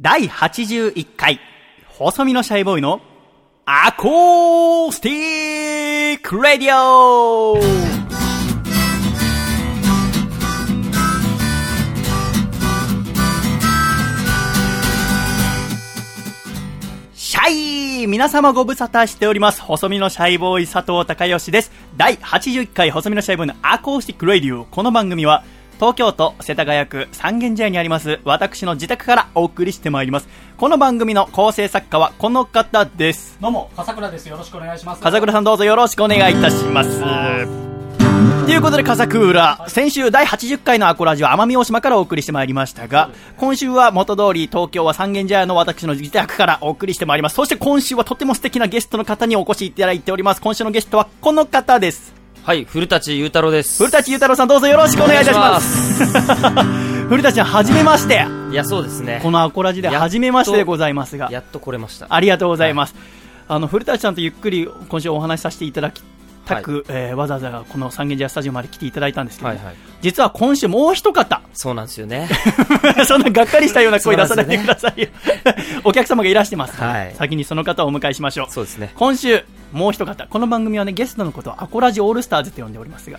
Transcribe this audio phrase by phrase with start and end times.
[0.00, 1.40] 第81回、
[1.88, 3.00] 細身のシャイボーイの
[3.66, 7.60] アコースティックラディオ
[17.12, 17.50] シャ
[18.02, 19.60] イ皆様ご無沙汰しております。
[19.62, 21.72] 細身のシャイボーイ佐藤孝義です。
[21.96, 24.64] 第81回細身のシャイボーイのアコースティックラディオ。
[24.64, 25.42] この番組は、
[25.78, 34.28] 東京都世田谷区三軒茶屋にあります私の自宅からお送りしてまいりますこの番組の構成作家はこの方ですどうも、笠倉です。
[34.28, 35.00] よろしくお願いします。
[35.00, 37.00] 笠倉さんどうぞよろしくお願いいたします
[38.46, 47.36] ということで、笠倉、先週第80回のアコラジオ奄美大島からお送りしてまいりましたが、今週は元通り東京は三軒茶屋の私の自宅からお送りしてまいります。
[47.36, 50.40] そして今週はとても素敵なゲストの方にお越しいただいております。
[50.40, 52.17] 今週のゲストはこの方です。
[52.48, 53.76] はい、古舘裕太郎です。
[53.76, 56.02] 古舘裕太郎さんどうぞよろしくお願いいたします。
[57.10, 58.24] 古舘さん、はじめまして。
[58.50, 59.20] いや、そうですね。
[59.22, 62.06] このアコラジではじめましてでございますが、やっと来れました。
[62.08, 62.94] ありがとうございます。
[63.48, 66.02] あの、古舘さんとゆっくり今週お話しさせていただき
[66.46, 69.74] たく、えーわざわざこの三軒茶屋スタジオまで来ていただいたんですけど、はいはい。
[70.00, 72.30] 実は今週もう一方、そうなんですよね。
[73.06, 75.08] そんながっかりしたような声出さないでくださいよ。
[75.84, 78.46] お客様がいらしてます、はい先にその方をお迎えしましょう。
[78.50, 78.92] そうですね。
[78.96, 83.18] 今週、もう一方、この番組はね、ゲストのことをアコラジオールスターズって呼んでおりますが、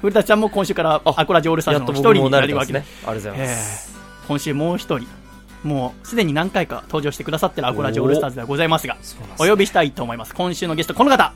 [0.00, 2.86] 古舘さんも今週からアコラジオールスターズの一人になるわけでね。
[3.06, 3.92] ありがとうございます。
[3.92, 5.08] えー今週もう一人、
[5.64, 8.98] もうすでに何回か登場してくださってるアコラジオールスターズではございますが、
[9.38, 10.34] お呼びしたいと思います。
[10.34, 11.32] 今週のゲスト、この方、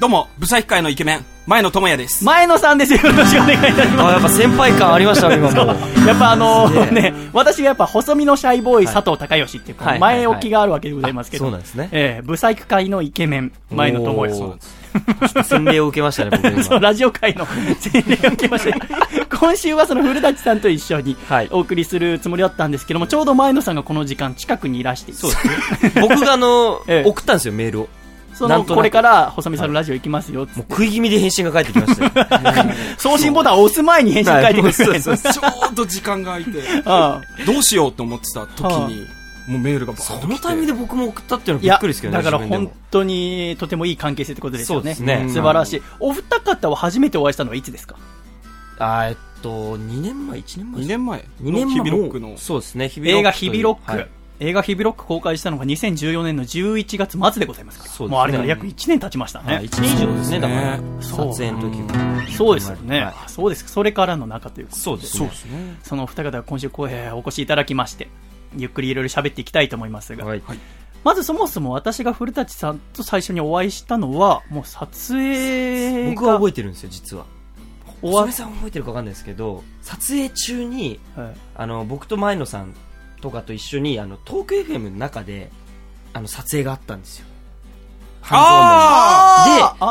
[0.00, 2.24] どうも、ブサイク界のイケメン、前野智也です。
[2.24, 2.94] 前野さんです。
[2.94, 5.74] よろしくお願いいたしあ、まやっぱ先輩感ありましたね、今も。
[6.08, 6.90] やっぱあのすげえ。
[6.90, 15.44] ね、私がやっぱ細身のシャイボーイ佐藤孝義っていう前置きがあるわけでございますけど、あそうなんですねえー、ブサイク界のイケメン、前野智也さん。
[15.44, 16.80] 洗礼を受けましたね、僕 そう、今。
[16.80, 17.46] ラジオ界の
[17.78, 18.74] 洗礼を受けまして、
[19.38, 21.48] 今週はその古舘さんと一緒にはい。
[21.50, 25.12] お送りするつもりだったんですけども、ちょうど前野さんがこの時間近くにいらして。
[25.12, 25.92] そうですね。
[26.00, 27.88] 僕があのええ、送ったんですよ、メールを。
[28.40, 32.10] その、これから細見さんのラジオ行きますよっもう食い気味で返信が返ってきましたよ。
[32.96, 34.90] 送信ボタンを押す前に返信書いてくれる。
[34.90, 35.12] はいちょ
[35.72, 39.06] うど時間が空いて、 あどうしようと思ってた時に、
[39.46, 42.22] もうメールがそのタイミングで僕も送ったっていうのはびっくりですけどね。
[42.22, 44.94] だから本当にとてもいい関係性ってことですよね。
[44.94, 45.82] そうですね素晴らしい。
[45.98, 47.96] お二方は初めてお会いしたのはいつですか？
[48.78, 52.34] あえっと、2年前、1年前2年前2年前の日々ロックの。
[52.38, 54.08] そうですね、日映画日々ロック。
[54.40, 57.90] はい映画日々ロック公開したのが2014年の11月末でございますから。
[57.90, 59.54] そうですねもうあれから約1年経ちましたね。
[59.56, 60.80] はい、1年以上ですね、だから。
[61.02, 62.26] 撮影の時は。
[62.36, 63.68] そうですよね、はいそうです。
[63.68, 65.34] それからの中ということそうでそうで。
[65.34, 65.76] すね。
[65.82, 68.08] そのお二方が今週お越しいただきまして、
[68.56, 70.42] ゆっくりいろいろ喋っていきたいと思いますが、はい。
[71.04, 77.26] まずそもそも私が古舘さんと最初にお会いしたのは、もう撮影が僕は覚えてるんですよ、実は。
[78.00, 82.74] 終わさん覚えてるかわかんないですけど、撮影中に、はいあの、僕と前野さん
[83.20, 85.50] とかと一緒に、あの、トーク FM の中で、
[86.12, 87.26] あの、撮影があったんですよ。
[88.22, 88.36] で、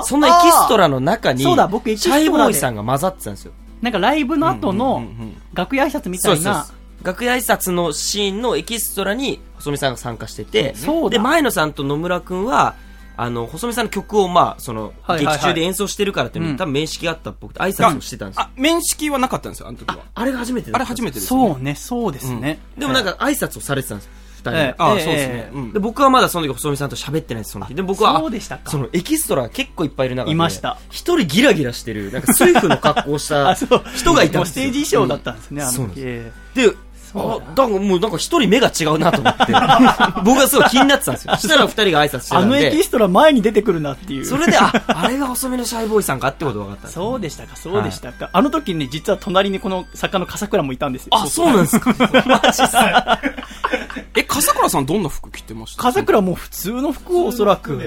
[0.03, 3.53] そのエキストラの中に、そうだ僕エキストラャイボーイさんが混ざってたんですよ。
[3.81, 5.41] なんかライブの後うんのうんうん。
[5.53, 6.68] 楽屋挨拶みたいな。
[7.01, 11.12] 楽屋挨拶のシーンのエキストラに細見さんが参加してて、そうだ。
[11.12, 12.75] で、前野さんと野村くんは、
[13.22, 18.44] あの、細見さんの曲を、まあ、その、はいはいはい劇中で演奏してるからっていうのに、うん多分面識があったっぽくて、挨拶をしてたんですよ。
[18.44, 20.03] あ、面識はなかったんですよ、あの時は。
[20.16, 21.28] あれが初めてだあれったんです初めてです、ね。
[21.28, 22.59] そうね、そうですね。
[22.78, 25.52] でもなんか挨拶をされてたんですよ、二人がええあ、そうですね。
[25.53, 27.75] うんで、僕はまだその時細見さんと喋ってないです、その日。
[27.75, 33.84] で、僕は、そうでしたかそのエキストラが結構いっぱいいる中で、いました一人ギラギラしてる、なんかスイフの格好をし あ、たそう。
[33.96, 34.66] 人がいたんですよ。
[34.66, 35.75] もうステージ衣装だったんですね、あの時。
[35.75, 36.74] そうなんでえで、
[37.11, 39.45] そうあ、だからもうなんか一人目が違うなと思って、
[40.23, 41.35] 僕はすごい気になってたんですよ。
[41.37, 44.25] そしたら二人が挨拶してたんえあのエキで、ストラ前に出てくるなっていう。
[44.25, 46.93] それで、あ、あれが細めのシャイボーイさんかってことが分かったんです。
[46.95, 48.29] そうでしたか、そうでしたか。
[48.31, 51.09] あの時にね、実は隣にこの作家の笠倉もいたんですよ。
[51.11, 51.93] あ、そうなんですか。
[52.25, 53.19] マジっすか。
[54.15, 55.83] え、笠倉さんどんな服着てました？
[55.83, 57.77] 笠倉も普通の服をおそらく、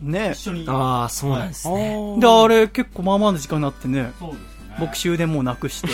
[0.00, 0.34] ね。
[0.68, 1.94] ああ、そうなんですあね。
[1.96, 4.51] ーで、あれ結構まあまあの時間になってね、そうですね。
[4.78, 5.88] 僕終電もうなくして。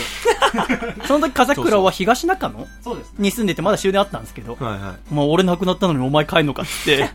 [1.05, 2.67] その時笠倉は東中野？
[2.83, 3.15] そうですね。
[3.19, 4.77] に住んでてまだ終電あったんですけど、はいは
[5.11, 5.13] い。
[5.13, 7.09] まあ俺亡くなったのにお前帰んのかっつって、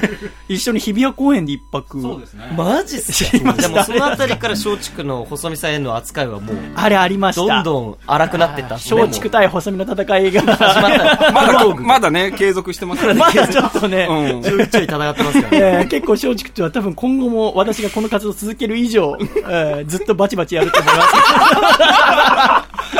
[0.48, 2.00] 一緒に日比谷公園で一泊。
[2.00, 2.50] そうですね。
[2.56, 3.52] マジっすか？
[3.54, 7.42] でもそのあたりから松竹の細見さんへの扱いはもう、あれありました。
[7.42, 8.74] どんどん荒くなってった。
[8.74, 10.40] 松竹対細身の戦いが。
[10.42, 11.32] 始まった。
[11.32, 13.12] まだ、まだね、継続してますね。
[13.18, 15.58] まだちょっとね、うんちょいちょい戦ってますからね。
[15.80, 19.16] えー結構松竹とは多分今後も私がこの活動を続ける以上、
[19.48, 21.07] えーずっとバチバチやると思います。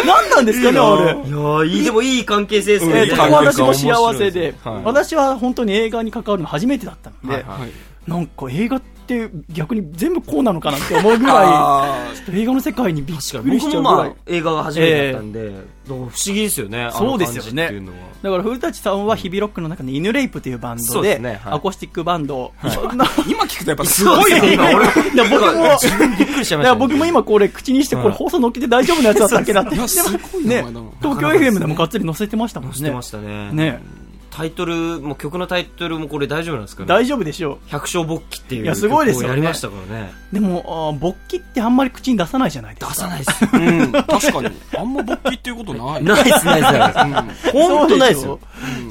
[0.06, 1.04] 何なんですかね、あれ。
[1.04, 3.00] いやーいい、でもいい関係性ですね。
[3.00, 7.44] えーとても私も幸せで、はい私は本当に映画に関わるの初めてだったので、
[8.06, 8.97] なんか映画って
[9.52, 14.14] 逆に全部こうなのかなって思うぐらあい素と映画の世界にびっくりしちゃうぐ僕もまあらい。
[14.26, 16.90] 映画が初めてだったんで、だから不思議ですよね。
[16.92, 17.82] そうですよね。
[18.22, 21.52] だから古舘さんはヒビロックの中の犬レイプというバンドでねはい。
[21.54, 22.36] アコースティックバンド。
[22.36, 24.54] を、そんな今聞くとやっぱすごいね。
[24.54, 24.64] 今。
[24.66, 25.44] 俺、いや僕
[26.66, 29.76] も僕も今これ口にしてこれ放送乗っけて大丈夫なやつだったっけなって。
[29.76, 32.76] ね東京 FM でもがっつり載せてましたもんね。
[32.76, 33.80] してましたね。
[34.38, 36.88] ねタイトル、もう曲のタイトルもこれ大丈夫なんですかね？
[36.88, 37.58] 大丈夫でしょう。
[37.66, 40.12] 百姓勃起っていういやすごいですよね曲をやりましたからね。
[40.32, 42.92] でも、勃起ってあんまり口に出さないじゃないですか。
[42.92, 43.50] 出さないですよ。
[43.52, 44.50] うん、確かに。
[44.76, 46.04] あんま勃起っていうことない。
[46.04, 47.52] ないです、ないです。
[47.52, 48.38] 本当ないですよ。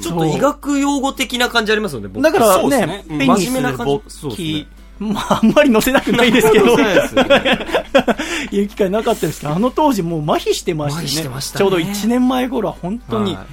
[0.00, 4.00] うちょっと医学用語的な感じありますよね、僕だからねね、真面目な感
[4.36, 4.66] じ
[4.98, 6.84] まあ、あんまり載せたくないですけど、そう
[8.50, 11.22] 機会なかったですけど、あの当時もう麻痺してましたね。
[11.22, 13.46] てましたねちょうど1年前頃は本当に、はい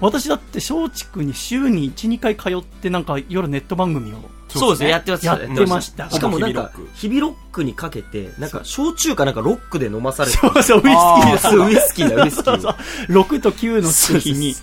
[0.00, 4.16] 私だって松竹に週に1、2回通ってなんか夜ネット番組を。
[4.48, 5.26] そうですね、やってました。
[5.26, 6.10] やってました。
[6.10, 10.62] しかもなんか日々ロック、日々ロックにかけて、なんか、焼酎かなんかロックで飲まされてそう。
[10.62, 11.66] そう、ウイスキーだ。
[11.66, 12.24] ウイスキーだ。
[12.24, 12.74] ウイスキーそうそう。
[13.12, 14.54] 6と9のつく日に、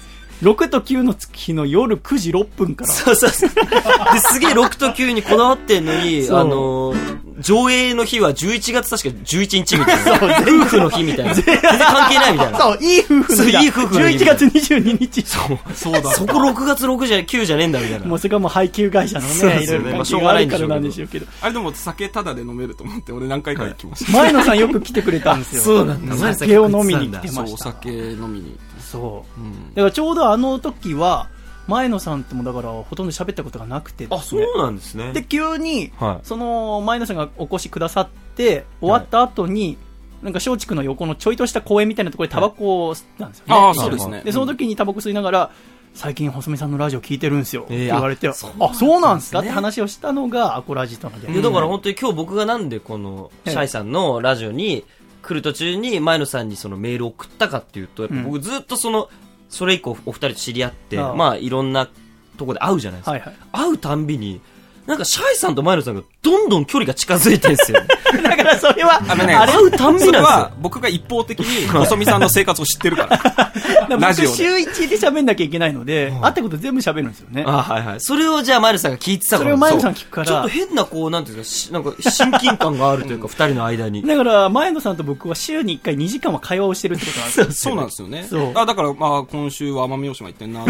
[0.44, 2.92] 6と9の日の夜9時6分から。
[2.92, 3.50] そうそうそう。
[3.50, 10.14] で、すげえ6と9にこだわってんのに、あのー、上映の日は11月確か11日みたいな。
[10.42, 11.34] 夫婦の日みたいな。
[11.34, 12.60] 全然関係ないみたいな。
[12.60, 15.22] そう、いい夫婦の日いい夫婦の日11月22日。
[15.24, 15.60] そう。
[15.74, 16.12] そうだ。
[16.12, 18.06] そこ6月6じゃ、9じゃねえんだみたいな。
[18.06, 21.26] もうそれがもう配給会社のね、いろいろ関係があるからなんでしょうけど。
[21.42, 24.12] あれでも酒タダで飲めると思って、俺何回か行きました。
[24.12, 25.62] 前野さんよく来てくれたんですよ。
[25.62, 27.64] そうなんだ酒を飲みに来てそう、おました。
[27.72, 28.58] 酒飲みに。
[28.94, 29.42] そう。
[29.42, 31.30] うんだからちょうどあの時は、
[31.68, 35.14] 前野さんってもだからほとんど喋ったことがなくてねそうなんですね。
[35.14, 39.78] で、急に、はいその前野さんがお越しくださって、終わった後に、
[40.22, 43.54] なんか松竹の横のちょいとした公園みたいなところでタバコを吸ったんですよね。
[43.56, 44.22] ああ、そうですね。
[44.24, 45.52] で、その時にタバコ吸いながら、
[45.94, 47.64] 最近細見さんのラジオ聞いてるんですよ。
[47.64, 49.42] ってえー言われて、あ、あそうなんですか？
[49.42, 51.32] ねって話をしたのがアコラジとので。
[51.32, 54.84] いやだから本当に今日僕がなんでこのシャイさんのラジオに
[55.24, 59.10] 来る途中に前野さんにそのメールを送ったかっていうと、やっぱ僕ずっとその、
[59.50, 61.90] それ以降お二人と知り合って、まあいろんな
[62.38, 63.32] とこで会うじゃないですか。
[63.52, 64.42] 会うたんびに、
[64.86, 67.82] なんかシャイさんと前野さんがどんどん距離が近づいてるんですよ。
[68.22, 73.54] だからそれは、あのね、あれ会うたんびなんは僕が一方的に 細見さんの生活を知ってるから。
[73.98, 77.44] ラジオ週1で喋んなきゃいけないので、会ったこと全部喋るんですよね。
[77.46, 78.02] あはいはい。
[78.02, 79.44] それをじゃあ前野さんが聞いてたから。
[79.44, 84.06] それを前野さん聞くからちょっと変なこう、なんていうんですかし、なんか親近感があるというか、二人の間に。
[84.06, 87.48] だから、前野さんと僕は週に1回2時間は会話をしてるってことなんですよ。
[87.52, 88.28] そうなんですよね。
[88.30, 90.68] そうあだから、まあ、今週は奄美大島行ってんなち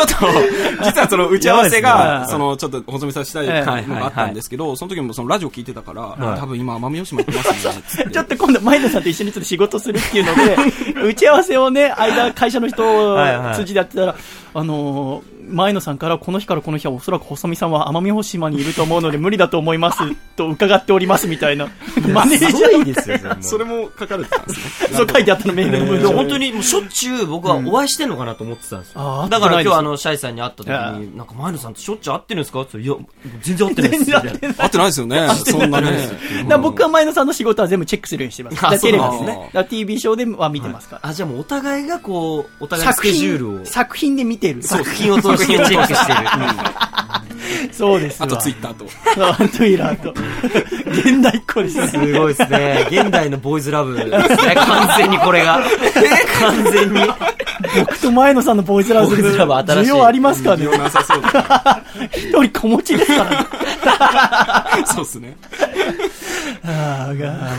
[0.00, 0.14] ょっと、
[0.84, 3.58] 実はその打ち合わせが、その、ちょっと細見さんしたいのえ。
[3.58, 6.40] えがあったんですけど、その時もそのラジオ聞いてたから、い。
[6.40, 8.10] 多分今奄美大島行ってますね。
[8.12, 13.54] ちょっと今度、前野さんと一緒にちょっと仕事するっていうので、 打ち合わせをね、間、会社の人はいはい。
[13.56, 14.14] 通じでやってたら、
[14.54, 19.98] あのー前野さんから、この日からこの日はおそらく細見さんは奄美大島にいると思うので無理だと思います
[20.36, 21.68] と伺っておりますみたいな、
[22.12, 24.96] マネージャすごーいですよ、それも それも書かれてたんですね。
[24.96, 29.00] そう書いてあったの、メールの文章本当にもうしょっちゅう僕はお会いしてんのかなと思ってたんですよ。
[29.00, 32.60] あーだから今日あの、シャイさんに会った時に、なんか前野さんとしょっちゅう会ってるんですか？
[32.62, 32.94] っていや、
[33.42, 34.04] 全然会ってないです。
[34.08, 35.28] みたいな合ってないですよね。
[35.46, 36.08] そんなね。
[36.60, 38.56] 僕は前野さんの仕事は全部チェックするようにしてます。
[38.56, 39.66] だからテレビですね。
[39.68, 41.08] TV ショーでは見てますから。
[41.10, 44.62] あ、じゃあもうお互いがこう、お互いのス作ケジュールを品、、作品で見てる。
[44.62, 46.18] 作品を通してチェックしてる。
[47.72, 48.26] そうですわ。
[48.26, 48.86] あとツイッターと。
[49.38, 50.10] そうツイッターと。
[50.90, 51.88] 現代っ子ですね。
[51.88, 52.86] すごいですね。
[52.90, 54.54] 現代のボーイズラブですね。
[54.54, 55.60] 完全にこれが。
[56.40, 57.00] 完全に。
[57.80, 60.64] 僕と前野さんのボーイズラブボーイズラブ新しい需要ありますからね。
[60.64, 61.84] よなさそうだ。
[62.12, 64.86] 一人子持ちですからね。
[64.86, 65.36] そうですね。
[66.64, 67.12] あ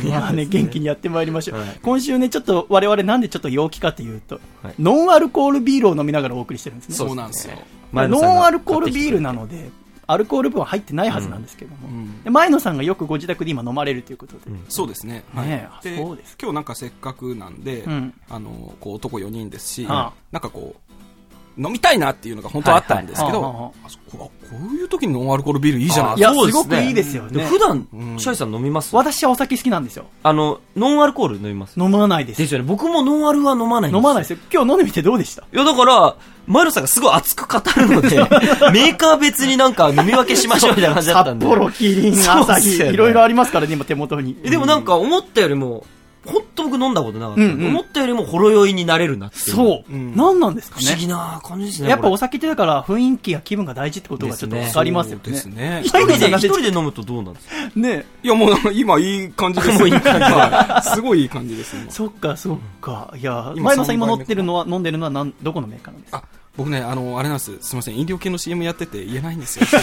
[0.06, 1.60] まあね、元気にやってまいりましょう。
[1.60, 6.96] はい今週ね、ちょっと我々なんでちょっと陽気かというと、はいノンアルコールビールを飲みながらお送りしてるんですね。
[6.96, 7.54] そうなんですよ。
[7.92, 9.70] まあノンアルコールビールなので、
[10.08, 12.24] アルコール分は入ってないはずなんですけども、ん。
[12.24, 15.24] で前野さんがよくご自宅で今飲まれるということで、そうですね。
[15.36, 15.48] はい。
[15.48, 20.14] ねそうです今日なんかせっかくなんでうん、あの、こう男4人ですし、はあ。
[20.32, 23.64] なんかこう、飲みたいなっていうのが本当はあったんですけど、はいはいはあ。
[23.64, 26.48] はあそこあこういう時にノンアルコールビールいいじゃないいや、ですか。
[26.48, 27.32] すごくいいですよね。
[27.44, 28.20] で普段う、ん。
[28.20, 28.96] シャイさん飲みます？
[28.96, 30.06] 私はお酒好きなんですよ。
[30.24, 31.80] あの、ノンアルコール飲みます。
[31.80, 32.38] 飲まないです。
[32.38, 32.66] ですよね。
[32.66, 34.40] 僕もノンアルは飲まないんです飲まないですよ。
[34.52, 35.44] 今日飲んでみてどうでした？
[35.44, 36.16] いや、だから、
[36.50, 38.18] マイロさんがすごい熱く語るので、
[38.74, 41.46] メーカー別になんか飲み分けしましょうみたいな感じだったんで。
[41.46, 44.36] 札幌、キリン、いろいろありますからね、今手元に。
[44.44, 45.86] えでもなんか思ったよりも、
[46.26, 49.56] 本当僕飲んだことなかったうんうん思ったよりもほろ酔いになれるなっていう。
[49.56, 49.92] そう。
[49.92, 51.14] うん何なんですか不思議ね。
[51.14, 51.90] な感じですね。
[51.90, 55.32] やっぱお酒ってだから雰囲気や気分が大事ってことがちょっとわかりますよね。
[55.32, 55.82] ですね。
[55.86, 57.54] 一人で、人で飲むとどうなんですか？
[57.76, 59.80] ねいや、もう今いい感じです。
[59.80, 63.14] もういい感じはい すごいいい感じです、今そっか、そっか。
[63.18, 66.24] いや、今前野さん今三杯目乗ってるのは、飲んでるのはなんどこのメーカーなんですか？
[66.58, 67.58] 僕ね、あの、あれなんです。
[67.62, 67.98] すみません。
[67.98, 69.66] 飲料系の CM やってて言えないんですよ。
[69.72, 69.80] すい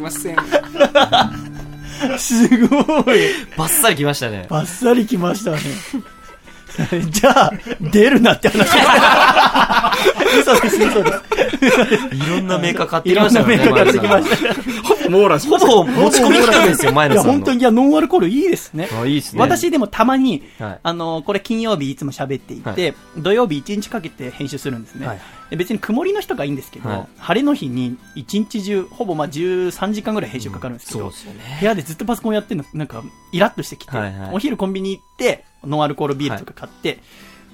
[0.00, 0.36] ません。
[2.18, 2.76] すご
[3.14, 3.18] い。
[3.56, 4.46] バッサリ来ましたね。
[4.50, 5.58] バッサリ来ましたね。
[7.10, 8.68] じゃあ、出るなって話。
[10.40, 11.20] 嘘です、嘘です。
[12.14, 13.56] いろんなメーカー買ってきましたよね。
[13.56, 14.42] メーカー買ってきま前野さし
[14.88, 14.91] た。
[15.12, 17.22] 網羅しんほぼ持ち込み企画ですよ、 前さんの。
[17.24, 18.88] 本当に、いや、ノンアルコールいいですね。
[18.92, 19.40] あいいですね。
[19.40, 25.06] 私でもたまに、はいあの、これ金曜日いつも喋っていて、土曜日1日かけて編集するんですね。
[25.06, 25.20] はい
[25.52, 31.58] で別に曇りの人がいいんですけど、はい晴れの日に一日中、ほぼまあ13時間ぐらい編集かかるんですけど、そうですよね。
[31.60, 33.02] 部屋でずっとパソコンやってるの、なんか、
[33.32, 37.00] イラッとしてきて、はいはいお昼コンビニ行って、ノンアルコールビールとか買って、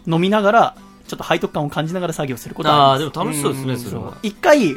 [0.07, 0.77] 飲みながら、
[1.09, 4.17] ちょっと背徳感を感じながら作業することああ、でも楽しそうですね、うんそれは。
[4.23, 4.77] 一回、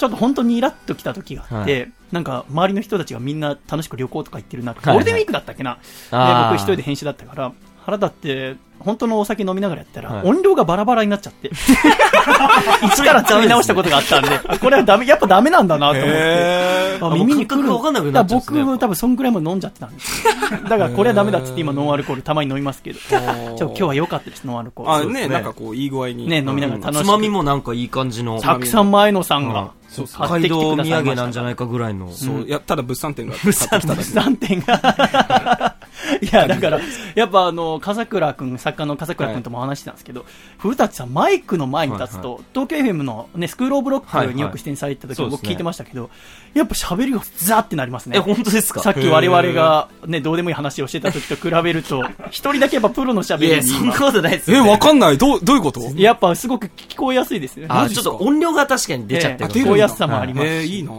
[0.00, 5.78] ちょっと本当にイラッときた時があって、はなんか周りの人たちがみんな楽しく旅行とか行ってるな、いゴールデンウィークだったっけな、
[6.10, 6.42] あー。
[6.44, 7.52] で僕一人で編集だったから、
[7.84, 10.26] 腹立って、本当のお酒飲みながらやったら、はい。
[10.26, 11.50] 音量がバラバラになっちゃって、
[12.82, 16.10] 一から作り直したことがあったんで、あこれはダメ、やっぱダメなんだなと思って。
[16.10, 17.68] へあ耳に来る。
[17.80, 20.32] かんなくな多分そんぐらいも飲んじゃってたんですよ。
[20.68, 22.98] だからこれはダメだっつって今ノンアルコールたまに飲みますけど。
[22.98, 25.10] ちょ今日は良かったです、ノンアルコーあ、ル。
[25.10, 26.28] ね、なんかこう、いい具合に。
[26.28, 27.04] ね飲みながら楽しく。
[27.04, 28.40] つまみもなんかいい感じの。
[28.40, 32.10] たくさん前野さんがそう北海道土産なんじゃないかぐらいの。
[32.12, 35.76] そう、いや、ただ物産展が物産展が。
[36.22, 36.80] いや、だから、
[37.14, 40.24] やっぱあの、笠倉くん、作家の笠倉くんとも話してたんですけど、
[40.58, 46.10] 古舘さん、マイクの前に立つと、東京 FM のね、スクールオブロックによく出演されてた時はいはい僕聞いてましたけど、
[46.54, 48.16] やっぱ喋りがザーってなりますね。
[48.16, 48.80] え、本当ですか？
[48.80, 54.70] さっき我々がね、どうでもいい話をしてた時と比べると、一人だけやっぱプロの喋いや、りにそんなことないですえ、よ、ね。
[54.70, 55.18] わかんない。
[55.18, 55.80] どう、どういうこと？
[55.96, 57.66] やっぱすごく聞こえやすいですね。
[57.68, 59.50] あ、ちょっと音量が確かに出ちゃってる。
[59.54, 59.62] ええ。
[59.62, 60.50] 聞こえやすさもありますし。
[60.50, 60.90] えー、いいな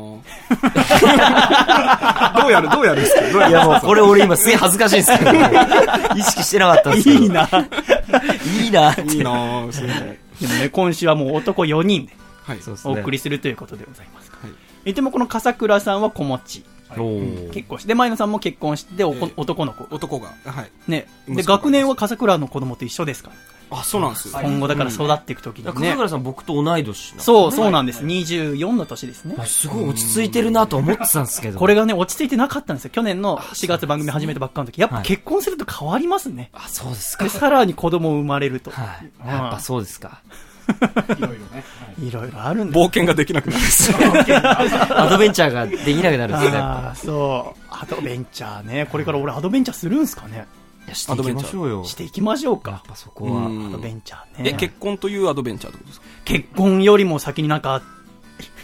[2.41, 3.48] どうやる、どうやるっすか？
[3.48, 5.31] いやもうこれ俺今すげえ恥ずかしいんですけど、
[6.17, 7.20] 意識してなかったんですけど。
[7.24, 7.29] いい。
[7.34, 7.48] な。
[8.62, 8.93] いいな。
[8.96, 9.88] いいなすで
[10.48, 12.13] もね、今週はもう男4人で
[12.46, 12.60] はい。
[12.86, 14.31] お送りするということでございます。
[14.41, 14.51] はい
[14.84, 16.65] いてもこの笠倉さんは子持ち。
[17.53, 19.88] 結婚して、前野さんも結婚して、男の子。
[19.96, 20.29] 男が。
[20.43, 20.72] はい。
[20.88, 21.05] ね。
[21.27, 23.36] で、学年は笠倉の子供と一緒ですから。
[23.72, 24.38] あ、そうなんですよ。
[24.42, 25.72] 今後だから育っていくときにね。
[25.72, 28.04] 笠倉さん僕と同い年そう、そうなんです。
[28.04, 29.36] 24の年ですね。
[29.38, 31.58] あすごい落ち着いてるなと思ってたんですけど。
[31.60, 32.92] これがね、落ち着いてなかったんですよ。
[32.92, 34.82] 去年の4月番組始めたばっかの時。
[34.82, 36.50] やっぱ結婚すると変わりますね。
[36.54, 37.30] あ、そうですかで、。
[37.30, 38.72] さらに子供生まれると。
[38.72, 39.10] はい。
[39.24, 40.22] うんやっぱそうですか。
[41.18, 41.38] いろいろね。
[41.54, 43.98] はいいろいろあるんだ 冒険ができなくなるんですよ。
[44.98, 46.62] アドベンチャーができなくなるんですね。
[46.96, 47.63] そう。
[47.70, 48.88] アドベンチャーね。
[48.92, 50.48] これから俺アドベンチャーするんすかね
[50.92, 51.84] やしていきましょうよ。
[51.84, 52.84] していきましょうやっか。
[52.88, 53.48] ぱそこは。
[53.48, 54.50] うんアドベンチャーね。
[54.52, 56.06] え、結婚というアドベンチャーってことですか？
[56.26, 57.82] 結婚よりも先になんか、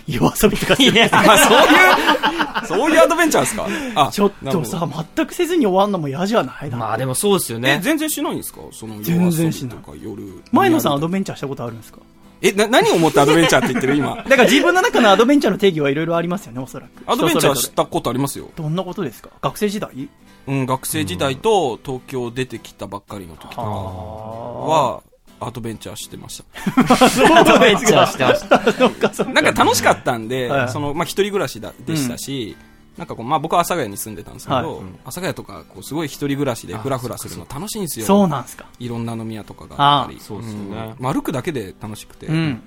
[0.08, 3.68] 夜遊びとかするんですかあ、そういう、 そういうアドベンチャーですか？
[3.96, 6.78] あ、ちょっとさ、全くせずに終わんのも嫌じゃないな。
[6.78, 7.80] まあでもそうですよえ、ね。
[7.84, 8.62] 全然しないんですか？
[8.72, 10.44] その全然しない夜遊びとか夜。
[10.52, 12.00] 前野さんアドベンチャーしたことあるんですか？
[12.42, 14.16] え、な、何を思ってアドベンチャーって言ってる今？
[14.28, 17.04] だから自分の中のアドベンチャーの定義はいろいろありますよね、おそらく。
[17.06, 18.46] アドベンチャー人それぞしたことありますよ。
[18.46, 19.30] れどんなことですか？
[19.42, 20.10] 学生時代？
[20.48, 25.02] うん、学生時代と東京出てきたばっかりの時とかは、
[25.40, 27.40] アドベンチャーしてました。
[27.40, 29.26] アドベンチャーしてました。
[29.26, 32.56] なんか楽しかったんではい、その、まあ、一人暮らしだでしたし、
[32.98, 38.06] なんかこう、まあ、僕は阿佐ヶ谷に住んでたんですけはいど、阿佐ヶ谷とか、こう、すごい一人暮らしでフラフラするの楽しいんですよ。
[38.06, 38.66] そうなんですか。
[38.80, 40.18] いろんな飲み屋とかがあったり。
[40.20, 42.62] あそうですよねんまあ歩くだけで楽しくて、うん。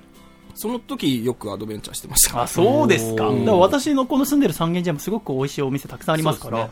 [0.53, 2.41] その時よくアドベンチャーしてました。
[2.43, 3.25] あ、そうですか。
[3.25, 6.69] だから私のこの住んでる三軒茶屋もすごく美味しいお店たくさんありますから、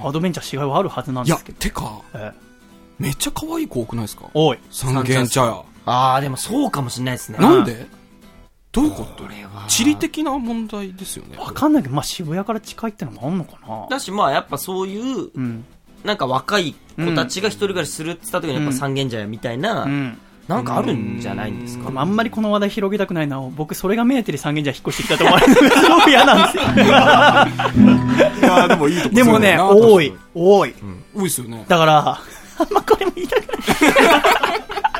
[0.00, 2.52] そうアドベンチャーしがいはあるはずなんですけど。、てか、ええ
[2.98, 4.26] めっちゃ可愛い子多くないですか？
[4.34, 4.58] おい。
[4.70, 5.64] 三軒茶屋。
[5.86, 7.38] ああ、でもそうかもしれないですね。
[7.38, 7.86] なんで？
[8.72, 9.24] どういうこと？
[9.68, 11.36] 地理的な問題ですよね。
[11.38, 13.86] わかんないけど、まあ渋谷から近いってのもあんのかな？
[13.90, 15.64] だしまあやっぱそういう、うん。
[16.04, 20.18] なんか若い子たちが一人暮らしするって言った時にやっぱ三軒茶屋みたいな、うん。
[20.48, 21.84] なんかあるんじゃないんですか？
[21.86, 23.40] でもあんまりこの話題広げたくないな。
[23.40, 26.64] 僕、それが目当てで三軒茶屋引っ越してきたと思われるのが すごく嫌なんですよ。
[28.40, 30.12] いや、でもいいとこでもね、多い。
[30.34, 30.74] 多い。
[31.14, 31.64] 多いですよね。
[31.68, 33.54] だから、あんまこれも言いたくな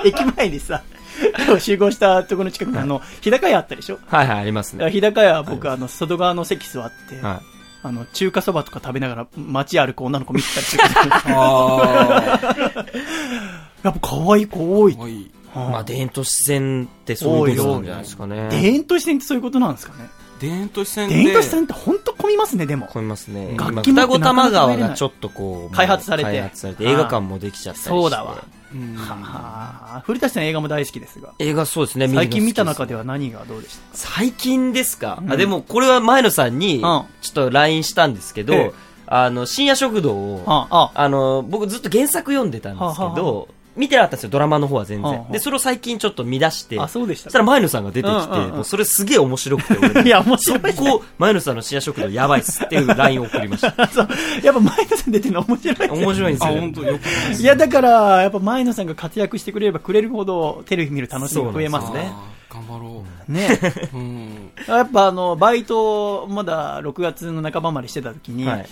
[0.04, 0.06] い。
[0.06, 0.82] 駅前にさ、
[1.60, 3.98] 集合したところの近くにあの、日高屋あったでしょ？
[4.06, 4.90] はいはい、ありますね。
[4.90, 7.40] 日高屋は僕、あの、外側の席座って、は
[7.82, 10.82] あの、中華そばとか食べながら街歩く女の子見てたりする。
[11.34, 12.40] あ
[13.82, 14.88] やっぱ可愛い子多。
[14.88, 15.30] い。
[15.54, 18.48] まあ、田園都市線ってそういうことなんじゃないですかね。
[18.50, 20.08] 田園都市線ってそういうことなんですかね。
[20.48, 21.20] 田園都市線田で。
[21.20, 22.86] 園都市線って本当混みますね、でも。
[22.86, 23.50] 混みますね。
[23.52, 27.88] 今、楽器持って双子玉川がちょっとこう、開発されて開発されて、映画館もできちゃったりして。
[27.90, 28.44] そうだわ。
[28.74, 31.34] うんはあ、古舘さん映画も大好きですが。
[31.38, 32.90] 映画そうですね、最近見た中で。
[32.90, 33.82] では何がどうでした？
[33.92, 45.26] 最近ですか、うんあ、でもこれは前野さんに、んちょっと LINE したんですけど、ええあの、深夜食堂を、あ、の、僕ずっと原作読んでたんですけど、見てなかったんですよ、ドラマの方は全然。
[45.30, 53.72] で、それを最近ちょっと見出して、あ、そうでしたそしたら前野さんが出てきて、それすげえ面白くて、俺 いや面白いねそこ、前野さんの深夜食堂やばいっすっていう LINE を送りました。
[53.88, 54.08] そう。
[54.42, 56.60] やっぱ前野さん出てるの面白いですよ面白いんですあ、よ。
[56.60, 56.98] 本当よ。
[57.40, 62.12] いや、だから、やっぱ前野さんが活躍してくれればくれるほど、テレビ見る楽しみが増えますね。
[62.52, 63.58] 頑張ろね。
[63.94, 63.96] う。
[63.96, 64.50] うん。
[64.68, 68.66] やっぱあの、バイト、まだ6月の半ばまでしてた時に、はい。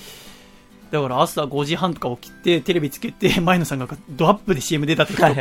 [0.91, 5.33] だから朝5時半とか起きて、テレビつけて、 前野さんがドアップで CM 出た時とか、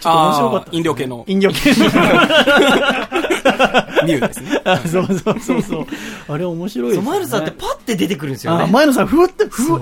[0.00, 0.68] ちょっと面白かった。
[0.72, 1.76] 飲料系の飲料系の。
[4.04, 4.60] ミュウですね。
[4.64, 5.86] あそうそうそうそう。
[6.28, 7.06] あれ面白いですね。
[7.06, 8.64] 前野さんってパッて出てくるんですよね。
[8.64, 9.80] あ前野さん、ふわって、ふわ、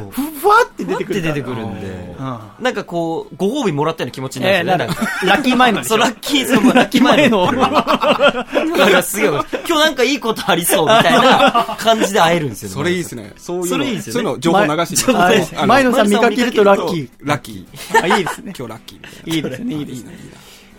[0.64, 1.86] って出てくる出てくるんで。
[2.18, 2.38] うん。
[2.60, 4.96] なんかこう、ご褒美もらったような気持ちになるええんですよね。
[5.24, 7.46] ラッキー前のでしょそう、ラッキー、そう、ラッキー前の。
[7.46, 7.70] 前の。
[7.70, 12.74] だからすげえ、今日なんかいいことありそうみたいな感じで会えるんですよね。
[12.74, 13.32] それいいですね。
[13.36, 13.68] そういうの。
[13.68, 15.30] それいいですよねそういうの情報流して前あ
[15.62, 17.10] の前野さん見かけるとラッキー。
[17.20, 18.02] ラッキー。
[18.02, 18.52] あ、いいですね。
[18.58, 19.34] 今日ラッキーみたいな。
[19.34, 20.18] いいですね、いいですね。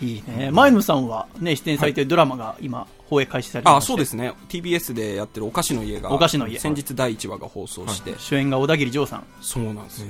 [0.01, 0.51] いいね。
[0.51, 4.33] 前野さんはね、出演されてるドラマが今、放映開始されてまあ、そうですね。
[4.49, 9.23] TBS でやってるお菓子の家が、お菓子の家先日第1話が放送して、主演が小田切丈さん。
[9.41, 10.07] そうなんですよ。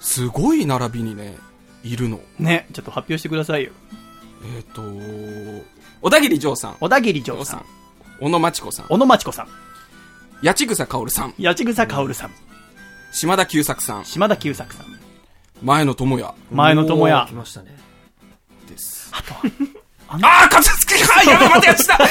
[0.00, 1.36] すごい並びにね、
[1.82, 2.20] いるの。
[2.38, 3.72] ね、ちょっと発表してくださいよ。
[4.56, 4.82] えっ、と、
[6.02, 7.64] 小田切丈さん、小田切丈さん、
[8.20, 9.48] 小野真知子さん、小野真知子さん、
[10.42, 12.30] 八千草薫さん、八千草薫さん、
[13.18, 14.86] 島田久作さん、島田久作さん、
[15.62, 17.32] 前野智也前野智也来。
[17.32, 17.74] ましたね。
[18.68, 19.10] です。
[19.10, 19.40] あとは、
[20.08, 21.96] あー、勝つきあ、やばい、待て、やつだ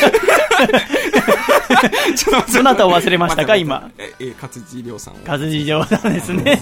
[2.18, 3.92] ちょっとどなたを忘れましたか今？
[4.00, 5.18] え、え、勝地涼さんを。
[5.28, 6.60] 勝地丈さんですね。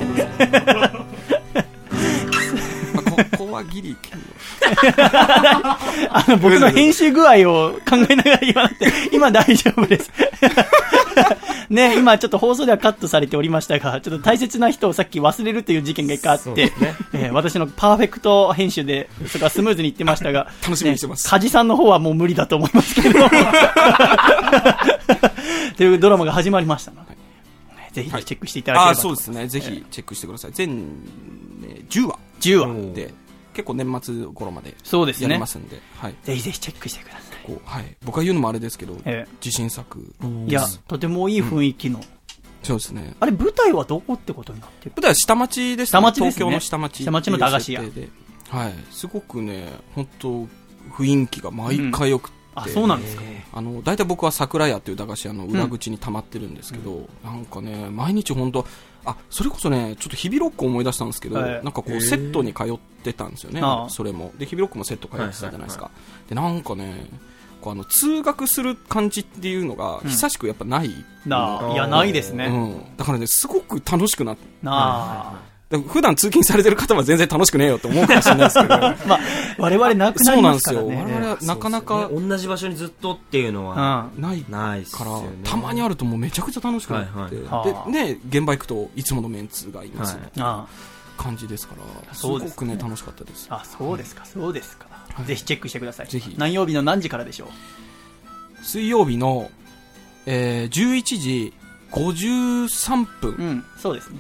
[2.94, 4.20] まあ、ここはギリ剣
[6.10, 10.12] あの、僕の編集具合を考えながら言わなくて、 今大丈夫です。
[11.70, 16.74] ね、今ちょっと放送ではカットされておりましたが、ちょっと大切な人をさっき忘れるという事件が一回あって、ね
[17.14, 23.20] えー私のパーフェクト編集で、そこはスムーズにいってましたが、楽しみにしてますね梶さんの方はもう無理だと思いますけど。
[25.78, 27.18] というドラマが始まりましたので、ね
[27.94, 29.48] ぜひチェックしていただけれあばとーそうですね。
[29.48, 30.52] ぜひチェックしてください。
[30.54, 30.78] 全、
[31.62, 32.66] ね、10話10話。
[32.68, 33.14] うんで、
[33.54, 35.48] 結構年末頃までそうですねやりま。
[35.48, 36.16] すんで、はい。
[36.24, 37.96] ぜひぜひチェックしてくださこう、はい。
[38.04, 40.00] 僕が言うのもあれですけど、え自信作。
[40.48, 40.50] い。
[40.50, 42.02] いや、とてもいい雰囲気の。
[42.64, 43.16] そうですね。
[43.20, 44.94] あれ、舞台はどこってことになってる？
[44.96, 46.00] 舞台は下町ですね。
[46.00, 47.04] 下町ですね東京の下町。
[47.04, 48.58] 下町の駄菓子屋っていう設定で。
[48.58, 48.74] はい。
[48.92, 50.48] すごくね、本当
[50.92, 52.44] 雰囲気が毎回良くて。
[52.56, 53.24] あ、そうなんですか。
[53.54, 58.66] あの、大体僕は桜屋っていう駄菓子屋の裏口に溜まってるんですけど、なんかね、毎日本当
[59.06, 64.32] あ、それこそね、ちょっと日々ロックを思い出したんですけど、はいなんかこう、セットに通ってたんですよねそれも。
[64.38, 65.92] で、日々ロックもセット通ってたじゃないですか。
[66.30, 67.08] で、なんかね、
[67.62, 70.88] こうあの、通学する感じっていうのが、久しくやっぱない。
[70.88, 70.94] うん
[71.74, 72.48] いや、ないですね。
[72.48, 72.98] うん。
[72.98, 74.78] だからね、すごく楽しくなって、なあ。
[74.78, 79.20] だから普段通勤されてる方は全然楽しくねえよって思うかもしれないですけど、 まあ、
[79.58, 80.86] 我々なくなそうりなんですよ。
[80.86, 81.14] ますからね。
[81.14, 84.22] 我々はなかなかね同じ場所にずっとっていうのは、うん。
[84.22, 90.66] ないからよね。、たまにあるともうめちゃくちゃ楽しくなって、はいはいはあで、ね、現場行くといつものメンツがいます、はいあ
[91.16, 91.76] 感じですか
[92.10, 93.48] ら、すごくね、楽しかったです。
[93.50, 94.88] あ、そうですか、そうですか。
[95.26, 96.08] ぜひチェックしてください。
[96.08, 98.66] ぜひ何曜日の何時からでしょう？
[98.66, 99.52] 水曜日の、
[100.26, 101.54] えー、11時
[101.92, 103.36] 53分。
[103.38, 103.44] う。
[103.44, 104.18] ん、そうですね。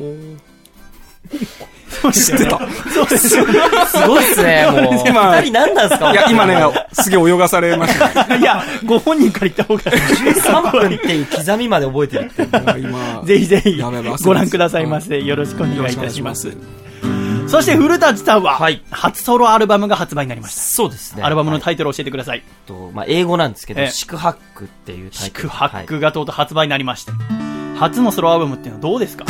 [2.12, 2.60] 知ってた
[2.93, 3.46] そうですよ。
[3.46, 5.08] すごいっすね、もう。
[5.08, 6.12] 今二人何なんすか？
[6.12, 6.58] いや、今ね、
[6.93, 8.36] すげえ泳がされました。
[8.36, 12.80] いや、ご本人から言った方が13分っていう刻みまで覚えてるって。
[12.80, 13.80] 今、ぜひぜひ
[14.24, 15.22] ご覧くださいませ。
[15.22, 16.52] よろしくお願いいたします。
[17.48, 20.62] そして古舘さんははい、初ソロアルバムが発売になりました。
[20.62, 21.22] そうですね。
[21.22, 22.41] アルバムのはいタイトルを教えてください。
[22.65, 25.43] とまあ、英語なんですけど、ええシクハックっていうタイトル。
[25.43, 27.13] 四苦八はい苦がとうとう発売になりました。
[27.80, 29.26] 初のソロアルバムっていうのはどうですか？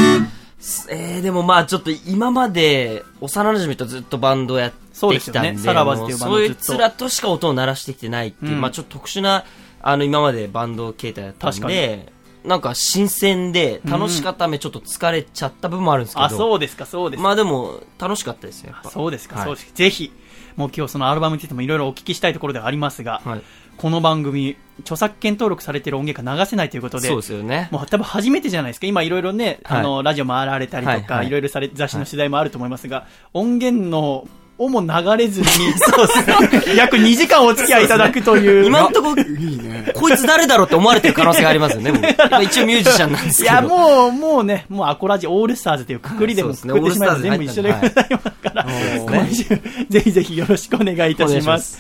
[0.90, 9.44] えー、でもまあちょっと今まで幼馴染とずっとバンドやってきたんで、よねサラバズっていうバンドもずっとそいつらとしか音を鳴らしてきてないっていう、うんまあちょっと特殊な、
[9.82, 12.14] あの今までバンド形態だったん確で、
[12.46, 17.24] なんか新鮮で楽しかったためちょっと疲れちゃった部分もあるんですけど、あ、そうですか、そうですか。
[17.24, 18.74] まあでも楽しかったですよ。
[18.90, 19.72] そうですか、はいそうですか。
[19.76, 20.12] ぜひ、
[20.56, 23.42] もう今日そのアルバムについてもいろいろお聞きしたいところではありますが、はい。
[23.78, 27.70] この番組、著作権登録されている音源が流せないということで、そうですよね。
[27.72, 28.88] もう多分初めてじゃないですか。
[28.88, 36.76] 今いろいろね、はいあの、ラジオ回られたりとか、はいはいいろいろされ、雑誌の取材もあると思いますが、音源の、をも流れずに、 そうですね。
[36.76, 38.66] 約2時間お付き合いいただくという。
[38.66, 39.92] 今んとこ、いいね。
[39.96, 43.54] こいつ誰だろうって思われてる可能性がありますよね、もう まあ一応ミュージシャンなんですけど。
[43.54, 48.66] いや、もう、もうね、もうアコラジオールスターズというくくりでもくくってしまえば全部一緒でございますから、
[49.00, 49.44] 今週、
[49.90, 51.80] ぜひぜひよろしくお願いいたします。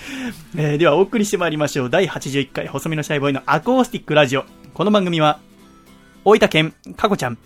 [0.58, 1.90] えーでは、お送りしてまいりましょう。
[1.90, 4.46] 第81回、細身のシャイボーイのアコースティックラジオ。
[4.74, 5.40] この番組は、
[6.26, 7.38] 大分県、かこちゃん、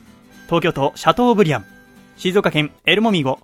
[0.46, 1.66] 東京都、シャトーブリアン、
[2.18, 3.40] 静岡県、エルモミゴ、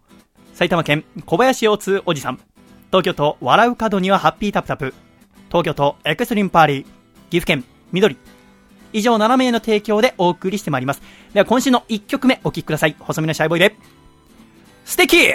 [0.54, 2.40] 埼玉県、小林洋通おじさん、
[2.88, 4.94] 東京都笑う角にはハッピータプタプ、
[5.48, 6.84] 東京都エクストリームパーリー、
[7.32, 8.18] 岐阜県緑。
[8.94, 11.02] 以上7名の提供でお送りしてまいります。
[11.34, 12.96] では今週の1曲目お聴きください。
[13.00, 13.76] 細身のシャイボーイで、
[14.86, 15.34] 素敵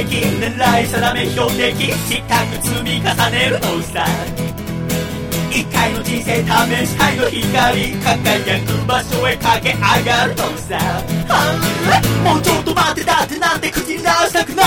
[0.00, 4.06] 先強敵狙い定め標的失格積み重ねるのさ
[5.50, 10.78] 一回の人生試したいの光輝く場所へ駆け上がるのさ
[12.24, 14.66] もうちょっと待ってだってなんて口に出したくない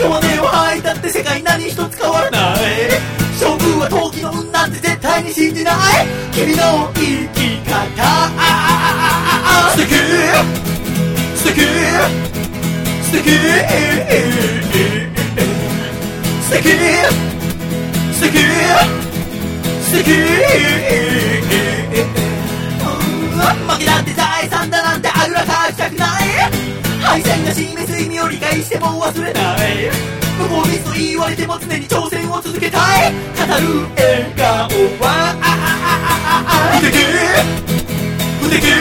[0.00, 5.74] 弱音を吐いたって世界何一つ変わらない勝負は陶器の運なんて絶対に信じない。
[6.32, 7.00] 君の生
[7.34, 8.30] き方
[9.72, 9.94] 素敵
[11.36, 12.51] 素敵
[13.12, 13.28] 素敵。
[16.40, 16.72] 素敵。
[18.10, 18.38] 素敵。
[19.82, 20.08] 素敵。
[23.68, 26.08] 負けだって財産だなんてあぐらかきたくない。
[27.02, 29.58] 敗戦が示す意味を理解しても忘れない。
[30.38, 33.12] 無謀ミスと言われても常に挑戦を続けたい。
[33.12, 33.18] 語る
[33.94, 34.70] 笑顔
[35.00, 35.34] は。
[36.80, 36.96] 不敵。
[38.40, 38.72] 不敵。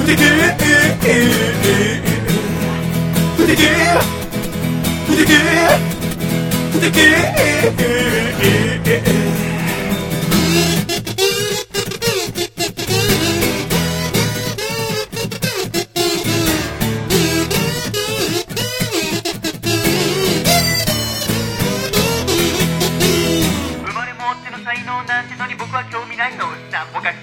[0.00, 0.18] 不敵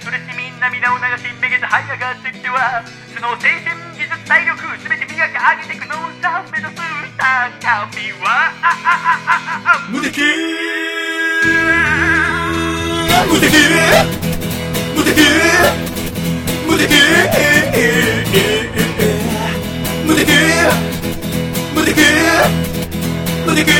[0.06, 2.82] それしてみんな涙を流しめげて這い上がってきては
[3.14, 3.95] その精神技術
[4.26, 6.74] 体力すべて磨き上げていくのさ目指す
[7.16, 10.20] 高みはあああああ無敵。
[13.30, 13.46] 無敵。
[14.96, 15.22] 無敵。
[16.66, 16.90] 無敵。
[20.04, 20.32] 無敵。
[21.74, 22.02] 無敵。
[23.46, 23.70] 無敵。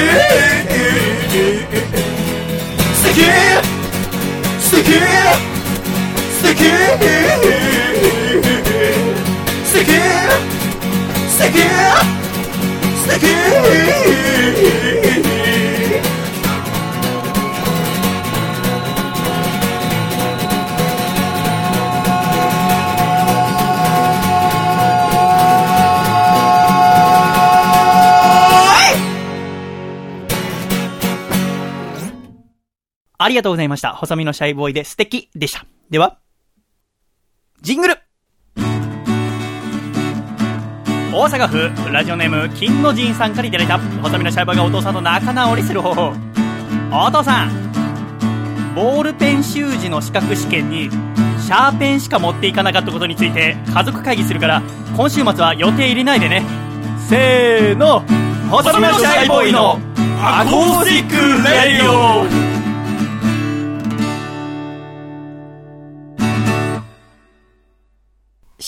[2.95, 3.19] 素敵。
[4.61, 4.95] 素敵。
[6.31, 7.96] 素敵。
[9.87, 9.99] 敵
[11.29, 11.59] 素敵
[13.03, 13.27] 素敵
[33.19, 33.93] ありがとうございました。
[33.93, 35.67] 細身のシャイボーイで素敵でした。
[35.91, 36.21] では、
[37.61, 38.06] ジングル
[41.17, 46.13] 大阪府ラジオネーム金の神さんからいただいた細身のシャイボーがお父さんと仲直りする方法
[46.93, 50.91] お父さんボールペン習字の資格試験に
[51.41, 54.63] シャーペンしか持っていかなかったことについて家族会議するから
[54.95, 56.43] 今週末は予定入れないでね。
[57.09, 58.01] せーの
[58.51, 59.79] 細身のシャイボーイの
[60.21, 61.17] アコースティック
[61.49, 62.56] レディオ。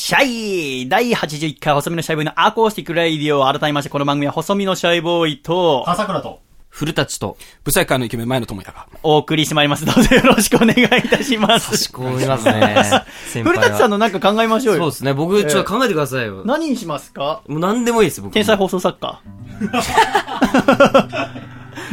[0.08, 6.40] シャイ第81回細身のシャイボーイのアコースティックレイディオ改めましてこの番組は細身のシャイボーイと笠倉と。
[6.70, 8.88] 古舘と、ブサイク界のイケメン前野智也が。
[9.02, 9.84] お送りしてまいります。
[9.84, 11.92] どうぞよろしくお願いいたします。
[11.92, 12.86] こういますね。
[13.30, 14.80] 先 古輩は舘さんのなんか考えましょうよ。
[14.84, 15.12] そうですね。
[15.12, 16.42] 僕、ちょっと考えてくださいよ。
[16.46, 17.42] 何にしますか？
[17.46, 18.32] もう何でもいいです、僕。
[18.32, 19.20] 天才放送作家。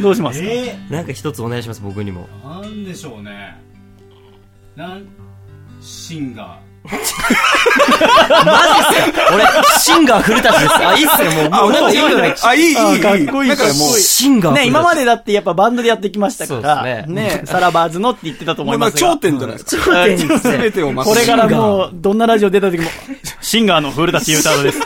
[0.00, 0.46] どうしますか？
[0.48, 2.26] えなんか一つお願いします、僕にも。
[2.42, 3.60] ー、なんでしょうね。
[4.74, 5.06] なん、
[5.82, 6.96] シンガー。
[9.34, 9.44] 俺、
[9.78, 10.74] シンガー古舘です。
[10.76, 11.62] あ、いいっすね、もう。
[11.62, 12.34] もうなんかいいよね。
[12.42, 12.76] あ、いい、いい、いい。
[12.76, 14.64] あかっこいいなんかもうシンガー古舘。
[14.64, 18.98] ね、今までだってやっぱバンドでやってきましたから、そうですね、サラバーズのって言ってたと思いますが。
[18.98, 19.84] 頂点じゃないですか。
[19.84, 20.70] 頂点ですすべね。
[20.70, 22.84] てをこれからもう、どんなラジオ出た時も、
[23.46, 24.80] シンガーの古舘裕太郎です。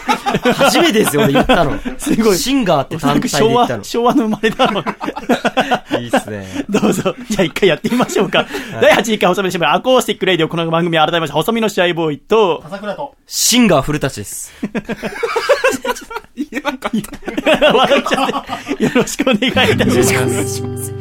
[0.53, 1.79] 初めてですよ、俺言ったの。
[1.97, 3.85] すごいシンガーって単体で昭和言った、の。
[3.85, 5.99] 昭和の生まれだろう。
[5.99, 6.67] いいっすね。
[6.69, 7.15] どうぞ。
[7.31, 8.47] じゃあ一回やってみましょうか。
[8.83, 13.15] 第81回細身のシャイボーイ、アコースティックレイディオ、この番組は改めまして、細身のシャイボーイと、笠倉と。
[13.27, 14.53] シンガー古舘です。
[16.37, 17.73] 言えなかった。
[17.75, 20.93] 笑っちゃって、よろしくお願いいたします。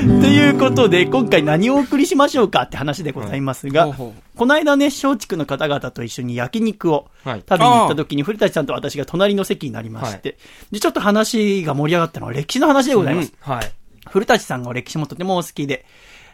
[0.00, 10.38] ということで、今回何をお送りしましょうかって話でございますが、ほうほこの間ね、松竹の方々と一緒に焼肉をはい食べに行った時に、古舘さんと私が隣の席になりまして、
[10.70, 13.34] で、ちょっと話が盛り上がったのは歴史の話でございます。
[13.38, 13.70] はい。
[14.08, 15.84] 古舘さんが歴史もとてもお好きで、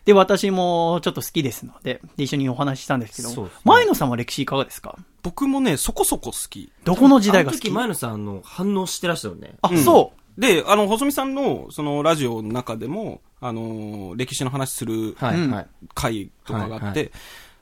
[0.04, 4.96] で、私もちょっと好きですので、で一緒にお話ししたんですけど、ね前野さんは歴史いかがですか？
[5.24, 6.70] 僕もね、そこそこ好き。
[6.84, 9.56] どこの時代があの時、好き前野さん、あの、反応してらしたよね。
[9.62, 10.40] あ、そう。
[10.40, 15.66] で、あの、細見さんの、その、ラジオの中でも、あの、歴史の話するはい。
[15.92, 17.10] 回とかがあはいはって、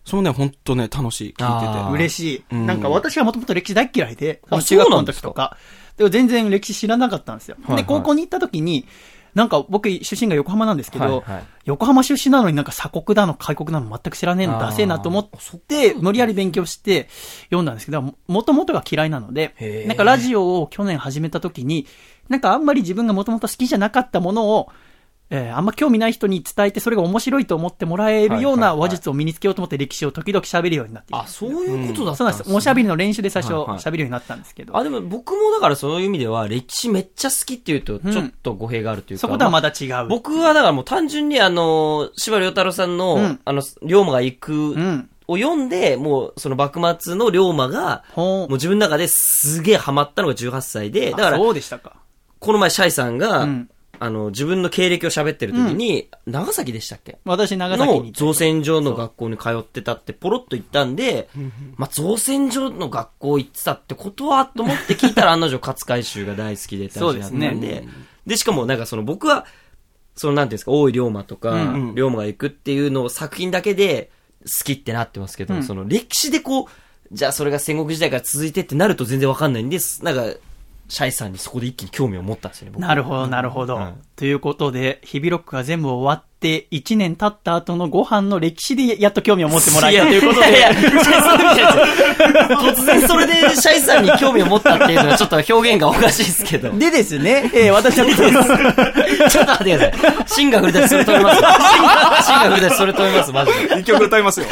[0.04, 1.92] そのね、本当ね、楽しい、聞いてて。
[1.92, 2.44] 嬉しい。
[2.52, 2.66] うん。
[2.66, 5.56] なんか私はもともと歴史大っ嫌いで、あ中学校の時とか、
[5.96, 7.56] でも全然歴史知らなかったんですよ。
[7.74, 8.86] で、高校に行った時に、
[9.34, 11.44] なんか僕出身が横浜なんですけど、はいはい。
[11.64, 17.08] 横浜出身なのになんか鎖国だの開国なの全く知らねえのダセえなと思って、無理やり勉強して
[17.44, 21.86] 読んだんですけど、ももともとが嫌いなのでなんかラジオを去年始めた時に、
[22.28, 24.68] なんかあんまり自分がもともと好きじゃなかったものを、
[25.30, 32.52] えーあんま興味ない人に伝えてそれが面白いと思ってもらえるようなはいはいはい話術を身につけようと思って歴史を時々喋るようになっていあ、そういうことだったそうなんです。
[32.54, 34.76] おしゃべりの練習で最初はいはい喋るようになったんですけど。
[34.76, 39.20] あ、でも僕もだからそういう意味では、歴史めっちゃ好きっていうと、ちょっと語弊があるというか。
[39.22, 40.08] そことはまだだ違う。
[40.08, 45.08] 僕はだからもう単純にあの、柴良太郎さんの、うんあの、龍馬が行く、うん。
[45.26, 51.96] を読んで、もうその幕末の龍馬が、ほもう自分の中ですげえハマったのが18歳で、だから、そうでしたか。
[52.40, 53.70] この前シャイさんが、うん
[54.04, 57.18] あの、自分の経歴を喋ってる時に、長崎でしたっけ？
[57.24, 58.18] 私、長崎にのいて。
[58.18, 61.28] 造船所の学校に通ってたってポロッと言ったんで、
[61.76, 67.88] まあ、造船所の学校行ってたってことはと思って聞いたら 案の定勝海舟が大好きでって話になったんで、そうで
[68.26, 69.46] ですしかもなんかその僕は、
[70.16, 74.10] そのなんていうんですか、大井龍馬とか、うん龍馬が行くっていうのを作品だけで
[74.44, 75.62] 好きってなってますけど、うん。
[75.62, 76.66] その歴史でこう、
[77.12, 80.04] じゃあそれが戦国時代から続いてってなると全然わかんないんです。
[80.04, 80.24] なんか、
[80.88, 83.76] シャイさんにそこで一気に興味を持ったんですよね、僕なるほど、なるほど。
[83.76, 90.50] はいということで、日々ロックが全部終わって、1年経った後のご飯の歴史でやっと興味を持ってもらえたということで。
[90.50, 90.90] いやいやいや
[92.58, 96.70] 突然それでシャイさんに興味を持ったっていうのはちょっと表現がおかしいですけど。
[96.72, 100.28] でですね、えー私は、ちょっと待ってください。
[100.28, 101.36] 芯が振り出しそれ止めます。
[101.36, 103.80] 芯が芯が振り出しそれ止めます、マジで。
[103.80, 104.46] 一曲歌いますよ。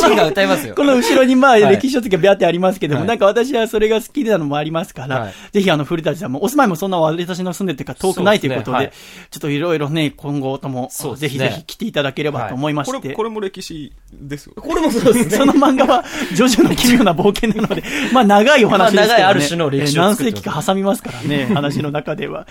[0.00, 0.74] 芯が歌いますよ。
[0.74, 13.00] この後ろにまあ、はい歴史書籍がビャってありますけども、はいなんか私はそれが好きなのもありますから、はいぜひあの、古舘さんも、お住まいもそんな私の住んでるというか遠くないということで、ですねちょっといろいろね、今後とも、ねぜひぜひ来ていただければと思いまして。
[13.00, 14.54] これ、これも歴史ですよ。
[14.56, 15.36] これもそうですね。
[15.38, 19.08] その漫画は、ジョジョの奇妙な冒険なので、 まあ長いお話ですけど、ね。
[19.08, 22.46] まあ長いある種の歴史何世紀か挟みますからね、話の中では。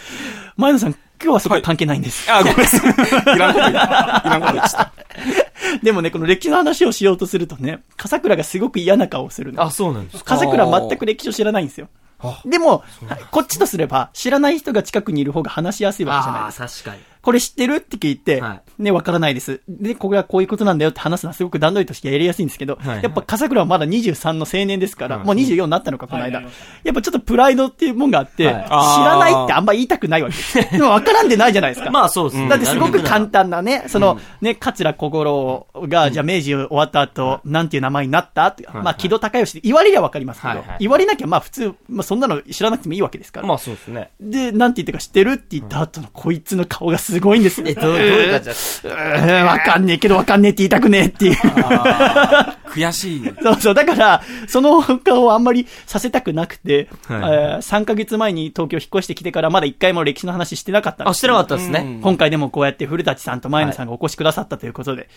[0.57, 2.31] 前野さん、今日はそこ関係ないんです。
[2.31, 3.35] あ、ごめんなさい。
[3.35, 3.69] いらんこと。
[3.69, 4.91] いらんことでした。
[5.83, 9.63] でもね、この歴史の話をしようとするとね、笠倉がすごく嫌な顔をするの。
[9.63, 10.35] あ、そうなんですか。
[10.35, 11.89] 笠倉は全く歴史を知らないんですよ。
[12.45, 12.83] でも、
[13.31, 16.91] こっちとすれば、知らない人が近くにいる方が話しやすいわけじゃないですか。
[16.91, 17.09] 確かに。
[17.21, 17.75] これ知ってる？
[17.75, 19.61] って聞いて、はね、わからないです。
[19.67, 23.03] で、これはこういうことなんだよって話すのはすごく段取りとしてやりやすいんですけど、はい。
[23.03, 26.41] やっぱ笠倉はまだ23の青年ですから、はいもう24になったのか、この間。
[26.41, 26.47] や
[26.91, 28.63] っぱちょっとプライドっていうもんがあって、はい。
[28.65, 30.71] 知らないってあんま言いたくないわけです。
[30.71, 31.89] でもわからんでないじゃないですか。
[31.89, 32.47] まあそうですね。
[32.47, 33.39] だってすごく簡単。
[33.39, 38.53] 単なね、その、ね、桂小五郎が、じゃあ明治終わった後、なんていう名前になった？
[38.73, 43.47] まあ、木戸孝義で言われりゃわかりますけど言われなきゃまあ普通、まあそんなの知らなくてもいいわけですから。
[43.47, 44.11] まあそうですね。
[44.19, 45.33] で、なんて言ってか知ってる？
[45.33, 47.67] って言った後のこいつの顔がすごいんですよ。
[47.69, 51.37] え、どう、どういう感じだうーんわかんねえけどわかんねえって言いたくねえっていう。
[52.69, 53.33] 悔しい。
[53.41, 53.73] そうそう。
[53.73, 61.99] だから、その顔をあんまりさせたくなくて、はいえー3ヶ月前に東京引っ越してきてからまだ一回も歴史の話してなかったんであ、すしてなかったですね。
[62.01, 65.09] 今回でもこうやって古舘さんと前野さんがお越しくださったということで、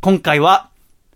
[0.00, 0.68] 今回は、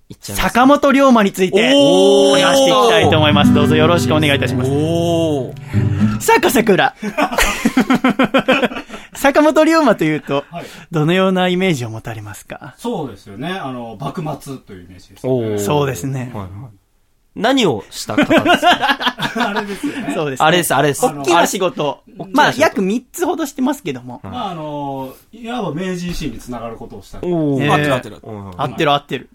[0.08, 0.48] いっちゃいます。
[0.48, 3.54] 坂本龍馬について、話していきたいと思います。
[3.54, 4.70] どうぞよろしくお願いいたします。
[4.70, 6.20] おー。
[6.20, 6.94] さあ、笠倉。
[9.16, 12.74] 坂本龍馬というと、はいどのようなイメージを持たれますか？
[12.78, 13.48] そうですよね。
[13.52, 15.58] あの、幕末というイメージです、ね。
[15.58, 16.30] そうですね。
[16.34, 16.72] はいはい。
[17.34, 19.14] 何をした方ですか？
[19.48, 20.12] あれですよね。
[20.14, 20.46] そうです、ね。
[20.46, 21.04] あれです、あれです。
[21.04, 22.02] 大きな仕事。
[22.32, 24.20] まあ、約3つほどしてますけども。
[24.22, 27.18] まあ、あの、いわば明治維新につながることをした。
[27.22, 28.18] お合ってる合ってる。
[28.56, 29.28] 合ってる合ってる。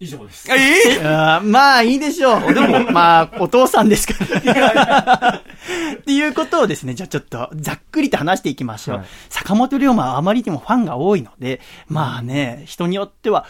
[0.00, 0.50] 以上です。
[0.50, 2.52] えあーまあ、いいでしょう。
[2.54, 5.40] でも、まあ、お父さんですから。
[5.96, 8.96] っていうことをですね、じゃあちょっと、ざっくりと話していきましょう。
[8.98, 13.46] はい坂本龍馬はあまりにもファンが多いので、まあね、人によっては、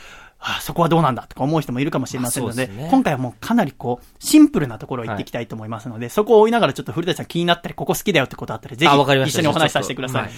[0.46, 2.88] あそこはどうなんだとか思う人もいるかもしれませんので、まあですね。
[2.90, 9.40] 今回はもうかなりこう、シンプルなところを言っていきたいと思いますので、そこを追いながらちょっと古舘さん気になったり、ここ好きだよってことあったら、ぜひあわかりました。
[9.40, 10.22] 一緒にお話しさせてください。
[10.22, 10.33] はい。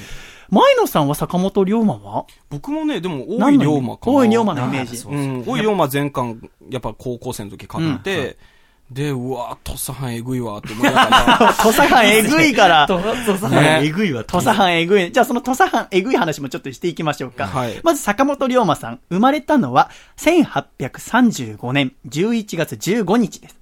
[0.48, 2.24] 前野さんは坂本龍馬は？
[2.50, 4.16] 僕もね、でも、大井龍馬かな？
[4.16, 5.04] 大井龍馬のイメージ。
[5.08, 8.36] うん、大井龍馬全巻、やっぱ高校生の時買って、
[8.90, 14.22] で、うわ土佐藩えぐいわって思いながら、土佐藩えぐいから、と、とさ、ねえぐいわ。
[14.22, 15.10] 土佐藩えぐい。
[15.10, 17.48] じゃあその土佐藩えぐい話もちょっとしていきましょうか。
[17.48, 23.56] はいまず坂本龍馬さん、生まれたのは1835年11月15日です。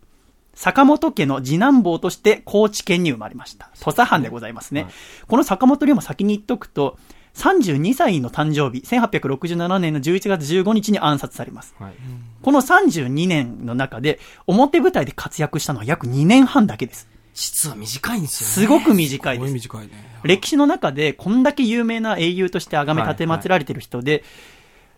[0.55, 3.71] 坂本家の次男坊として高知県に生まれました。
[3.81, 4.87] 土佐藩でございますね。
[5.27, 6.99] この坂本龍馬先に言っとくと、
[7.35, 11.75] 32歳の誕生日、1867年の11月15日に暗殺されます。
[11.79, 11.95] はい。
[12.43, 17.09] この32年の中で、表舞台で活躍したのは約2年半だけです。
[17.35, 18.67] 実は短いんですよね。
[18.67, 19.53] すごく短いです。
[19.53, 19.93] 短いね。
[20.23, 24.23] 歴史の中でこんだけ有名な英雄として崇め立て祀られてる人で、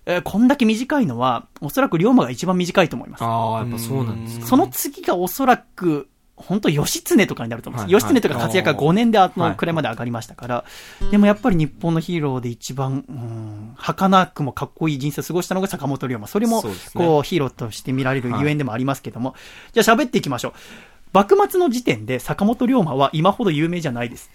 [0.04, 3.24] えーこんだけ短いのは、おそらく龍馬が一番短いと思います。
[3.24, 4.46] ああ、やっぱそうなんですか。
[4.46, 7.94] その次がおそらく、本当義経とかになると思うんです。
[7.94, 10.64] はい義経とか活躍が5年であのはいくらいまで上がりましたから、
[11.10, 16.26] でもやっぱり日本のヒーローで一番、うん、儚くもかっこいい人生を過ごしたのが坂本龍馬。
[16.26, 16.62] それも、
[16.94, 19.34] こう、ヒーローとして見られるゆえんでもありますけども、
[19.72, 20.52] じゃあ喋っていきましょう。
[21.12, 24.30] 幕末の時点で坂本龍馬は今ほど有名じゃないです。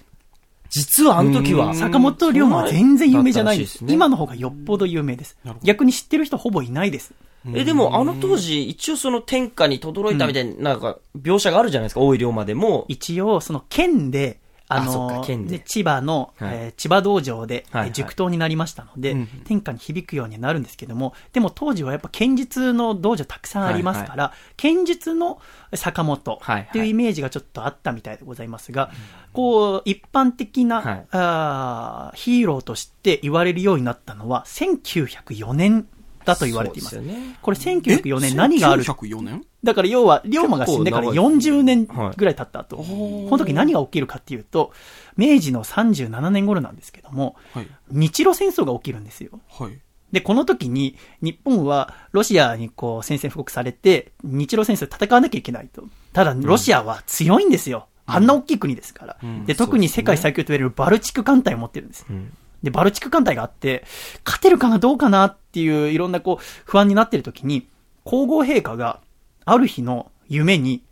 [0.71, 3.83] 実はあの時は、坂本龍馬は全然有名じゃないです。
[3.83, 5.37] ね今の方がよっぽど有名です。
[5.63, 7.13] 逆に知ってる人ほぼいないです。
[7.53, 12.85] え、でもあの当時、一応その天下に轟いたみたいな、なんか、描写があるじゃないですか、大井龍馬でも。
[12.87, 14.40] 一応、その県で、
[14.73, 15.37] あので。
[15.37, 16.55] ね千葉の、はい。
[16.55, 17.87] えー千葉道場で、はいはい。
[17.89, 25.41] えー塾頭になりましたので、うん天下に響くようにはなるんですけども、でも当時はやっぱ剣術の道場たくさんありますから、剣術の
[25.73, 26.67] 坂本はいはい。
[26.67, 28.91] っていうイメージがちょっとあったみたいでございますが、
[29.33, 31.07] こう、一般的な、はい。
[31.11, 35.87] あーヒーローとして言われるようになったのは、1904年
[36.25, 36.95] だと言われています。
[36.95, 37.37] すよね。
[37.41, 39.45] これ1904年何がある1904年？
[39.63, 44.71] だから要は、龍馬が死んでから結構長い40年ぐらい経った後、この時何が起きるかっていうと、
[45.17, 47.67] 明治の37年頃なんですけども、はい。
[47.91, 49.39] 日露戦争が起きるんですよ。
[49.49, 49.79] はい。
[50.11, 55.83] で、この時に、日本はロシアにこう宣戦布告されて、日露戦争で戦わなきゃいけないと。
[56.11, 57.87] ただ、ロシアは強いんですよ。
[58.05, 59.27] あんな大きい国ですから。
[59.27, 62.05] んで、特に世界最強と言われるバルチク艦隊を持ってるんです。
[62.11, 63.85] んで、バルチク艦隊があって、
[64.25, 67.67] 勝てるかなどうかなっていういろんなこう、不安になってる時に、
[68.03, 68.99] 皇后陛下が、
[69.45, 70.83] ある日の夢に、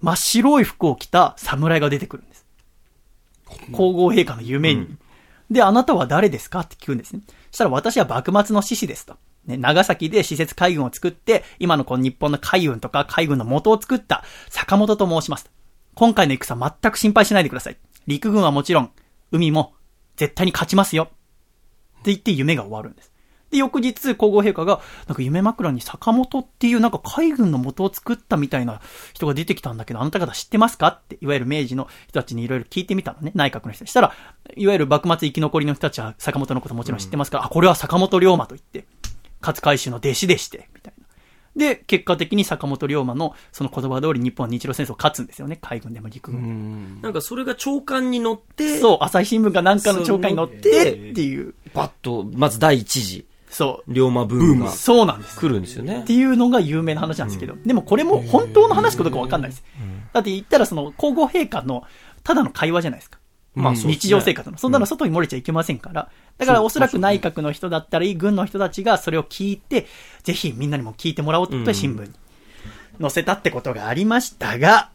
[0.00, 2.46] 真っ白い服を着た侍が出てくるんです。
[3.72, 4.96] 皇后陛下の夢に。
[5.50, 7.22] で、あなたは誰ですかって聞くんですね。
[7.50, 9.16] そしたら私は幕末の志士ですと。
[9.46, 15.50] ね、長崎で施設海軍を作って、今のこの日本の海軍とか海軍の元を作った坂本と申します。
[15.94, 17.78] 今回の戦全く心配しないでください。
[18.06, 18.90] 陸軍はもちろん、
[19.32, 19.74] 海も
[20.16, 21.04] 絶対に勝ちますよ。
[21.04, 21.06] っ
[22.02, 23.12] て言って夢が終わるんです。
[23.50, 28.80] で、翌日、皇后陛下が、なんか夢枕に坂本っていうなんか海軍の元を作ったみたいな
[29.14, 34.12] 人が出てきたんだけど、あなた方知ってますかって、いわゆる明治の人たちにいろいろ聞いてみたのね、内閣の人にしたら、
[34.56, 38.86] いわゆる幕末生き残りの人たちは坂本のこともちろん知ってますから、あ、これは坂本龍馬と言って、
[39.40, 41.06] 勝海舟の弟子でして、みたいな。
[41.56, 47.02] で、結果的に坂本龍馬のその言葉通り日本は日露戦争を勝つんですよね、海軍でも陸軍で。
[47.02, 51.54] なんかそれが長官に乗って、そう、朝日新聞かなんかの朝刊に載ってっていう。
[51.74, 54.64] バッと、まず第一次、そ龍馬ブームう。
[54.64, 55.38] がそうなんです。
[55.38, 56.04] 来るんですよねっ。
[56.04, 59.64] ていうのが有名な話なんですけど、でもこれも本当の話かどうかわかんないです。
[60.12, 61.84] だって言ったらその皇后陛下の
[62.24, 63.18] ただの会話じゃないですか。
[63.54, 64.58] まあね日常生活の。
[64.58, 66.10] そんなの外に漏れちゃいけませんから。
[66.36, 69.86] だからおそらく内閣の人だったり、軍の人たちがそれを聞いて、
[70.22, 72.10] ぜひみんなにも聞いてもらおうということで新聞に
[73.00, 74.90] 載せたってことがありましたが、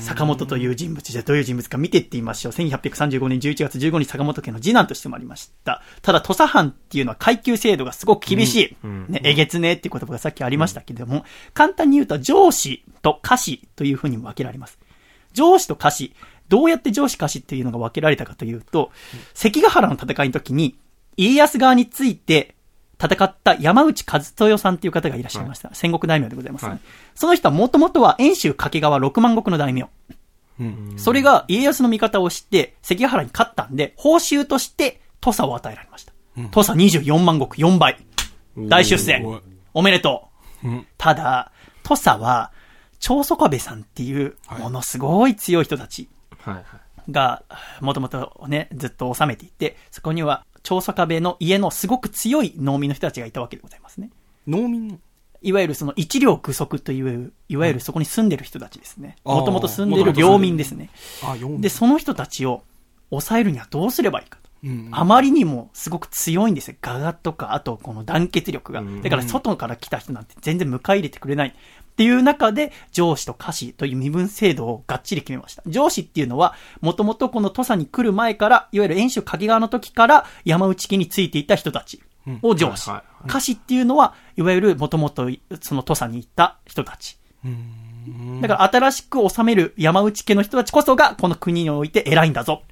[0.00, 2.52] 坂本という人物、じゃあどういう人物か見ていってみましょう。
[2.52, 5.82] 1835年11月15日坂本家の次男としてもありました。
[6.02, 8.86] ただ土佐藩っていうのは階級制度がすごく厳しい。
[9.08, 14.78] ね、えげつねえっていう言葉がさっきありましたけれども、簡単に言うと上司と下司というふうに分けられます。
[15.32, 16.14] 上司と下司、
[16.48, 18.90] どうやって上司下司っていうのが分けられたかというと、
[19.34, 20.76] 関ヶ原の戦いの時に、
[21.16, 22.54] 家康側について
[23.02, 25.70] 戦った山内和豊さんっていう方がいらっしゃいました。
[25.72, 26.70] 戦国大名でございますね。
[26.72, 26.80] はい
[27.14, 29.88] その人はもともとは遠州掛川六万石の大名。
[30.58, 30.94] うん。
[30.96, 36.12] それが家康の味方をして関ヶ原に勝ったんで、報酬として土佐を与えられました。
[36.50, 37.98] 土佐24万石4倍。
[38.56, 39.22] 大出世
[39.74, 40.28] おめでと
[40.64, 40.68] う。
[40.68, 40.86] うん。
[40.98, 42.52] ただ、土佐は、
[42.98, 46.08] 長宗我部さんっていう、はいものすごい強い人たち
[46.38, 46.64] はいはい。
[47.10, 47.42] が、
[47.80, 54.10] もともとね、ずっと治めていて、そこには、長宗我部の家のすごく強い農民の人たちがいたわけでございますね。
[54.46, 55.00] 農民？
[55.42, 59.16] いわゆるその一両具足という、いわゆるそこに住んでる人たちですね。
[59.24, 60.90] もともと住んでる領民ですね。
[61.22, 62.62] あ、4で、その人たちを
[63.08, 64.50] 抑えるにはどうすればいいかと。
[64.64, 64.88] うん。
[64.92, 66.76] あまりにもすごく強いんですよ。
[66.82, 69.00] ガガとか、あとこの団結力がうん。
[69.00, 71.54] だから外から来た人なんて全然迎え入れてくれない。
[71.90, 75.62] っていう中で、上司と下司という身分制度をがっちり決めました。
[75.66, 82.02] 上司っていうのは、もともとこの土佐に来る前から、いわゆる遠州掛川の時から山内家についていた人たち
[82.42, 82.90] を上司。
[83.26, 85.28] 下司っていうのは、いわゆるもともと
[85.60, 87.18] その土佐に行った人たち。
[88.40, 92.62] だから新しく治める山内家の人たちこそがこの国において偉いんだぞ。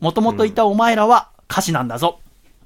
[0.00, 2.20] もともといたお前らは下司なんだぞ。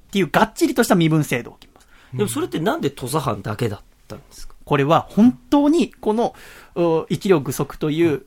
[0.09, 1.89] っていうがっちりとした身分制度を決めます。
[2.15, 4.55] でもそれってなんで土佐藩だけだったんですか？
[4.69, 6.35] これは本当にこの
[6.75, 8.27] う一両具足という、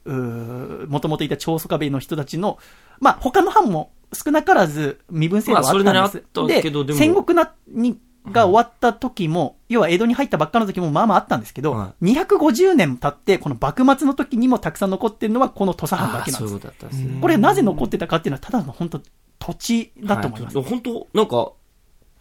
[0.88, 2.58] もともといた長宗我部の人たちの、
[3.00, 5.86] まあ他の藩も少なからず身分制度はあったんです。
[5.86, 8.00] まあそれなりあったけどでも戦国な、に、
[8.32, 16.60] が終わった時も、要は江戸に入ったばっかの時もまあまああったんですけど、は250年経って、この幕末の時にもたくさん残ってるのはこの土佐藩だけなんですそういう。
[16.60, 17.22] ことだったんですね。
[17.22, 19.02] これなぜ残ってたかっていうのは、ただの本当
[19.38, 20.58] 土地だと思います。
[20.58, 21.52] はい本当なんか、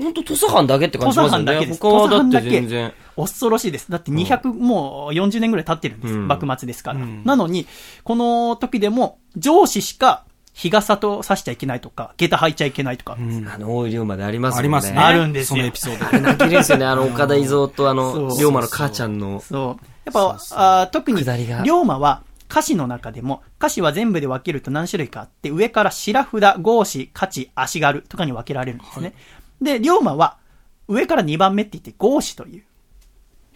[0.01, 1.45] 本当土佐藩だけって感じしますよね。
[1.45, 2.93] 土佐藩だけです他はだって土佐藩だけ全然。
[3.17, 3.91] 恐ろしいです。
[3.91, 6.15] だって200、もう40年ぐらい経ってるんです。
[6.15, 7.01] うん幕末ですから。
[7.25, 7.67] なのに、
[8.05, 14.59] この時でも、上司しか日傘と差しちゃいけないとか、下駄履いちゃいけないとか、あの、大井龍馬でありますね。
[14.61, 14.99] ありますね。
[14.99, 16.07] あるんですよそのエピソード。
[16.07, 16.87] あれ泣けるんですよね。
[16.87, 19.41] あの、岡田伊蔵とあの、そう龍馬の母ちゃんの。
[19.41, 19.85] そう。
[20.05, 21.25] やっぱ、あー特に、
[21.65, 29.15] 龍馬は、歌詞の中でも、歌詞は全部で分けると何種類かあって、上から白札、合詞、価値、足軽とかに分けられるんですね。
[29.61, 30.39] で、龍馬は、
[30.89, 32.65] 上から2番目って言って、合詞という。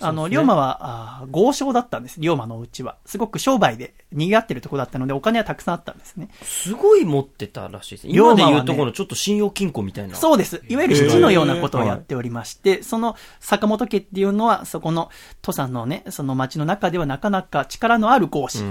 [0.01, 2.21] あの、龍馬は、あー豪商だったんです。
[2.21, 2.97] 龍馬のお家は。
[3.07, 6.29] すごく商売で賑わってるとこだったので、お金はたくさんあったんですね。
[6.43, 8.13] すごい持ってたらしいですね。
[8.15, 10.17] 今で言うところのちょっと信用金庫みたいな。
[10.17, 10.63] そうです。
[10.69, 15.11] いわゆる七のようなことをやっておりまして、その坂本家っていうのは、そこの
[15.43, 18.63] 土佐のね、その町の中ではなかなか力のある講師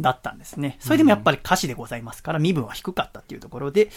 [0.00, 0.78] だったんですね。
[0.80, 3.90] それでもやっぱり歌詞でございますから、身分は低かったっていうところで、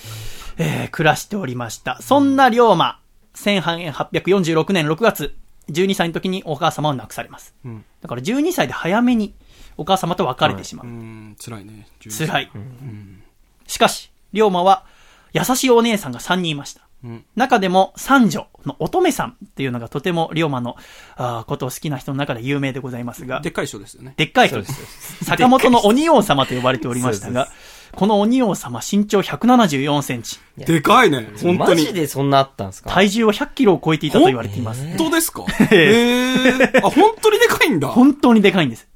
[0.58, 2.02] えー、暮らしておりました。
[2.02, 3.00] そんな龍馬、
[3.36, 5.36] 1846年6月、
[5.70, 7.54] 12歳の時にお母様を亡くされます。
[8.02, 9.34] だから12歳で早めに
[9.78, 10.90] お母様と別れてしまうう。
[10.90, 11.88] ん、辛いね。
[12.10, 12.52] 辛い。
[13.68, 14.86] しかし、龍馬は
[15.34, 16.82] 優しいお姉さんが3人いました。
[17.36, 20.76] 中でも三女の乙女さんっていうのがとても龍馬の
[21.18, 24.16] あーことを好きな人の中で有名でございますが、でっかい人ですよね。
[24.18, 25.24] でっかい人です。
[25.26, 27.48] 坂本の鬼王様と呼ばれておりましたが、
[27.94, 31.30] この鬼王様身長174センチ、でかいね。
[31.42, 31.82] 本当マに。
[31.86, 32.90] ジでそんなあったんですか？
[32.90, 34.86] 体重は100キロを超えていたと言われています。
[34.86, 35.44] 本当ですか？
[35.72, 36.82] へえ。
[36.84, 37.88] あ、本当にでかいんだ。
[37.90, 38.88] 本当にでかいんです。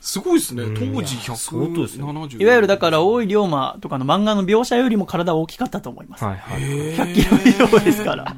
[0.00, 0.62] すごいですね。
[0.78, 2.40] 当時相当ですよ170。
[2.40, 6.24] いわゆるだから、大井龍馬とかの漫画の描写よりも体は大きかったと思います。
[6.24, 6.60] はいはい。
[6.62, 8.36] 100キロ以上ですから。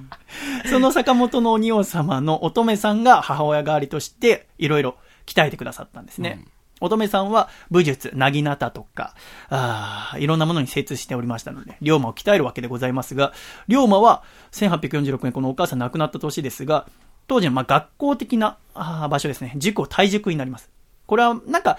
[0.70, 4.94] その坂本の鬼王様の乙女さんが母親代わりとして、いろいろ
[5.26, 6.42] 鍛えてくださったんですね。
[6.80, 9.14] 乙女さんは武術、なぎなたとか、
[9.48, 13.32] あーいろんなものに精通しておりましたので、龍馬を鍛えるわけでございますが、
[13.68, 14.22] 龍馬は
[14.52, 16.86] 1846年このお母さん亡くなった年ですが、
[17.26, 20.70] 当時のまあ学校的な場所ですね、塾を体塾になります。
[21.08, 21.78] これは、なんか、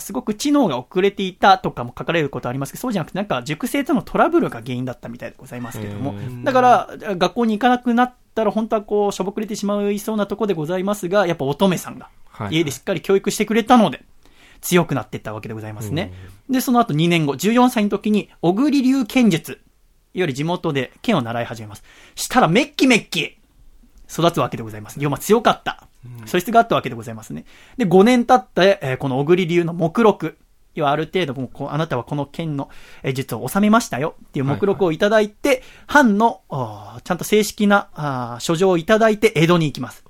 [0.00, 12.10] すごく知能が遅れていたとかも書かれることありますけど、そうじゃなくて、なんか、塾生とのトラブルが原因だったみたいでございますけれども、だから、学校に行かなくなったら、本当はこう、しょぼくれてしまいそうなとこでございますが、やっぱ乙女さんが、
[12.44, 14.02] はい家でしっかり教育してくれたので、
[14.60, 16.12] 強くなっていったわけでございますね。
[16.48, 19.60] で、その後2年後、14歳の時に、小栗流剣術、
[20.12, 21.84] より地元で剣を習い始めます。
[22.14, 23.38] したら、メッキメッキ
[24.10, 24.98] 育つわけでございます。
[24.98, 25.86] 龍馬強かった。
[26.26, 27.44] 素質があったわけでございますね。
[27.76, 30.36] で、5年経って、えーこの小栗流の目録。
[30.74, 32.70] 要はある程度もうあなたはこの剣の
[33.02, 40.04] えー術を収めましたよっていう目録をいただいて、藩の、あーちゃんと正式な書状をいただいて江戸に行きます。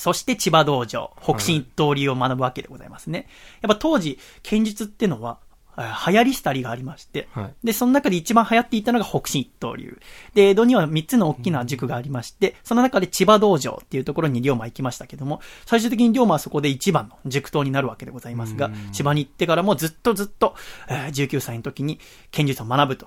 [0.00, 3.28] そして千葉道場、北進一刀流を学ぶわけでございますね。
[3.60, 5.38] やっぱ当時、剣術ってのは、
[5.76, 9.98] 流行り廃りがありまして、はいで、その中で一番流行っていたのが北進一刀流。
[10.34, 20.54] で、江戸には3つの大きな塾がありまして、その中で千葉道場っていうところに龍馬行きましたけども、最終的に龍馬はそこで一番の塾頭になるわけでございますが、千葉に行ってからもずっとずっと、
[20.88, 21.98] えー19歳の時に
[22.30, 23.06] 剣術を学ぶと。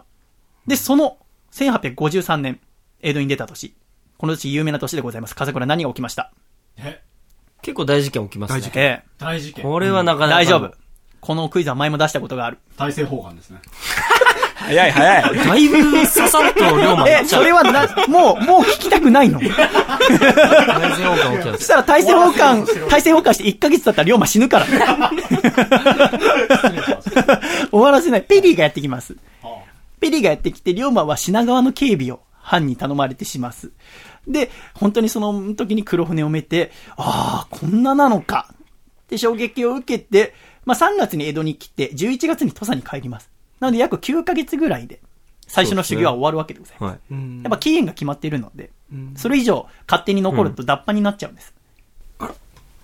[0.66, 1.18] で、その
[1.52, 2.60] 1853年、
[3.02, 3.76] 江戸に出た年、
[4.18, 5.36] この年有名な年でございます。
[5.36, 6.32] 風倉何が起きました？
[6.34, 6.36] え
[7.62, 8.60] 結構大事件起きますね。
[8.60, 10.40] 大事件え大事件これはなかえなか。
[10.42, 10.74] 大丈夫。。
[11.22, 12.58] このクイズは前も出したことがある。
[12.78, 13.60] 大政奉還ですね
[14.56, 15.38] 早い早い。
[15.38, 19.40] だいぶ刺さっと龍馬え、それはな、もう、もう聞きたくないの？
[19.40, 19.58] 大前
[21.08, 24.66] 王冠起きまそしたら大政奉還、大政奉還して1ヶ月経ったら龍馬死ぬから。
[27.72, 28.22] 終わらせない。
[28.24, 29.16] ペリーがやってきます。
[30.00, 33.72] ペリーがやってきて、龍馬は品川の警備を藩に頼まれてします。
[34.28, 38.54] で、本当にその時に黒船を見て、ああ、こんななのか。
[39.04, 40.34] って衝撃を受けて、
[40.66, 43.30] まあ3月に江戸に来て、11月に土佐に帰ります。
[43.60, 45.02] なので約9ヶ月ぐらいで、
[45.46, 46.92] 最初の修行は終わるわけでございます。
[46.92, 47.44] はい。
[47.44, 48.72] やっぱ期限が決まっているので、
[49.16, 51.54] それ以上勝手に残ると脱藩になっちゃうんです。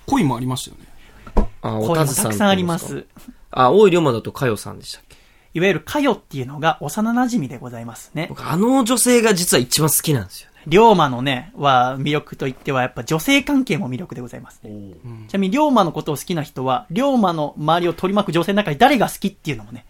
[0.06, 1.50] 恋もありましたよね。
[1.62, 2.26] あ、おたずさん。
[2.26, 2.78] たくさんありま。
[2.80, 3.06] す。
[3.52, 5.18] あ、大井龍馬だとかよさんでしたっけ？
[5.54, 8.28] いわゆるかよっていうのが幼馴染でございますね。
[8.30, 10.49] 僕、あの女性が実は一番好きなんですよね。
[10.68, 14.62] 龍馬のね、は魅力といってはやっぱ女性関係も魅力でございます。
[14.62, 19.86] ちなみに龍馬のことを好きな人は、龍馬の周りを取り巻く女性の中に誰が好きっていうのもね、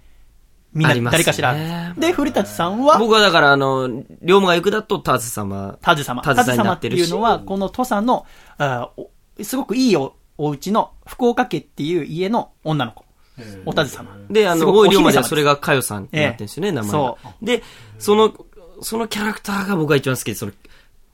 [0.73, 3.87] みんなありますね誰かしらあるんで古舘さんは、僕はだから、あの、
[4.21, 5.77] 龍馬が行くだと、タズ様。
[5.81, 6.21] タズ様。
[6.21, 6.87] タズ様って。
[6.87, 8.25] いうのは、この土佐の、
[8.57, 8.91] あ
[9.41, 13.05] すごくいいおお家の福岡家っていう家の女の子。
[13.65, 14.17] おたず様。
[14.29, 17.17] で、あの、すごく大井龍馬ではお姫様ですそれがかよさんになってるんですよね、名前が。
[17.41, 17.63] で、
[17.97, 18.33] その、
[18.81, 20.51] そのキャラクターが僕が一番好きで、その、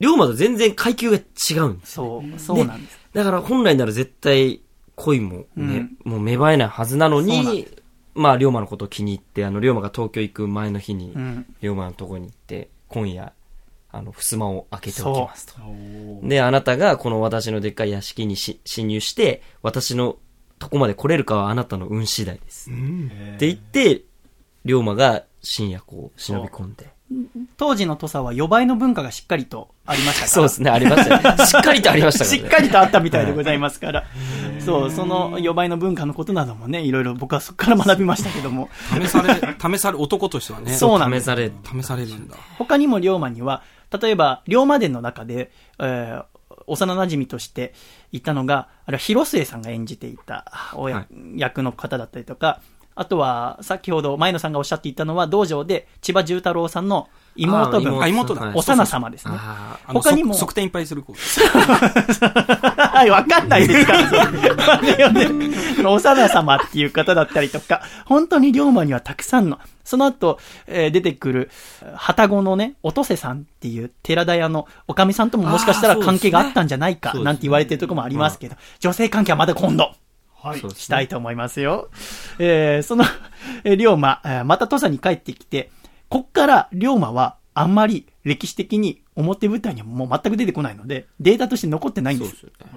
[0.00, 1.92] 龍馬と全然階級が違うんです。
[1.94, 2.98] そう、そうなんです。
[3.12, 4.60] だから本来なら絶対
[4.94, 7.66] 恋もね、もう芽生えないはずなのに、
[8.14, 13.32] まあ、龍馬のことを気に入って、あの、龍馬が東京行く前の日にん、龍馬のとこに行って、今夜、
[13.90, 15.54] あの、襖を開けておきますと。
[16.22, 20.16] で、あなたがこの私のでっかい屋敷にし侵入して、私の
[20.58, 22.70] とこまで来れるかはあなたの運次第です。
[22.70, 24.02] って言って、
[24.64, 26.95] 龍馬が深夜こう忍び込んで。
[27.56, 30.28] 当時の土佐は予売の文化がしっかりとありましたから。
[30.28, 31.36] そうですね、ありましたね。
[31.46, 32.48] しっかりとありましたからしね。
[32.48, 34.04] っかりとあったみたいでございますから。
[34.60, 38.68] そう、その予売の文化のことなどもね、いろいろ僕はそこから学びましたけども。
[39.00, 39.34] 試され、
[39.76, 40.72] 試され、男としてはね。
[40.72, 42.36] そうなんです試され、試されるんだ。
[42.58, 43.62] 他にも龍馬には、
[44.00, 46.24] 例えば、龍馬伝の中で、えー
[46.68, 47.74] 幼馴染として
[48.12, 50.44] いたのが、あれは広末さんが演じていた
[50.74, 52.60] おや、はい役の方だったりとか、
[52.96, 59.34] あとは、先ほど前野さんがおっしゃっていたのは、道場で千葉十太郎さんの妹分、あ妹だはい幼様ですね。
[59.36, 61.12] ああの他にもそ側転いっぱいする子。
[62.16, 64.80] はい、わかんないですから。
[64.80, 64.96] ね、
[65.82, 71.50] 幼様っていう方だったりとか、本当に龍馬にはたくさんの、その後、えー出てくる、
[71.94, 79.92] 旗子のね、音瀬さんっていう寺田屋のおかみさんとももしかしたら関係があったんじゃないか、なんて言われてるところもありますけど、女性関係はまだ今度。
[80.48, 81.88] はいしたいと思いますよ。
[82.38, 83.04] えーその、
[83.64, 85.70] えー龍馬、えーまた土佐に帰ってきて、
[86.08, 92.30] こっから龍馬はあんまり歴史的に表舞台にはもう全く出てこないので、データとして残ってないんです。
[92.32, 92.60] そうです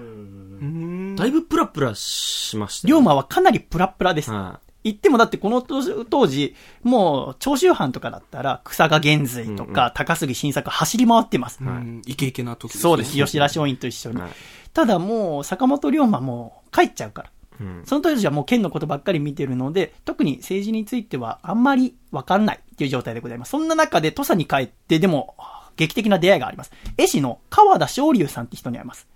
[0.60, 1.16] ね。
[1.16, 2.94] だいぶプラプラしましたね。
[2.94, 4.30] 馬はかなりプラプラです。
[4.30, 11.58] は言ってもだってこの当当時、もう長州藩とかだったら草賀源瑞とか高杉晋作走り回ってます。
[11.60, 13.12] うんイケイケな時そうです。
[13.14, 14.20] 吉田松陰と一緒に。
[14.20, 14.30] はい
[14.72, 17.30] ただもう坂本龍馬もう帰っちゃうから。
[17.60, 17.62] い。
[17.62, 17.82] うん。
[17.84, 23.50] その当時はもう県のことばっかり見てるので、特に政治についてはあんまりわかんないっていう状態でございます。
[23.50, 25.36] そんな中で土佐に帰って、でも、
[25.76, 26.72] 劇的な出会いがあります。
[26.96, 29.06] 絵師の川田昇龍さんって人に会います。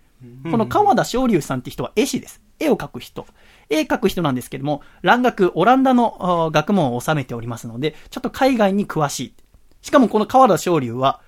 [0.51, 2.41] この川田昇龍さんって人は絵師です。
[2.59, 3.27] 絵を描く人。
[3.69, 9.35] 絵描く人なんですけども、蘭学、オランダの学問を収めておりますので、ちょっと海外に詳しい。
[9.83, 11.21] しかもこの川田昇龍は、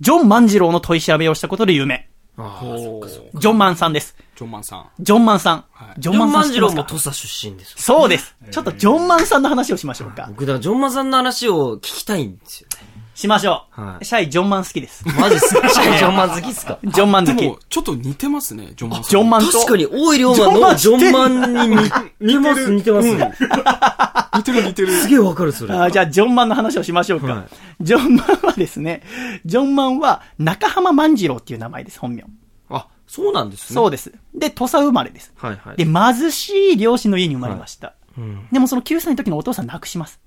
[0.00, 2.05] ジョン万次郎の取り調べをしたことで有名。
[2.38, 3.08] ああ、ほう
[3.38, 4.14] ジョン万さんです。
[4.36, 4.90] ジョンマンさん。
[5.00, 5.64] ジョン万さん。
[5.72, 6.94] はいジジョン万次郎知ってますか？
[6.94, 7.76] も土佐出身ですよ。
[7.78, 8.36] そうです。
[8.50, 10.26] ちょっとジョンマンさんの話をしましょうか。
[10.28, 12.85] 僕、だからジョンマンさんの話を聞きたいんですよね。
[13.16, 13.80] しましょう。
[13.80, 15.02] はいシャイ、ジョンマン好きです。
[15.18, 15.68] マジっすか？
[15.68, 16.78] ジョンマン好きっすか？
[16.84, 17.36] ジョンマン好き。
[17.36, 19.10] でも、ちょっと似てますね、ジョンマンさん。
[19.10, 19.52] ジョンマンと。
[19.52, 21.76] 確かに、大井龍馬のジョンマンに
[22.20, 23.08] 似てます、似てます。
[23.08, 24.92] 似てる似てる。
[24.92, 25.74] すげえわかる、それ。
[25.74, 27.26] あーじゃあ、ジョンマンの話をしましょうか。
[27.26, 27.46] はい
[27.80, 29.02] ジョンマンはですね、
[29.44, 32.24] ジョンマンは中浜万次郎っていう名前です、本名。
[32.70, 33.74] あ、そうなんですね。
[33.74, 34.12] そうです。
[34.34, 35.32] で、土佐生まれです。
[35.36, 35.76] はいはい。
[35.76, 37.94] で、貧しい両親の家に生まれました。
[38.16, 38.48] うん。
[38.50, 40.20] でもその9歳の時のお父さん亡くします。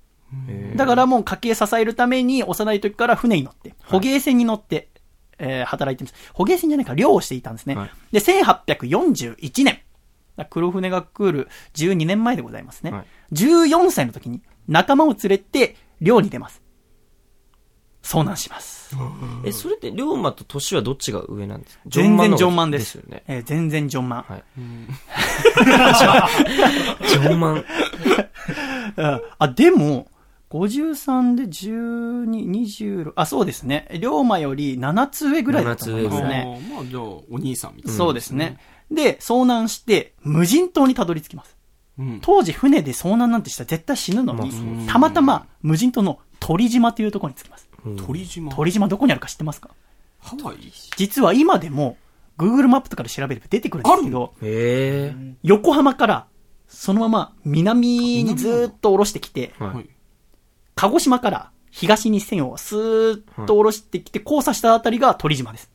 [0.76, 4.90] だからもう家計支えるために幼い時から船に乗って、捕鯨船に乗って、
[5.40, 6.16] えー働いてます。
[6.34, 7.76] 捕鯨船じゃないか、漁をしていたんですね。
[7.76, 9.80] はいで、1841年。
[10.50, 12.92] 黒船が来る12年前でございますね。
[12.92, 16.62] はい14歳の時に仲間を連れて漁に出ます。
[18.02, 18.96] 遭難します。
[19.46, 21.84] え、それって、龍馬と年はどっちが上なんですか？
[21.88, 22.96] 全然ジョンのマンです。
[22.96, 23.24] よね。
[23.28, 24.24] えー全然ジョンマン。
[24.24, 24.44] はい。
[27.08, 27.66] ジョンマン。
[28.98, 30.08] うんあ、でも、
[30.50, 32.26] 53で12、
[33.06, 33.88] 26、あ、そうですね。
[34.00, 36.62] 龍馬より7つ上ぐらいだと思いますあね。
[36.70, 37.98] ーまあ、じゃあ、お兄さんみたいな。
[37.98, 38.58] そうですね。
[38.90, 41.56] で、遭難して、無人島にたどり着きます。
[42.00, 42.20] うん。
[42.22, 47.70] 当時船で遭難なんてしたら絶対死ぬのにたまたま無人島の鳥島というところに着きます。
[48.08, 48.52] 鳥島。
[48.56, 49.70] 鳥島どこにあるか知ってますか？
[50.20, 50.58] ハワイ？
[50.98, 51.98] 実は今でも、
[52.38, 54.34] Google マップとかで調べれば出てくるんですけど。
[55.44, 56.28] 横浜から、
[56.68, 59.74] そのまま南にずーっと下ろしてきて、は。
[59.74, 59.90] はいい。
[60.80, 65.70] 鹿児島から東に線をスーッと下ろしてきて、交差したあたりが鳥島です。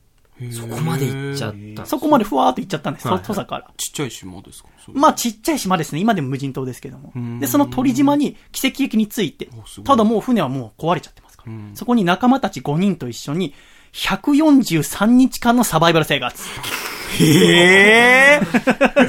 [0.51, 1.85] そこまで行っちゃった。
[1.85, 3.71] そこまでふわーっと行っちゃったんです、はいそ土佐から。
[3.77, 4.69] ちっちゃい島ですか？
[4.93, 6.01] まあちっちゃい島ですね。
[6.01, 7.39] 今でも無人島ですけどもん。
[7.39, 9.47] で、その鳥島に奇跡的に着いて
[9.83, 11.71] ただもう船はもう壊れちゃってますからうん。
[11.75, 13.53] そこに仲間たち5人と一緒に、
[13.93, 16.43] 143日間のサバイバル生活。
[17.19, 18.41] へえ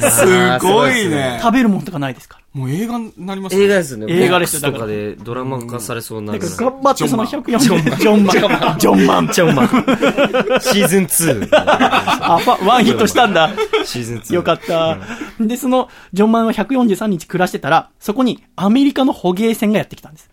[0.01, 1.39] すごいね。
[1.43, 2.39] 食べるもんとかないですか？
[2.55, 2.61] ら。
[2.61, 4.07] もう映画になりますね映画ですね。
[4.09, 6.33] 映画ですよとかでドラマ化されそうな。
[6.33, 8.39] だからジ頑張ってその140、ジョンマン。
[8.39, 8.79] ジョンマン。
[8.79, 9.29] ジョンマン。
[9.43, 10.61] ョンマン。
[10.61, 11.49] シーズン2。
[11.53, 13.51] あ、ワンヒットしたんだ。
[13.85, 14.35] シーズン2。
[14.37, 14.99] よかった。
[15.41, 20.31] で、その、ジョンマンは143日暮らしてたら、そこにアメリカの捕鯨船がやってきたんです。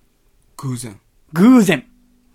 [0.57, 0.97] 偶然。
[1.34, 1.84] 偶然。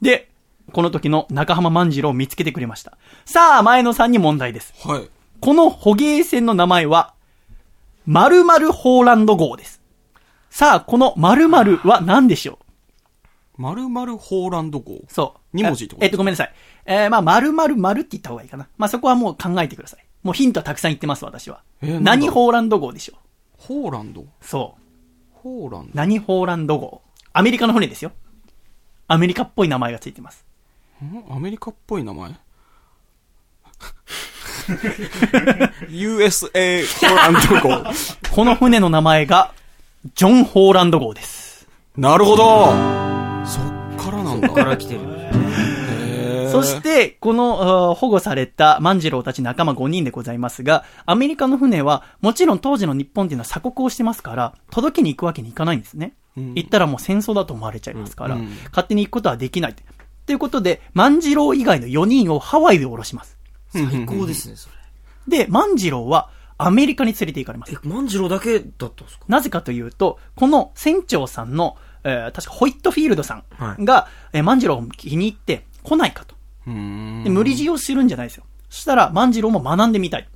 [0.03, 0.29] で、
[0.73, 2.99] この時の中浜万次郎を見つけてくれました。
[3.25, 4.75] さあ、前野さんに問題です。
[4.87, 5.09] はい。
[5.41, 7.15] この捕鯨船の名前は、
[8.07, 9.81] 〇〇ホーランド号です。
[10.51, 12.59] さあ、この〇〇は何でしょ
[13.57, 14.95] まるまるホーランド号？
[14.95, 15.41] うそう。
[15.53, 16.55] 二文字ってことえっと、ごめんなさい。
[16.87, 18.69] えー、まあ、〇〇〇って言った方がいいかな。
[18.79, 20.05] まあ、そこはもう考えてください。
[20.23, 21.63] もうヒントはたくさん言ってます、私は。
[21.83, 23.19] えー何ホーランド号でしょう？
[23.59, 24.25] ホーランド？
[24.41, 24.83] そう。
[25.33, 25.91] ホーランド？
[25.95, 27.03] 何ホーランド号？
[27.33, 28.13] アメリカの船ですよ。
[29.07, 30.45] アメリカっぽい名前がついてます。
[31.05, 31.25] ん？
[31.29, 32.33] アメリカっぽい名前？
[35.91, 37.85] ?USA ホーランド号。
[38.35, 39.53] この船の名前が、
[40.15, 41.67] ジョン・ホーランド号です。
[41.97, 42.67] なるほど
[43.45, 43.65] そっ
[43.97, 44.49] からなんだ。
[44.49, 45.01] ここから来てる。
[45.01, 56.15] へーそして、この、保護された万次郎たち仲間5人でございますが、アメリカの船は、もちろん当時の日本っていうのは鎖国をしてますから、届けに行くわけにいかないんですね。
[56.37, 59.75] うん行ったらもう戦争だと思われちゃいますから、うん勝手に行くことはできない。
[60.25, 63.38] ということで、万次郎以外の4人をハワイで降ろします。
[63.71, 64.69] 最高ですね、そ
[65.29, 65.45] れ。
[65.45, 67.73] で、万次郎はアメリカに連れて行かれます。
[67.73, 69.25] え、万次郎だけだったんですか？
[69.29, 76.35] なぜかというと、この船長さんの、えー確かホイットフィールドさんはいが、えー万次郎を気に入って来ないかと。
[76.67, 78.45] で無理強いをするんじゃないですよ。
[78.71, 80.29] そしたら万次郎も学んでみたい。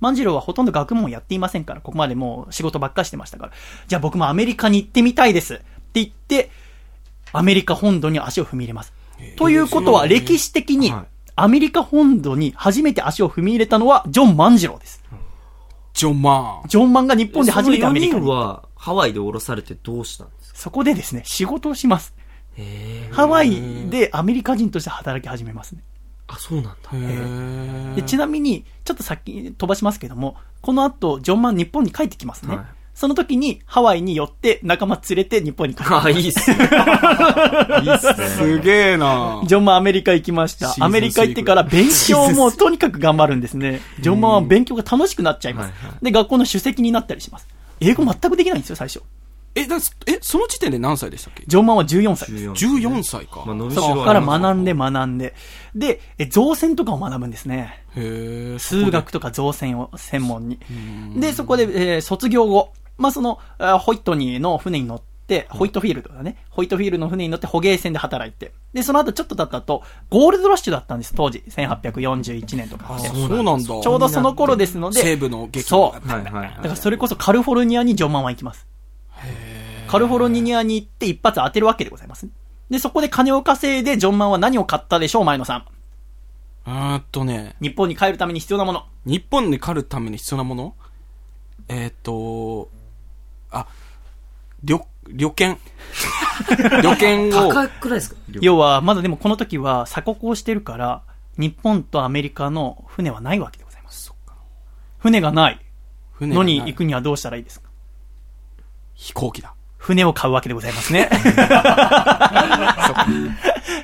[0.00, 3.52] 万次郎はほとんど学問やっていませんから、ここまでもう仕事ばっかりしてましたから。
[3.86, 5.54] じゃあ僕もアメリカに行ってみたいです。
[5.54, 5.64] って
[5.94, 6.50] 言って、
[7.32, 8.92] アメリカ本土に足を踏み入れます。
[9.36, 11.06] ということは歴史的にはい、
[11.42, 15.02] アメリカ本土に初めて足を踏み入れたのはジョン万次郎です。
[15.94, 16.68] ジョンマン。
[16.68, 18.30] ジョン万が日本で初めてアメリカその4に。
[18.30, 20.58] 人はハワイで降ろされてどうしたんですか？
[20.58, 22.14] そこでですね、仕事をします。
[23.10, 25.82] ハワイでアメリカ人として働き始めますね。
[26.28, 27.96] あ、そうなんだ。
[27.96, 32.56] でちなみに、ちょっと先飛ばしますけども、この後、ジョンマン日本に帰ってきますね。
[32.56, 32.66] はい
[33.00, 36.56] その時にハワイに寄って仲間連れて日本に帰ってきますあ、いいっすね。
[37.82, 38.26] いいっすね。
[38.26, 40.74] すげえなジョンマンアメリカ行きましたシー。
[40.74, 43.80] ズンアメリカ行ってから勉強もとにかく頑張るんですね。
[44.00, 45.98] ジョンマンは勉強が楽しくなっちゃいますはいは。
[46.02, 47.48] で、学校の主席になったりします。
[47.80, 49.00] 英語全くできないんですよ、最初。
[49.54, 51.42] え、だえ、その時点で何歳でしたっけ？
[51.46, 52.44] ジョンマンは14歳です。
[52.50, 52.52] 14
[52.90, 53.44] ?14 歳か。
[53.46, 55.34] まあ、伸びしろそこからあります学んで学んで。
[55.74, 57.82] で、え造船とかを学ぶんですね。
[57.96, 58.58] へえ。
[58.58, 60.58] 数学とか造船を専門に。
[61.16, 66.36] で、そこで、えー卒業後、まあ、その、あホイットニーの船に乗って、ホイットフィールドだね。
[66.50, 68.52] ホイットフィールドの船に乗って捕鯨船で働いて。
[68.72, 71.42] で、その後ちょっと経った後、ゴールドラッシュだったんです、当時。
[71.48, 72.98] 1841年とか。
[72.98, 73.64] そうなんだ。
[73.64, 76.08] ちょうどその頃ですので、西部の劇そう。
[76.08, 78.66] はいはいだからそれこそカリフォルニアにジョンマンは行きます。
[79.88, 82.32] カリフォルニアに行って一発当てるわけでございますね。
[82.68, 85.64] で、そこで金を稼いでジョンマンは何を買ったでしょう、前野さん。
[86.66, 88.84] うーんとね、日本に帰るために必要なもの。
[89.04, 90.74] 日本に狩るために必要なもの？
[91.68, 92.68] えーっと、
[93.50, 93.66] あ、
[94.64, 95.58] 旅、旅券？
[96.82, 98.20] 旅券を、高くないですか？
[98.40, 101.02] 要は、まだでもこの時は鎖国をしてるから、
[101.38, 104.12] 日本とアメリカの船はないわけでございます。
[104.98, 105.60] 船がない
[106.20, 107.68] のに行くにはどうしたらいいですか？
[108.94, 109.54] 飛行機だ。
[109.78, 111.08] 船を買うわけでございますね。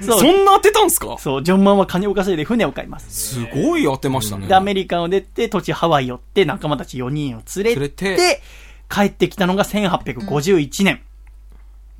[0.02, 1.16] そうそんな当てたんすか？
[1.18, 3.36] そう、ジョンマンは金を稼いで船を買います。
[3.36, 4.46] すごい当てましたね。
[4.46, 8.42] で、アメリカを出て、土地ハワイ寄って、仲間たち4人を連れて、連れて
[8.88, 11.02] 帰ってきたのが1851年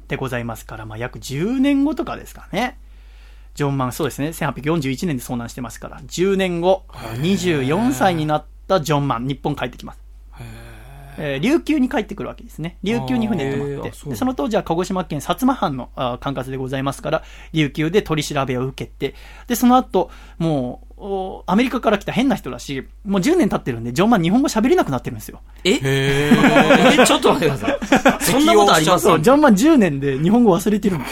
[0.08, 2.78] でございますから、まあ、約10年後とかですかね。
[3.54, 4.28] ジョンマン、そうですね。
[4.28, 10.00] 1841年で遭難してますから、10年後、24歳になったジョンマン、日本帰ってきます。
[11.18, 12.76] えー琉球に帰ってくるわけですね。
[12.82, 15.88] 琉球に船に泊まってそうで、その当時は鹿児島県薩摩藩の
[16.20, 17.22] 管轄でございますから、
[17.54, 19.14] 琉球で取り調べを受けて、
[19.46, 20.85] で、その後、もう、お
[21.46, 25.40] アメリカから来た変な人だし、もう10年経ってるんで、ジョンマン日本語喋れなくなってるんですよ。
[25.64, 25.78] え？
[25.82, 28.24] え、ちょっと待ってください。
[28.32, 29.04] そんなことあります？
[29.04, 31.04] そう、ジョンマン10年で日本語忘れてるの。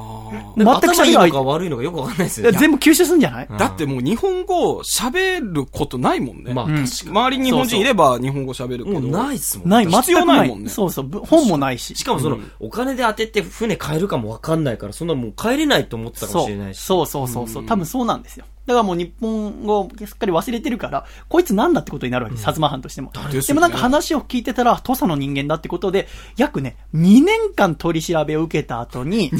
[0.00, 2.58] あ全く喋れない頭いいのか悪いのかよくわかんないですよね。
[2.58, 3.46] 全部吸収するんじゃない？
[3.46, 6.54] ーだってもう日本語喋ることないもんね。
[6.54, 8.94] まあ、うん確か周りに日本人いれば日本語喋るけに。
[8.94, 9.00] ど。
[9.00, 9.68] もうないっすもん。
[9.68, 11.94] ない、全必要くないもんねそうそう、ぶ本もないし。
[11.96, 16.80] しかもその、お金で当てて船買えるかもわかんないから、そんなもう帰れないと思ってたかもそしれないうし。
[16.80, 17.66] そうそうそうそう。
[17.66, 18.44] 多分そうなんですよ。
[18.68, 23.10] だからもう日本語をすっかり忘れてるから、こいつなんだってことになるわけ薩摩藩としても。
[23.12, 26.06] でねでもなんか話を聞いてたら、土佐の人間だってことで、
[26.36, 29.38] 約ね、2年間取り調べを受けた後に、だ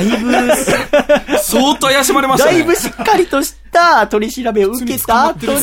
[0.00, 0.32] いぶ、
[1.38, 2.52] 相当怪しまれましたね。
[2.52, 5.58] だいぶしっかりとした取り調べを受けた後に、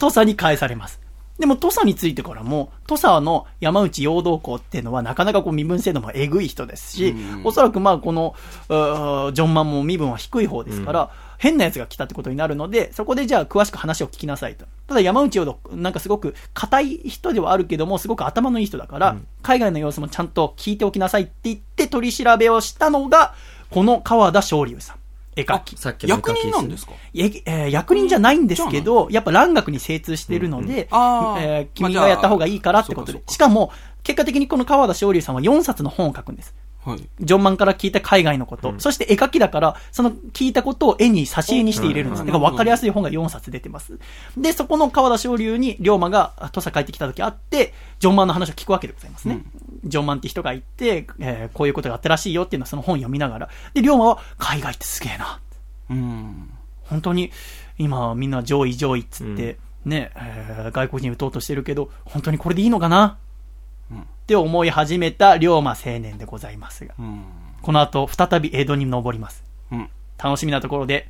[0.00, 1.01] 土佐に返されます。
[1.42, 8.36] でも、土佐についてからも、土佐の山内陽道公っていうのは、なかなかこう身分制度もえぐい人ですし、おそらくまあ、この、
[8.68, 14.66] ジョンマンも身分は低い方ですから、変な奴が来たってことになるので、そこでじゃあ詳しく話を聞きなさいと。
[14.86, 23.34] ただ山内陽道、なんかすごく硬い人ではあるけども、すごく頭のいい人だから、海外の様子もちゃんと聞いておきなさいって言って取り調べをしたのが、
[23.70, 25.01] この川田昇龍さん。
[25.36, 25.76] 絵描き。
[25.76, 26.92] さっきの役人なんですか？
[27.14, 33.12] ええー役人じゃないんですけど、やっぱ蘭学に精通しているので、あーえー君がやった方がいいからってことで。
[33.12, 33.72] そうかそうかしかも、
[34.02, 36.54] 結果的にこの川田昇龍さんは4冊の本を書くんです。
[36.84, 37.08] はい。
[37.20, 42.20] ジョンマンから聞いた海外のこと、そして絵描きだから、その聞いたことを絵に挿絵にして入れるんです。
[42.20, 43.98] うんだから分かりやすい本が4冊出てます。
[44.36, 49.42] で、そこの川田昇龍に龍馬が土佐帰ってきた時会って、ジョンマンの話を聞くわけでございますね。
[49.84, 53.48] ジョンマンって人がいて、えーこういうことがあったらしいよっていうのはその本を読みながら。
[53.74, 55.40] で、龍馬は海外ってすげえな。
[55.90, 56.50] うん。
[56.84, 57.30] 本当に
[57.78, 63.18] 今みんな上位上位っつって、ね、えー外国人打とうとしてるけど、本当にこれでいいのかな、
[63.92, 67.22] って思い始めた龍馬青年でございますが、うん。
[67.60, 69.44] この後再び江戸に登ります。
[69.70, 69.88] うん。
[70.22, 71.08] 楽しみなところで、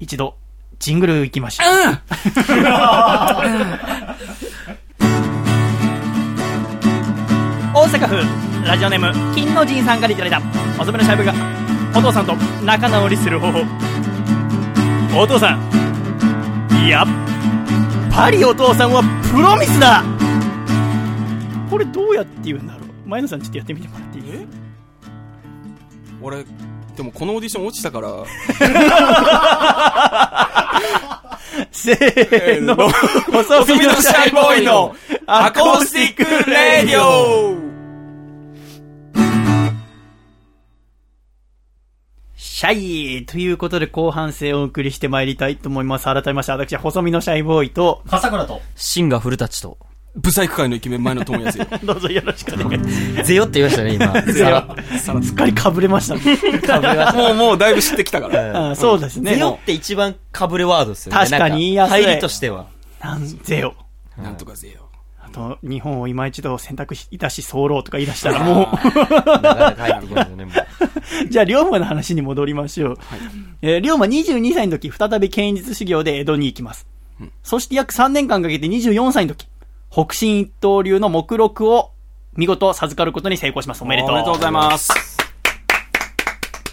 [0.00, 0.36] 一度、
[0.78, 1.68] ジングル行きましょう。
[7.84, 8.16] 大阪府
[8.66, 10.40] ラジオネーム金の神さんからいただいた
[10.80, 11.34] 遅めのシャイブが
[11.96, 13.60] お父さんと仲直りする方法。
[15.16, 15.60] お父さん
[16.88, 17.06] やっ
[18.12, 20.02] ぱりお父さんはプロミスだ。
[21.70, 22.82] これどうやって言うんだろう。
[23.08, 24.24] 前野さんちょっとやってみてもらっていい？
[26.22, 26.44] 俺、
[26.96, 28.08] でもこのオーディション落ちたから、
[31.70, 32.74] せーの。
[32.76, 32.90] 細
[33.60, 34.94] 細身のシャイボーイの
[35.26, 37.54] アコースティックレディオ
[42.64, 46.06] シャイということで後半戦をお送りしてまいりたいと思います。
[46.06, 48.62] 改めまして、私、細身のシャイボーイと、笠倉と。
[48.74, 49.76] シンガ古舘と。
[50.16, 51.66] ブサイク界のイケメン前の友康よ。
[51.84, 52.84] どうぞよろしくお願い
[53.22, 54.22] しゼヨって言いましたね、今。
[54.22, 55.26] ゼヨます。
[55.26, 56.38] すっかりかぶれましたね。
[56.62, 58.70] かぶれましもう、もうだいぶ知ってきたから。
[58.70, 59.20] あそうですた。
[59.20, 59.34] ね。
[59.34, 61.18] ゼヨって一番かぶれワードですよね。
[61.18, 62.64] 確かに言いやすい入りとしては。
[62.98, 63.74] なんぜよ。
[64.16, 64.83] なんとかぜよ。
[65.34, 68.66] あと、日本を今一度選択いたし候とか言い出したらもう、
[70.36, 70.54] ね、もう。
[71.28, 72.98] じゃあ、龍馬の話に戻りましょう。
[73.62, 76.86] えー龍馬22歳の時、再び剣術修行で江戸に行きます。
[77.42, 79.48] そして約3年間かけて24歳の時、
[79.90, 81.90] 北進一刀流の目録を
[82.36, 83.82] 見事授かることに成功します。
[83.82, 84.10] おめでとう。
[84.10, 84.92] おめでとうございます。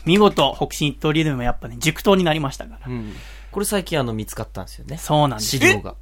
[0.06, 2.88] 見事、北進一刀流でもやっぱね、熟刀になりましたから。
[2.88, 3.14] うん。
[3.52, 4.98] これ最近あの見つかったんですよね。
[4.98, 5.60] そうなんです資。
[5.60, 5.96] 料が。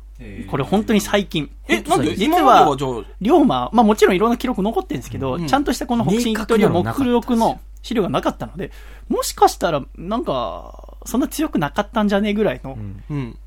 [0.50, 1.50] これ本当に最近。
[1.68, 2.16] え、なんで？
[2.16, 2.76] 実は
[3.22, 5.48] 龍馬、まあもちろんいろんな記録残ってるんですけど、うん。
[5.48, 8.72] ちゃんとしたこの北進一刀流目録の資料がなかったので、
[9.08, 12.78] もしかしたら、なんか、そんな強くなかったんじゃねえぐらいの。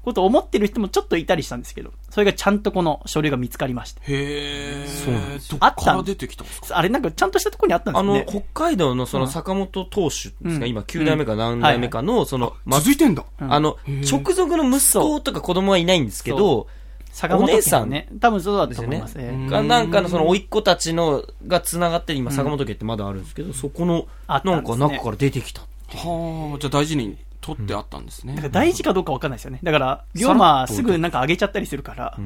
[0.02, 4.02] ことを思ってる人もちょっといたりしたんですけど、それがちゃんとこの書類が見つかりまして。
[4.04, 4.86] へー。
[4.86, 6.76] そうなんですどっから出てきたんですか？
[6.76, 8.22] あれなんかちゃんとしたところにあったんですあの。
[8.26, 10.66] 北海道のその坂本投手ですか、うん。
[10.66, 13.24] 今9代目か何代目かの、その、ま続いてんだ。
[13.40, 13.50] うん。
[13.50, 13.78] あの、
[14.10, 16.66] 直属の息子とか子供はいないんですけど、
[17.12, 17.88] 坂本お姉さん。
[17.88, 18.08] ね。
[18.20, 18.98] 多分そうだったですよね。
[18.98, 19.18] と思います。
[19.18, 19.28] ええ。
[19.30, 25.62] うんがなんかのその甥っ子たちのが繋がってる今坂本家ってまだあるんですけど、そこの、なんか中から出てきた。
[25.94, 28.34] はあ、じゃあ大事に取ってあったんですね。
[28.36, 29.60] だから大事かどうかわかんないですよね。
[29.62, 32.16] だから、龍馬すぐなんか上げちゃったりするから、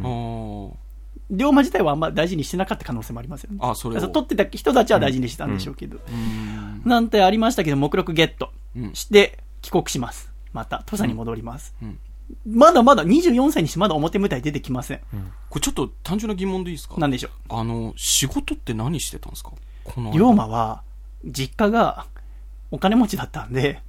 [1.30, 3.58] 龍馬自体はあんま大事にしてなかった可能性もありますよね。
[3.60, 5.98] あ、それ取ってた人たちは大事にしてたんでしょうけど。
[6.08, 10.30] うんなんてありましたけど、目録ゲットうんして帰国します。
[10.52, 11.74] また、土佐に戻ります。
[11.82, 11.98] うん
[12.44, 15.00] まだまだ24歳にしてまだ表舞台出てきません。
[15.48, 16.96] これちょっと単純な疑問でいいですか？
[16.98, 19.52] なんでしょあの、仕事って何してたんですか？
[20.12, 20.82] 龍馬は、
[21.24, 22.06] 実家が
[22.72, 23.80] お金持ちだったんで、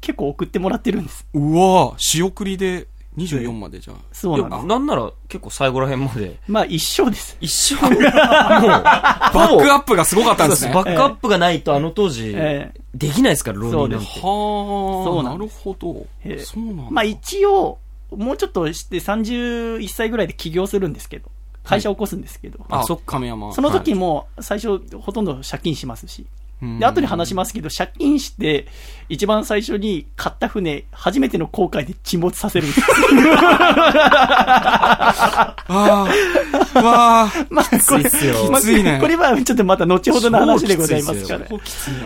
[0.00, 1.26] 結構送ってもらってるんです。
[1.34, 2.86] うわ仕送りで
[3.16, 3.96] 24までじゃあ。
[4.12, 4.66] そうなんです。
[4.66, 7.36] なんなら結構最後ら辺まで、まあ一生です。
[7.40, 10.74] 一生、もう、ババックアップがすごかったんですね。
[10.74, 14.06] バックアップがないとあの当時、ええできないですから、浪人なんて。
[14.06, 16.06] そうはあ、そうなるほど。
[16.24, 16.82] ええそうなんだ。
[16.90, 17.78] まあ一応、
[18.10, 21.30] もうちょっとして31歳ぐらいで起業するんですけど、
[21.64, 23.52] 会社を起こすんですけど、あ、そっ亀山。
[23.54, 28.66] その時も最初ほとんど借金しますし、うんで、後で話しますけど、借金して、
[29.08, 32.82] 一番最初に買った船、初めての航海で沈没させるんです。
[35.68, 36.08] あ
[36.74, 41.46] あ、わあ、 まあ、これ、きついっすよまあきついねこれはちょっとまた後ほどの話でございますから。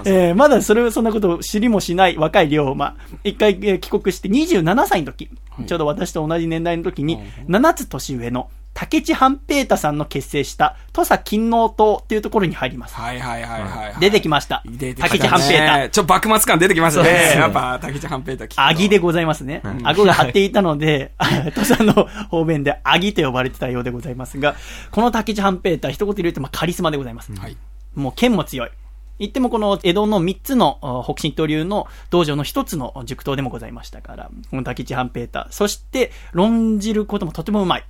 [0.05, 2.95] えーまだそれ、そんなことを知りもしない若い龍馬。
[3.25, 5.31] 一回、えー帰国して27歳の時、
[5.67, 8.49] ちょうど私と同じ年代の時に、7つ年上の
[8.81, 12.95] 竹地半平太さんの結成した土佐勤王党っていうところに入ります。
[12.95, 14.01] はいはいはいはいはい。
[14.01, 14.63] 出てきました。
[14.65, 15.89] 出てきたね竹地半平太。
[15.91, 17.35] ちょ、幕末感出てきましたね。
[17.37, 19.61] やっぱ、竹地半平太聞アギでございますね。
[19.83, 21.13] 顎が張っていたので、
[21.55, 24.57] 土佐の方面でアギと呼ばれてたようでございますが、
[24.91, 27.35] この竹地半平太、一言で言うと、まあ、カリスマでございます。
[27.35, 27.59] はい。
[27.95, 28.71] もう剣も強い。
[29.19, 35.47] 言ってもこの江戸の3つのあ北進刀流の道場の1つの塾刀でもございましたから、この竹地半平太。
[35.51, 37.85] そして、論じることもとてもうまい。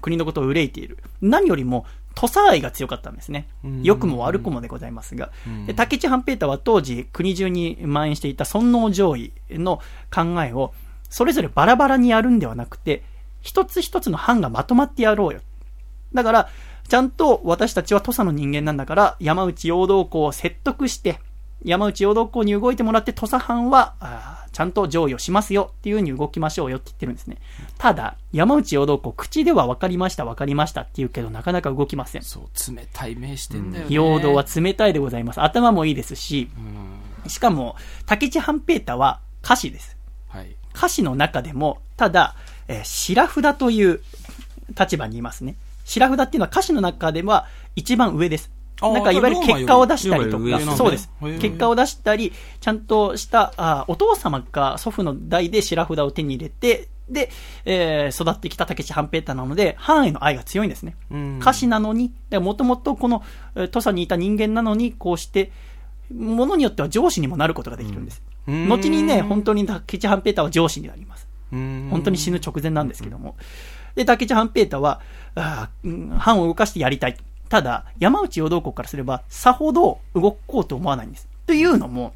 [0.00, 0.98] 国のことを憂いている。
[1.20, 3.48] 何よりも、土佐愛が強かったんですね。
[3.82, 5.30] 良くも悪くもでございますが。
[5.66, 9.80] で竹地半平太は当時、国中に蔓延していた尊王攘夷の
[10.14, 10.74] 考えを、
[11.08, 13.02] それぞれバラバラにやるんではなくて、
[13.40, 15.40] 一つ一つの班がまとまってやろうよ。
[16.14, 16.48] だから、
[16.88, 21.20] ちゃんと私たちは土佐の人間なんだから、山内陽道校を説得して、
[21.64, 23.94] 山内陽道校に動いてもらって土佐藩は、
[24.52, 27.38] ちゃんと上位をしますよっていう風に動きましょうよって言ってるんですね。
[27.78, 32.22] ただ、山内陽道校、口では分かりました、分かりましたって言うけど、なかなか動きません。
[32.22, 33.94] そう、冷たい目してんだよね。
[33.94, 35.40] 陽道は冷たいでございます。
[35.40, 36.50] 頭もいいですし、
[37.26, 39.96] しかも、竹地半平太は歌詞です。
[40.28, 40.56] はい。
[40.74, 42.34] 歌詞の中でも、ただ、
[42.68, 44.00] えー、白札という
[44.78, 45.56] 立場にいますね。
[45.84, 47.46] 白札っていうのは歌詞の中では
[47.76, 48.50] 一番上です。
[48.82, 51.10] なんかいわゆる結果を出したりとか、そうです。
[51.40, 57.30] 結果を出したり、ちゃんとした、あお父様か祖父の代で白札を手に入れて、で、
[57.64, 60.96] えー、育ってきた竹地半平太なので、藩への愛が強いんですね。
[61.40, 63.22] 歌詞なのに、もともとこの、
[63.54, 65.52] 土佐にいた人間なのに、こうして、
[66.14, 68.22] ものによっては上司にもなることができるんです。
[68.46, 71.28] 後にね、本当に竹地半平太は上司になります。
[71.50, 73.36] 本当に死ぬ直前なんですけども。
[73.94, 75.00] で、竹地半平太は、
[75.34, 75.70] あ
[76.18, 77.16] 藩を動かしてやりたい。
[77.52, 81.28] ただ、山内陽道校からすれば、さほど動こうと思わないんです。
[81.46, 82.14] というのも、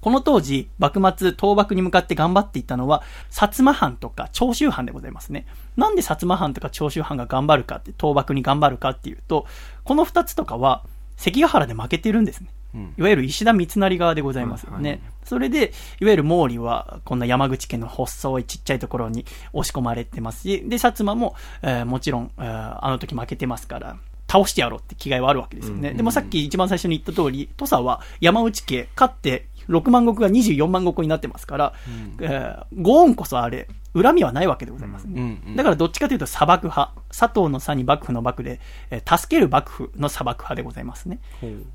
[0.00, 5.44] この当時、幕末、倒幕に向かって頑張っていったのは、薩摩藩とか長州藩でございますね。
[5.76, 9.44] なんで薩摩藩とか長州藩が頑張るかって、倒幕に頑張るかっていうと、
[9.84, 10.82] この二つとかは、
[11.18, 12.48] 関ヶ原で負けてるんですね。
[12.96, 15.02] いわゆる石田三成側でございますよね。
[15.24, 23.98] それで、いわゆる毛利は、こんな山口県の細いちっちゃいところに押し込まれてますし、で、薩摩も、えー、もちろん、えー、あの時負けてますから、
[24.34, 25.94] 倒してやろうって気概はあるわけですよね。
[25.94, 31.72] でもさっき一番最初に言った通り、土佐は山内家、勝って6万石が24万石になってますから、
[32.18, 35.20] うん、えー、ご恩こそあれ、恨みはないわけでございますね。
[35.20, 36.92] うんうん、だからどっちかというと砂漠派。
[37.16, 38.58] 佐藤の差に幕府の幕で、
[38.90, 41.20] えー、助ける幕府の砂漠派でございますね。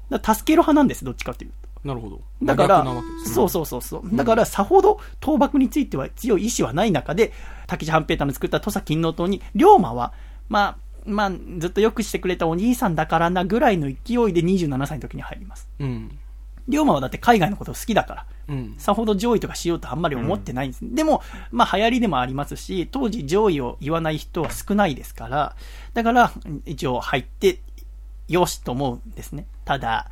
[0.10, 1.70] だ助ける派なんです、どっちかというと。
[1.88, 2.22] なるほど。
[2.44, 2.86] だから、
[3.34, 4.16] そうそうそうそう。
[4.18, 7.32] だから、さほど倒幕については強い意志はない中で、
[7.68, 10.12] 竹地半平太の作った土佐勤王党に、龍馬は、
[10.50, 13.98] まあ、まあ、ずっとよくしてくれたお兄さんだからなぐらいの勢い
[14.34, 15.70] で27歳の時に入ります。
[15.80, 16.20] うん。
[16.68, 20.86] 龍馬はだって海外のこと好きだから、うん、さほど上位とかしようとあんまり思ってないんです。
[20.86, 25.56] うん、でも、まあ流行りでもありますし、当時上位を言わない人は少ないですから、
[25.94, 26.32] だから
[26.66, 27.60] 一応入って、
[28.28, 29.48] よしと思うんですね。
[29.66, 30.12] ただ、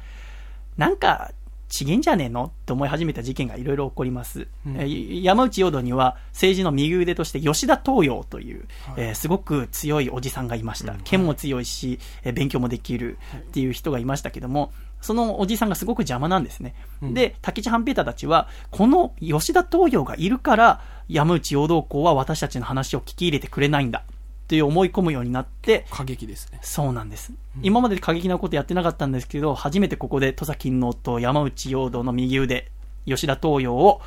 [0.78, 1.32] なんか、
[1.70, 2.46] ちげんじゃねえの？
[2.46, 4.48] って思い始めた事件がいろいろ起こります。
[4.66, 10.96] うん、山内陽道には政治の右腕として吉田東洋という、はい、えー、すごく強いおじさんがいました。
[11.04, 16.74] 剣も強いし、えー、勉強もできるっていう人がいましたけども、そのおじさんがすごく邪魔なんですね。
[17.02, 24.04] うん、で、竹地半平太たちは、この吉田東洋がいるから、山内陽道校は私たちの話を聞き入れてくれないんだ。
[24.48, 25.86] っていう思い込むようになって。
[25.90, 26.60] 過激ですね。
[26.62, 27.34] そうなんです。
[27.58, 32.72] うん、今まで過激なことやってなかったんですけど、初めてここで土佐勤王と山内陽道の右腕、
[33.06, 34.02] 吉田東洋を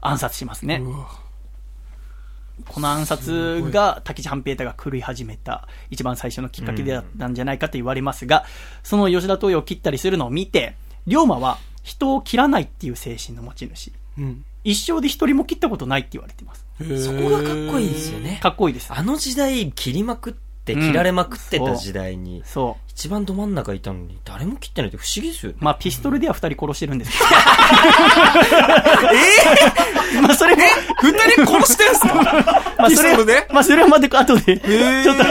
[0.00, 0.82] 暗殺しますね。
[2.68, 8.44] この暗殺が竹地半平太が狂い始めた一番最初のきっかけだったんじゃないかと言われますが、
[8.82, 10.74] その吉田東洋を切ったりするのを見て、
[11.06, 13.92] 龍馬は人を切らないっていう精神の持ち主。
[14.18, 16.64] うん、一生で一人も切ったことないって言われています。
[17.04, 18.40] そこがかっこいいですよね。
[18.42, 18.92] かっこいいです。
[18.92, 20.34] あの時代、切りまくっ
[20.64, 22.84] て、切られまくってた時代に、うん、そう。
[22.90, 25.58] 一番ど真ん中いたのに、誰も切ってないって不思議ですよね。
[25.60, 27.24] まあ、ピストルでは二人殺してるんですけど。
[30.14, 30.62] えー、まあ、それも、
[31.02, 32.14] 二人殺してんすか？
[32.78, 33.46] まあ、それで？
[33.52, 35.24] まあ、それはまた後で、ちょっと、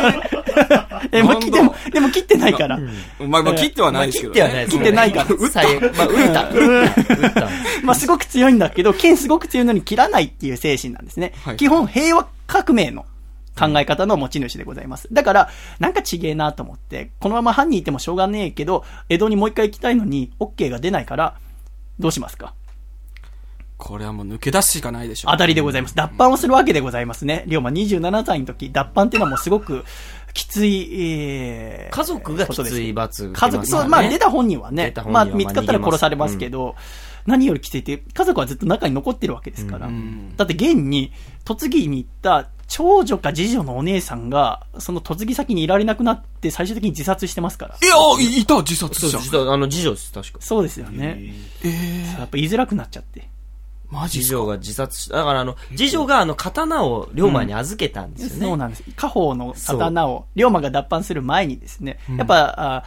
[1.12, 2.78] え、まあ、でも、でも切ってないから。
[3.20, 4.36] まあ、まあ、切ってはないですけど、ね。
[4.36, 5.36] 切ってはない切ってないから。
[5.36, 5.64] 撃った。
[5.64, 6.50] まあ、撃った。
[6.50, 7.50] 撃った。
[7.84, 11.34] まあ、すごく強いんだけど、剣すごく強いのに切らないっていう精神なんですね。
[11.46, 13.06] はい、基本、平和革命の
[13.58, 15.08] 考え方の持ち主でございます。
[15.12, 15.50] だから、
[15.80, 21.38] なんかちげえなと思って、このまま犯人いてもしょうがねえけど、江戸にもう一回行きたいのに、OK が出ないから、
[22.00, 22.54] どうしますか？
[23.78, 25.32] これはもう抜け出すしかないでしょ。
[25.32, 25.96] 当たりでございます。
[25.96, 27.44] 脱藩をするわけでございますね。
[27.48, 29.84] 龍馬27歳の時、脱藩っていうのはもうすごく
[30.34, 36.70] きつい、えー、家族がきつい罰、ね、家族、そう、まあ出た本人はね、まあ見つかったら殺されますけど、
[37.26, 39.88] うん、何よりきついって、家族はずっと中に残ってるわけですから。
[39.88, 41.12] うん、だって現に、
[41.48, 47.76] 嫁ぎに行った長女か次女のお姉さんが、その嫁ぎ先にいられなくなって最終的に自殺してますから。
[47.76, 49.22] いや、いた、自殺じゃん。
[49.22, 50.40] そう、あの、次女です、確か。
[50.42, 51.36] そうですよね。
[51.64, 53.30] えー、やっぱ言いづらくなっちゃって。
[53.92, 55.18] マジ次女が自殺した。
[55.18, 58.36] だからあの、次女があの、刀を龍馬に預けたんですよね。
[58.38, 58.84] うん、そうなんです。
[58.84, 62.84] 家宝の刀を、龍馬が脱藩する前にですね、うん、やっぱ、あ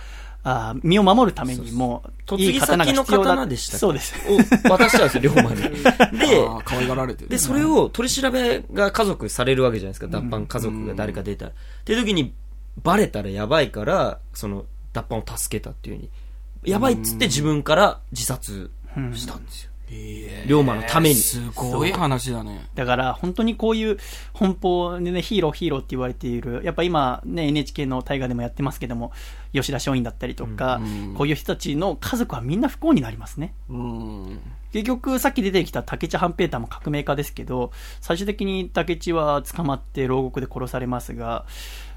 [0.48, 4.14] あー身を守るためにも、嫁ぎ先の刀でしたそうです。
[4.28, 4.36] を
[4.70, 5.56] 渡したんですよ、 龍馬に。
[5.56, 5.68] で
[6.64, 10.06] 可愛がられてるで、それを取り調べが家族されるわけじゃないですか。
[10.06, 11.50] 脱藩家族が誰か出たら。
[11.50, 12.32] っていう時に、
[12.80, 16.10] バレたらやばいから、その、脱藩を助けたっていうふうに。
[16.64, 18.70] やばいっつって自分から自殺
[19.14, 19.70] したんですよ。
[19.88, 21.14] 龍馬のために。
[21.14, 22.68] すごい話だね。
[22.74, 23.98] だから、本当にこういう
[24.34, 29.12] 奔放でね、ヒーローヒーローって言われている、やっぱ今ね、NHK の大河でもやってますけども、
[29.52, 30.80] 吉田松陰だったりとか、
[31.16, 33.54] こういう人たちの家族はみんな不幸になりますね。
[33.68, 34.40] うん。
[34.72, 37.70] 結局、さっき出てきた竹地半平太も革命家ですけど、
[38.00, 41.46] 最終的に竹地は捕まって牢獄で殺されますが、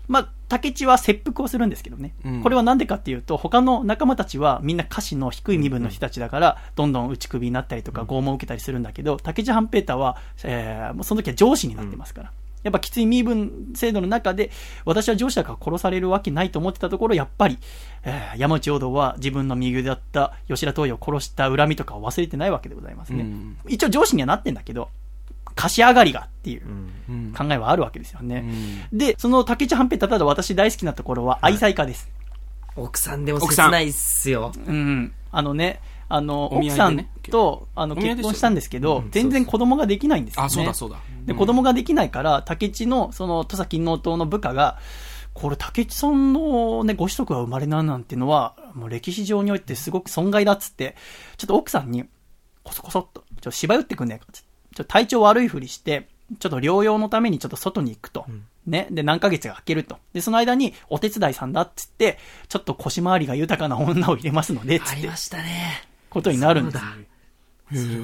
[0.10, 2.14] まあ、竹地は切腹をするんですけどね。
[2.26, 12.32] うんこれはなんでかっていうと、他の仲間たちはみんな歌詞の低い身分の人たちだから、どんどん打ち首になったりとか拷問を受けたりするんだけど、竹地半平太は、えーその時は上司になってますから。
[12.62, 14.52] やっぱきつい身分制度の中で、
[14.84, 17.58] 私は上司だから殺されるわけないと思ってたところ、やっぱり、
[18.04, 23.22] えー山内陽道は自分の右腕だった吉田東洋を殺した恨みとかを忘れてないわけでございますね。
[23.22, 24.90] うん一応上司にはなってんだけど、
[25.60, 26.62] 貸し上がりがっていう
[27.10, 27.34] うん。
[27.38, 28.46] 考えはあるわけですよね。
[28.92, 32.10] うんで、その竹内半平太、ただ私大好きなところは愛妻家です。
[32.78, 34.54] 奥さんでも切ないっすよ。
[34.68, 35.12] うん。
[35.32, 40.46] あのね、あの、奥さんと、あの、結婚したんですけど、全然子供ができないんですよね。
[40.46, 40.98] あ、そうだそうだ。
[41.26, 44.80] で、子供ができないから、竹内の、その、土佐勤王党の部下が、
[45.34, 50.96] これ、竹内さんのね、ご子息が生まれなんなんていうのは、もう歴史上においてすごく損害だっつって、
[51.38, 52.06] ちょっと奥さんに、
[52.64, 54.50] こそこそっと、ちょっと芝居打ってくんねえかっつって、
[54.80, 56.08] ちょっと体調悪いふりして、
[56.40, 58.26] ちょっと療養のためにちょっと外に行くと。
[58.66, 58.88] ね。
[58.92, 59.98] で、何ヶ月が空けると。
[60.14, 62.18] で、その間に、お手伝いさんだっつって、
[62.48, 65.84] ちょっと腰回りが豊かな女を入れますので、つってありま、したね。
[66.10, 66.70] ことになるん。
[66.70, 66.82] だ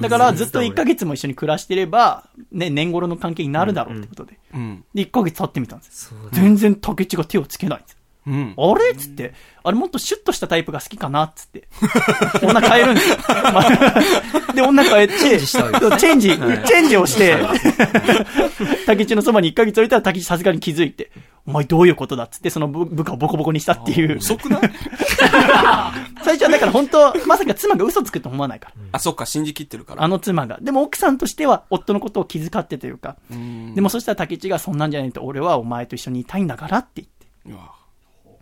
[0.00, 4.38] だから、ずっと1ヶ月も一緒に暮らしてれば、ね、年頃の関係になるだろうってことで。
[4.52, 4.84] うん。
[4.94, 6.14] で、1ヶ月経ってみたんです。
[6.32, 7.95] 全然竹内が手をつけないんです。
[8.26, 8.54] うん。
[8.56, 8.90] あれ？
[8.90, 11.24] っつって、あれもっとシュッとしたタイプが好きかな？
[11.24, 11.68] っつって。
[12.42, 13.16] 女変えるんですよ。
[13.28, 13.60] ま
[14.48, 17.36] あで、女変えて、チェンジしたわけですチェンジ、チェンジをして、
[18.86, 21.10] 竹内のそばに1ヶ月置いたら竹内さすがに気づいて、
[21.46, 22.24] お前どういうことだ？
[22.24, 24.18] っつって、その部部下をボコボコにしたっていう。
[24.18, 24.60] 遅くない？
[26.24, 28.74] 最初はだから本当、まさか妻が嘘つくと思わないから。
[28.92, 30.02] あ、そっか、信じきってるから。
[30.02, 30.58] あの妻が。
[30.60, 33.16] でも奥さんとしては夫のことを気遣ってというか。
[33.30, 37.52] うんでもそしたら竹内がそんなんじゃないと俺はお前と一緒にいたいんだからって言って。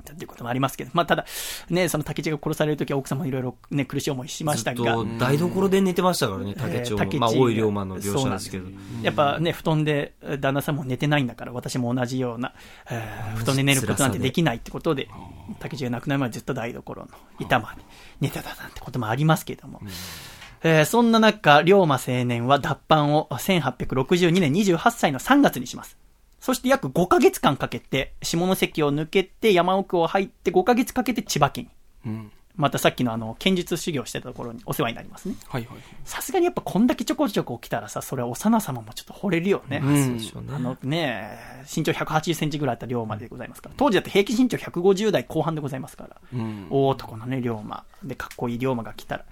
[0.05, 1.25] うわっていうこともありますけど、まあ、ただ、
[1.71, 7.03] ね、その竹内が殺されるときは奥様いろいろね、苦しい思いしましたがずっと、台所で寝てましたからね、竹内も。
[7.03, 8.69] えーまあ、大井龍馬の描写ですけど。
[9.03, 12.53] やっぱね、布団で旦那さんも寝てないんだから、私も同じような、
[12.91, 15.09] えー布団で寝ることなんてできないってことで、
[15.61, 17.09] 竹内が亡くなるまでずっと台所の
[17.41, 17.83] 板まで
[18.21, 19.81] 寝てたなんてこともありますけれども。
[20.63, 25.99] えーそんな中、龍馬青年は脱藩を1862年28歳の3月にします。
[26.45, 31.71] そして約5ヶ月間かけて、下関を抜けて山奥を入って5ヶ月かけて千葉県
[32.05, 32.13] に。
[32.13, 32.33] うん。
[32.55, 35.37] またさっきのあの、剣術修行してたところにお世話になりますね。
[35.49, 35.79] はいはい。
[36.05, 39.81] さすがにやっぱこんだけちょこちょこ来たらさ、それは幼様もちょっと惚れるよね。
[39.83, 40.21] うん
[40.55, 41.31] あのね、
[41.75, 43.75] 身長180センチぐらいあった龍馬でございますから。
[43.79, 46.17] 当時だって平均身長150代後半でございますから。
[46.35, 46.67] うん。
[46.69, 47.85] 大男のね、龍馬。
[48.03, 49.25] で、かっこいい龍馬が来たら、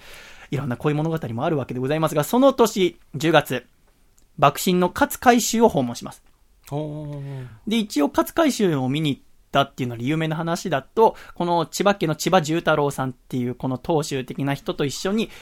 [0.50, 3.66] いろんな恋物語もあるわけでございますが、その年、10月、
[4.38, 6.22] 幕臣の勝海舟を訪問します。
[7.66, 15.32] で、一応勝海舟を見に行ったっていうので有名な話だと、この千葉家の千葉重太郎さんっていうこの当主的な人と一緒に、えー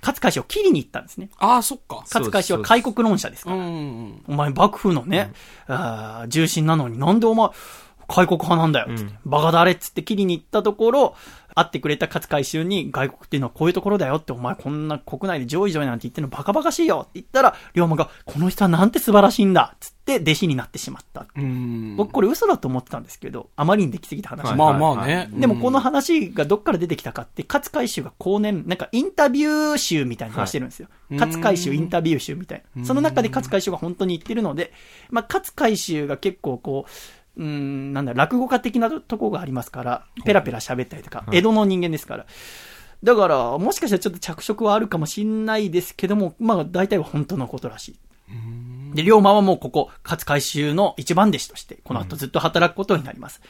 [0.00, 1.28] 勝海舟を切りに行ったんですね。
[1.38, 2.02] ああ、そっか。
[2.02, 3.56] 勝海舟は開国論者ですから。
[3.56, 5.32] うんうんお前幕府のね、
[5.66, 7.50] あー重臣なのになんでお前、
[8.12, 9.14] 開国派なんだよ、つって。
[9.24, 11.14] バカだれっつって切りに行ったところ、
[11.54, 21.26] 会ってくれた勝海舟に外国っていうのはこういうところだよって、お前こんな国内で上位上位なんて言ってるのバカバカしいよって言ったら、龍馬が、この人はなんて素晴らしいんだっつって弟子になってしまった。
[21.36, 21.42] うん。
[21.42, 21.96] うん。
[21.96, 24.46] 僕これ嘘だと思ってたんですけど、あまりにできすぎた話。
[24.46, 25.28] はいまあまあね。
[25.32, 30.88] でもこの話がどっから出てきたかって、勝海舟が後年、なんかインタビュー集みたいなのをしてるんですよ。
[31.10, 32.84] い勝海舟インタビュー集みたいな。
[32.84, 34.72] その中で勝海舟が本当に言ってるので、
[35.10, 36.90] まあ勝海舟が結構こう、
[37.36, 42.26] うーん、なんだ、落語家的なとこがありますから、ペラペラ喋ったりとか、江戸の人間ですから。
[43.02, 47.96] だから、もしかしたらちょっと着色はあるかもしんないですけども、まあ大体は本当のことらしい。
[48.94, 53.40] で、龍馬はもうここ、勝海舟の一番弟子として、この後ずっと働くことになります。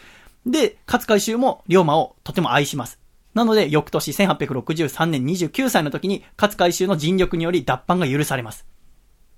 [0.47, 2.99] で、勝海舟も龍馬をとても愛します。
[3.35, 8.66] なので、翌年1863年29歳の時に、勝海舟の尽力により脱藩が許されます。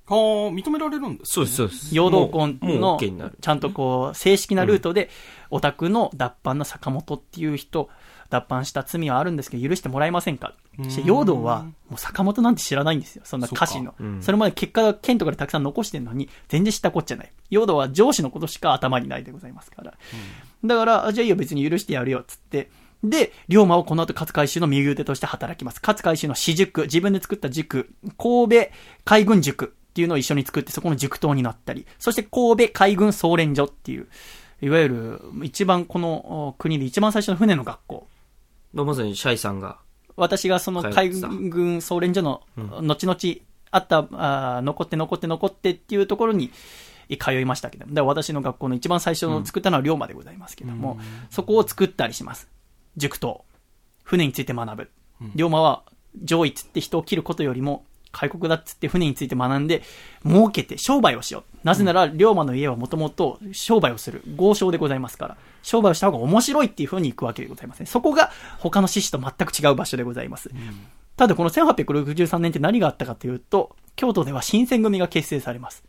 [0.06, 1.94] はあ、認められるんですそうです、そうです。
[1.94, 2.98] 陽動婚の
[3.40, 5.08] ちゃんとこう、正式なルートで、
[5.50, 7.88] オタクの脱藩の坂本っていう人、
[8.30, 10.54] 脱藩した罪はあるんですけど、許してもらえませんか？
[10.82, 13.22] そして、陽道は、もう坂本なんて知らないんですよ。
[13.24, 13.94] そんな歌詞の。
[13.98, 17.32] うんそれまで結果が剣とかでたくさん残してるのに、全然知ったこっちゃない。
[17.50, 19.94] 陽道は上司のことしか頭にないでございますから。
[20.64, 22.70] だから、あじゃあいいよ、別に許してやるよ、つって。
[23.04, 25.80] で、龍馬をこの後勝海舟の右腕として働きます。
[25.82, 28.70] 勝海舟の私塾、自分で作った塾、神戸
[29.04, 34.08] 海軍塾っていうのを一緒に作って、そこの塾頭になったり、そして神戸海軍総連所っていう、
[34.60, 38.08] いわゆる一番この国で一番最初の船の学校。
[38.72, 39.78] まさにシャイさんが。
[40.16, 43.18] 私がその海軍総連所の後々
[43.70, 46.50] あった、あ残って残って残ってっていうところに
[47.20, 50.98] 通いましたけども、私の学校の一番最初の作ったのは龍馬でございますけども、
[51.30, 52.48] そこを作ったりします。
[52.96, 53.44] 塾頭。
[54.02, 54.90] 船について学ぶ。
[55.36, 55.84] 龍馬は
[56.20, 57.84] 上位つって人を切ることよりも、
[58.14, 59.82] 開国だっつって船について学んで、
[60.24, 61.66] 儲けて商売をしよう。
[61.66, 67.86] なぜなら、龍馬の家はもともと商売をする豪商でございますから、商売をした方が面白いっていう風に行くわけでございますね。
[67.86, 70.50] そこが他の獅子と全く違う場所でございます。
[71.16, 75.84] ただこの1863年って何があったかというと、京都では新選組が結成されます。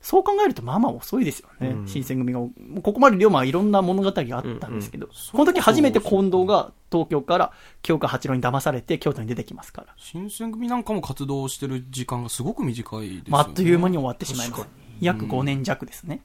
[0.00, 2.40] そう考えるとまあまあ遅いですよね、新選組が。
[2.82, 9.88] ここまで龍馬はいろんな物語があったんですけど、この時初めて近藤が東京から京華八郎に騙されて京都に出てきますから。
[9.98, 13.24] 新選組なんかも活動してる時間がすごく短いですよね。
[13.28, 14.66] まあ、あっという間に終わってしまいます。
[15.00, 16.22] 約5年弱ですね。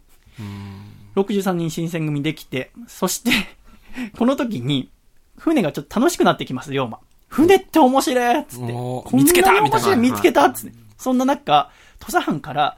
[1.15, 3.31] 63人新選組できて、そして、
[4.17, 4.89] この時に、
[5.37, 6.99] 船がちょっと楽しくなってきます、龍馬。
[7.27, 8.73] 船って面白いっつって。
[9.13, 10.77] 見つけたみたいな見つけたっつって。
[10.97, 11.69] そんな中、
[11.99, 12.77] 土佐藩から、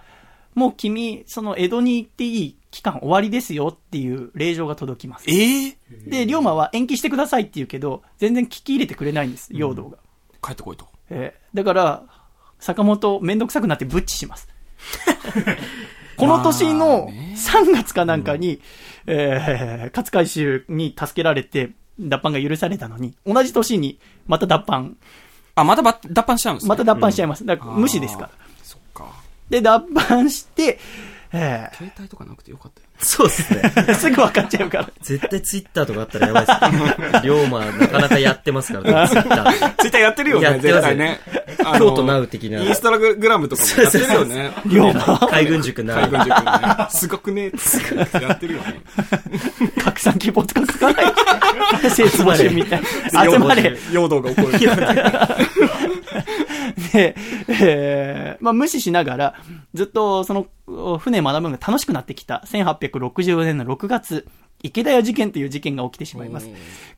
[0.57, 5.29] もう君、その江戸に行っていい期間終わりですよっていう令状が届きます。
[5.29, 5.77] ええ
[6.07, 9.99] で、龍馬は延期してくださいって言うけど、全然聞き入れてくれないんです、陽道が。
[10.43, 10.87] 帰ってこいと。
[11.11, 12.03] えーだから、
[12.59, 14.47] 坂本めんどくさくなってブッチします。
[16.17, 18.59] この年の3月かなんかに、
[19.05, 24.97] えー、勝海舟に助けられて、脱藩が許されたのに、同じ年にまた脱藩、
[25.53, 26.69] あ、またば脱藩しちゃうんですね。
[26.69, 27.45] また脱藩しちゃいます。
[27.45, 28.31] だから無視ですから。
[28.63, 29.26] そっか。
[29.49, 30.79] で、脱藩して、
[31.33, 32.86] え携帯とかなくてよかったよ。
[32.99, 33.61] そうですね。
[33.63, 34.89] ー、 すぐ分かっちゃうから。
[35.01, 37.25] 絶対ツイッターとかあったらやばいです。
[37.25, 39.51] 龍馬なかなかやってますからね、 ツイッター。
[39.77, 41.19] ツイッターやってるよね、やってます絶対ね。
[41.77, 44.51] 京都ナウ的なインスタグラムとかもやってるよね。
[44.65, 46.51] 龍馬、海軍塾な海軍塾ね。
[46.89, 48.81] すごくね、つってやってるよね。
[49.83, 51.13] 拡散希望とか書かない。
[51.91, 52.81] 説募集みたい
[53.13, 53.23] な。
[53.31, 53.77] 集まれ。
[53.91, 54.57] 陽動が起こる。
[56.93, 57.15] で、
[57.47, 59.33] えーまあ無視しながら、
[59.73, 60.47] ずっとその、
[60.99, 64.27] 船学ぶのが楽しくなってきた1864年の6月、
[64.63, 66.49] 池田屋事件という事件が起きてしまいます。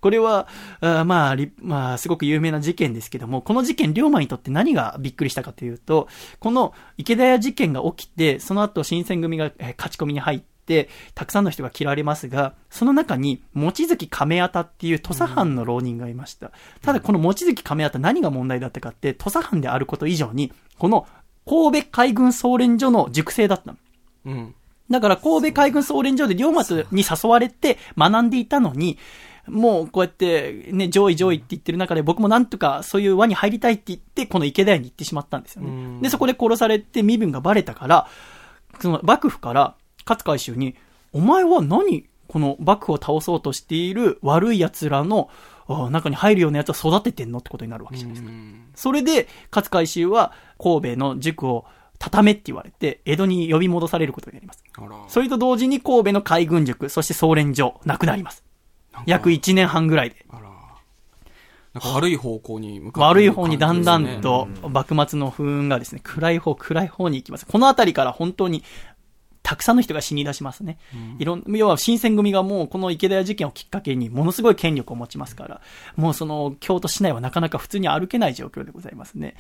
[0.01, 0.47] これは、
[0.81, 6.07] あーまあ、りまあ、すごく有名な事件ですけども、この事件、龍馬にとって何がびっくりしたかというと、
[6.39, 16.51] この池田屋事件が起きて、その後新選組がえー勝ち込みに入って、たくさんの人が切られますが、その中に、望月亀畑っていう土佐藩の浪人がいました。
[16.81, 21.07] ただ、この望月亀畑何が問題だったかって、土佐藩であること以上に、この
[21.49, 23.77] 神戸海軍総連所の塾生だったの。
[24.25, 24.55] うん。
[24.91, 28.99] だから神戸海軍総連所で龍馬に誘われて学んでいたのに、
[29.47, 36.01] もうこうやってね、上位上位って言ってる中で僕もなんとかそういう輪に入りたいって言って、この池田屋に行ってしまったんですよね。
[36.01, 38.07] で、そこで殺されて身分がバレたから、
[38.79, 39.75] その幕府から
[40.07, 40.75] 勝海舟に、
[41.13, 45.29] お前は何この幕府を倒そうとしている悪い奴らの
[45.69, 48.33] あ中に入るような奴を育ててんのってことになるわけじゃないですか。
[48.75, 51.65] それで、勝海舟は神戸の塾を
[51.99, 54.63] 畳めって言われて、江戸に呼び戻されることになります。
[55.07, 58.43] それと同時に神戸の海軍塾、そして総連所、なくなります。
[59.05, 60.25] 約1年半ぐらいで。
[61.75, 67.45] 悪い方向に向かって悪いる方にだんだんと、幕末の風雲がですね、暗い方、暗い方に行きます。
[67.45, 68.63] この辺りから本当に、
[69.49, 70.77] たくさんの人が死に出しますね。
[71.17, 75.61] いろん、要は新選組がもうこの池田屋事件をきっかけにものすごい権力を持ちますから、
[75.95, 79.33] もうその京都市内はなかなか普通に歩けない状況でございますね。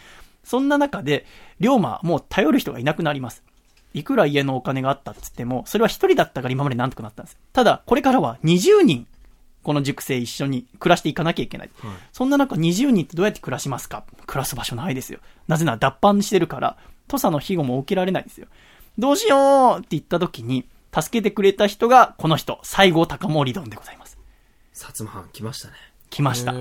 [0.43, 1.27] そんな中で、
[1.59, 3.43] 龍馬はもう頼る人がいなくなります。
[3.93, 7.37] いくら家のお金があったって言っても、それは一人だったから今までなんとかなったんです。
[7.53, 9.05] ただ、これからは20人、
[9.61, 11.69] この塾生一緒に暮らしていかなきゃいけない。
[12.13, 14.05] そんな中20人ってどうやって暮らしますか？
[14.25, 15.19] 暮らす場所ないですよ。
[15.47, 18.47] なぜなら脱藩してるから、土佐の庇護も受けられないんですよ。
[18.99, 24.17] どうしようって言った時に、助けてくれた人がこの人、西郷隆盛殿でございます。
[24.73, 25.73] 薩摩藩来ましたね。
[26.09, 26.51] 来ました。
[26.51, 26.57] こ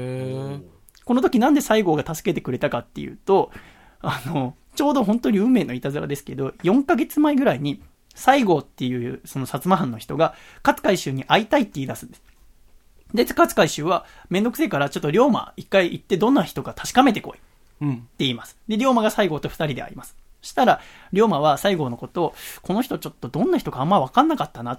[1.15, 3.51] の時なんで西郷が助けてくれたかっていうと、
[4.01, 7.83] あの、ちょうど本当に運命のいたずらですけど、4ヶ月前ぐらいに、
[8.15, 10.35] 西郷っていう、その薩摩藩の人が、
[10.65, 12.23] 勝海舟に会いたいって言い出すんです。
[13.15, 17.39] で、勝海舟は、めんどくせえから、ちょっと龍馬、一回行ってどんな人か確かめてこい。
[17.39, 17.47] って
[17.81, 18.09] うん。
[18.19, 18.57] 言います。
[18.69, 20.17] で、龍馬が西郷と二人で会います。
[20.49, 20.81] したら、
[21.13, 24.79] 龍馬は西郷のことを、この人ちょっとどんな人かあんま分かんなかったな。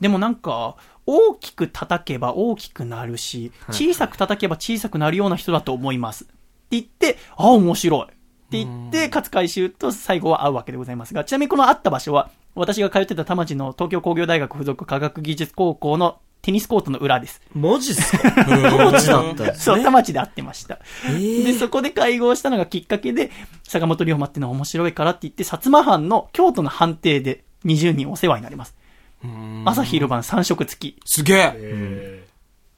[0.00, 0.76] でもなんか、
[1.06, 6.24] 大きく叩けば大きくなるし、小さく叩けば小さくなるような人だと思います。
[6.24, 6.34] って
[6.70, 8.02] 言って、あ、面白い。
[8.04, 17.40] って言って、勝海舟と西郷は会うわけでございますが、ちなみにこの会った場所は、私が通ってた田町の東京工業大学附属科学技術高校のテニスコートの裏です。
[17.54, 18.28] マジっすか？
[18.46, 19.82] マジだったんですそう、ね。
[19.84, 20.78] 田町で会ってました。
[21.06, 23.30] えーで、そこで会合したのがきっかけで、
[23.62, 28.76] 坂本龍馬っていうのは面白いからって言って、薩摩藩の京都の藩邸で20人お世話になります。
[29.64, 31.00] 朝昼晩3食付き。
[31.06, 32.24] すげええ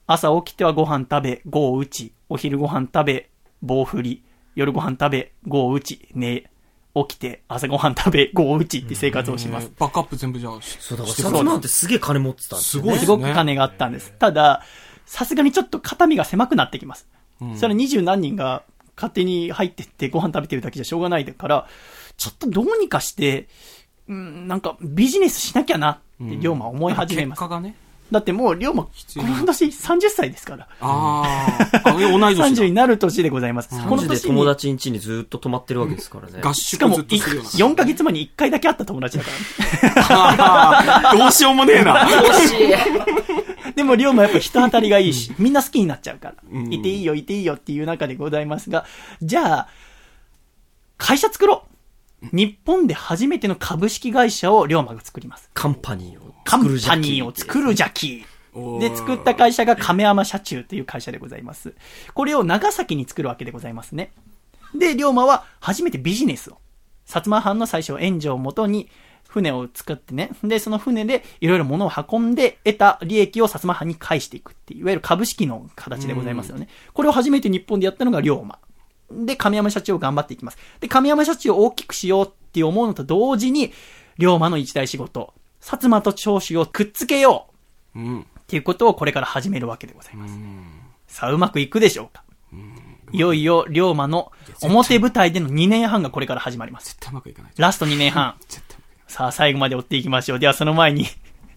[0.07, 3.29] 朝起きてはご飯食べ、碁を打ち、お昼ご飯食べ、
[3.61, 4.23] 棒振り、
[4.55, 6.49] 夜ご飯食べ、碁を打ち、寝、
[7.05, 9.71] 起きて、朝ご飯食べ、碁を打ちって生活をします。
[9.77, 12.89] バックアップ全部じゃあ、そう、だから、して薩摩ってすげえ金持ってたんですよね。
[12.89, 14.13] すごいですすごく金があったんです。
[14.17, 14.63] ただ、
[15.05, 17.07] さすがにちょっと肩身が狭くなってきます。
[17.55, 18.63] それは二十何人が
[18.95, 21.67] 勝手に入ってってご飯食べてるだけじゃしょうがないから、
[22.17, 23.47] ちょっとどうにかして、
[24.07, 27.39] うん、なんかビジネスしなきゃなって龍馬は思い始めます。
[27.39, 27.75] 結果がね。
[28.11, 30.67] だってもう龍馬、この年30歳ですから。
[30.79, 32.81] あーあ、同い年30にだ。
[32.83, 33.69] なる年でございます。
[33.69, 36.39] このマジで年に、友達ん家にずっと泊まってるわけですからね。
[36.41, 37.49] 合しかも宿ずっとするような。
[37.49, 39.29] 4ヶ月前に1回だけ会った友達だか
[41.11, 42.07] ら、どうしようもねえな。
[43.75, 48.85] でも、龍馬やっぱ人当たりがいいし、みんな好きになっちゃうから、うんいていいよ、いていいよっていう中でございますが、
[49.21, 49.67] じゃあ、
[50.97, 51.76] 会社作ろう
[52.21, 55.49] 日本で初めての株式会社を龍馬が作ります。
[55.53, 61.75] カンパニーをカン作るじゃパニーを作るジャッキおーで、作った会社が亀山社中という会社でございます。
[62.13, 64.11] これを長崎に作るわけでございますね。
[64.73, 66.53] で、龍馬は初めてビジネスを、
[67.05, 68.89] 薩摩藩の最初援助をもとに、
[69.27, 70.31] 船を作ってね。
[70.43, 76.67] で、その船でいろいろ物を運んで得た利益を薩摩藩に返していくっていう、いわゆる株式の形でございますよね。
[76.93, 78.57] これを初めて日本でやったのが龍馬。
[79.11, 80.57] で、亀山社長を頑張っていきます。
[80.79, 83.71] で、亀山社長を大きくしようって思うのと同時に、
[84.17, 87.47] 龍馬の一大仕事、薩摩と長州をくっつけよ
[87.95, 88.21] ううん。
[88.21, 90.37] っていうことをこれから始めるわけでございます。
[91.07, 92.23] さあ、うまくいくでしょうか？
[93.11, 94.31] いよいよ、龍馬の
[94.61, 96.87] 表舞台での2年半がこれから始まります。
[96.87, 97.51] 絶対うまくいかない。
[97.57, 98.35] ラスト2年半。
[99.07, 100.39] さあ、最後まで追っていきましょう。
[100.39, 101.05] では、その前に、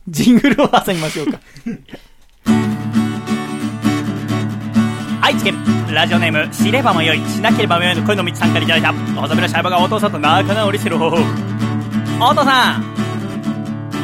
[0.07, 1.41] ジングルを挟みましょうか。
[5.31, 5.55] 愛知県、
[5.95, 8.93] ラジオネーム、知れば迷い、しなければ迷いの恋の道さんからいただいた、
[9.23, 11.19] おさめのシャイバがお父さんと仲直りする方法。
[12.21, 12.85] お父さん。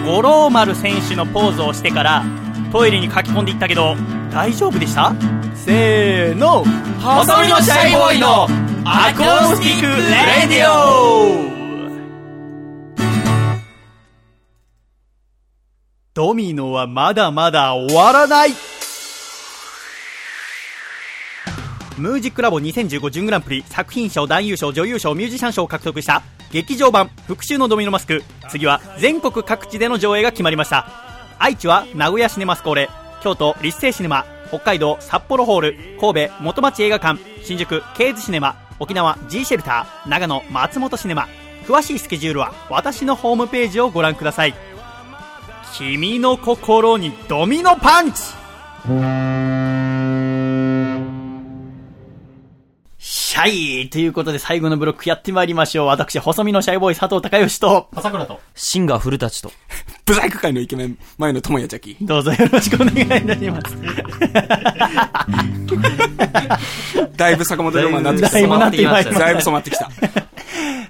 [0.07, 2.23] 五郎丸選手のポーズをしてから、
[2.71, 3.97] トイレに書き込んでいったけど、
[4.31, 5.13] 大丈夫でした？
[5.57, 6.65] せーの。
[7.01, 8.45] 細身のシャイボーイの
[8.85, 11.57] アコースティックレディオ。
[16.15, 18.51] ドミノはまだまだ終わらない。
[21.99, 28.23] MOOSIC LAB 2015準グランプリ作品賞男優賞女優賞ミュージシャン賞を獲得した劇場版復讐のドミノマスク。
[28.51, 30.87] 次は全国各地での上映が決まりました。
[31.39, 32.91] 愛知は名古屋シネマスコーレ
[33.23, 41.29] 京都立成シネマ北海道札幌ホール神戸元町映画館新宿ケーズシネマ沖縄 G シェルター長野松本シネマ。
[41.67, 44.55] 詳しいスケジュールは私のホームページをご覧ください。
[45.77, 48.23] 君の心にドミノパンチ!
[53.37, 55.87] シャイということで最後のブロックやってまいりましょう。
[55.89, 58.41] 私、細身のシャイボーイ佐藤孝義と、朝倉と。
[58.55, 59.53] シンガー古舘と。
[60.07, 61.99] ブザイク界のイケメン、前の友也ジャキ。
[62.01, 63.77] どうぞよろしくお願いいたします。
[67.15, 68.33] だいぶ坂本龍馬になってきた。
[68.33, 69.91] だいぶなってきましたねだいぶ染まってきた。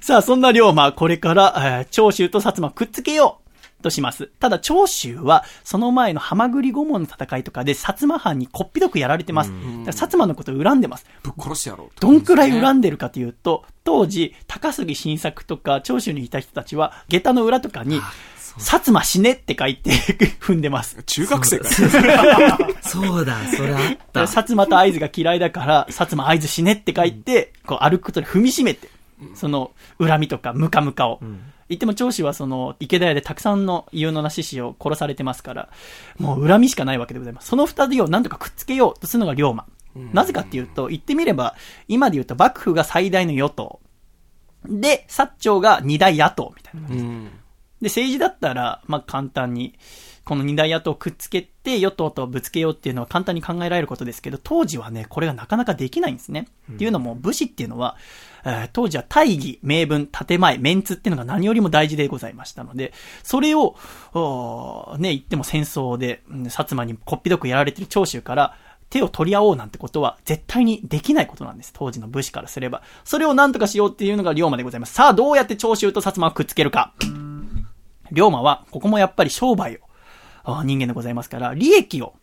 [0.00, 3.45] さあ、そんな龍馬、これから、えー長州と薩摩くっつけよう
[3.82, 4.26] とします。
[4.38, 9.50] ただ、長州は、その前の浜栗御門の戦いとかで、薩摩藩にこっぴどくやられてます。
[9.50, 11.06] だから薩摩のことを恨んでます。
[11.22, 12.00] ぶっ殺してやろう。
[12.00, 18.00] どんくらい恨んでるかというと、当時、高杉晋作とか長州にいた人たちは、下駄の裏とかに、
[18.58, 19.90] 薩摩死ねって書いて
[20.40, 21.02] 踏んでます。
[21.04, 21.68] 中学生か
[22.80, 23.80] そうだ、それあっ
[24.14, 28.88] 薩摩と合図が嫌いだから、薩摩合図死ねって書いて、こう歩くことで踏みしめて、
[29.34, 31.20] その恨みとかムカムカを。
[31.68, 35.68] 言っても長州はその池田屋でたくさんの有能な志士を殺されてますから、
[36.18, 37.48] もう恨みしかないわけでございます。
[37.48, 39.66] その二人を何とかくっつけようとするのが龍馬。
[40.12, 41.54] なぜかっていうと、言ってみれば、
[41.88, 43.80] 今で言うと幕府が最大の与党。
[44.64, 46.88] で、薩長が二大野党みたいな。
[46.88, 47.24] うん。
[47.80, 49.74] で、政治だったら、まあ、簡単に、
[50.24, 56.48] この二大野党をくっつけて、与党とぶつけようっていうのは簡単に考えられることですけど、当時はね、これがなかなかできないんですね。
[56.72, 58.06] っていうのも、武士っていうのは、えー
[58.72, 62.92] 当時は大義、名分、建前、メンツっていうのが何よりも大事でございましたので、
[63.22, 63.76] それを、
[64.98, 68.56] ね、言っても戦争で、薩摩にこっぴどくやられてる長州から、
[68.88, 71.72] 手を取り合おうなんてことは絶対にできないことなんです。
[71.74, 72.82] 当時の武士からすれば。
[73.04, 74.94] それを何とかしようっていうのが龍馬でございます。
[74.94, 76.94] さあ、どうやって長州と薩摩をくっつけるか。
[78.12, 79.80] 龍馬は、ここもやっぱり商売
[80.44, 82.14] を、人間でございますから、利益を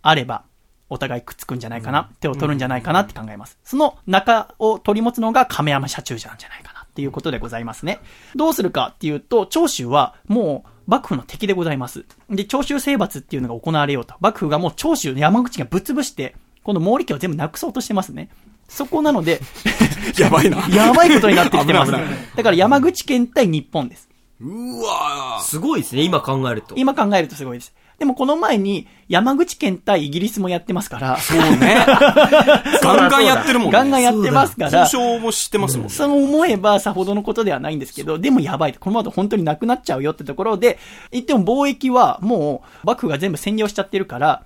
[0.00, 0.44] あれば、
[0.90, 3.58] お互いくっつくんじゃないかな、手を取るんじゃないかなって考えます。
[3.64, 8.00] その中を取り持つのが亀山社中なんじゃないかなっていうことでございますね。
[8.34, 12.04] どうするかっていうと、長州はもう幕府の敵でございます。
[12.28, 14.14] で、長州征伐っていうのが行われようと。
[14.20, 16.34] 幕府がもう長州の山口がぶっ潰して、
[16.64, 18.28] この毛利家を全部なくそうとしてますね。
[18.68, 19.40] そこなので、
[20.18, 20.58] やばいな。
[20.70, 21.92] やばいことになってきてます。
[22.36, 24.08] だから山口県対日本です。
[24.40, 26.74] うわーすごいですね、今考えると。
[26.76, 27.74] 今考えるとすごいです。
[28.00, 31.84] でもこの前に山口県対イギリスもやってますから、そうね。
[32.82, 33.72] ガンガンやってるもんね。
[33.72, 35.92] ガンガンやってますから、交渉もしてますもんね。
[35.92, 38.72] そう思えばさほどのことではないんですけど、でもやばい。
[38.72, 40.78] このまま本当になくなっちゃうよってところで、
[41.12, 44.44] 言っても貿易はもう幕府が全部占領しちゃってるから、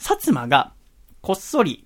[0.00, 0.72] 薩摩が
[1.20, 1.84] こっそり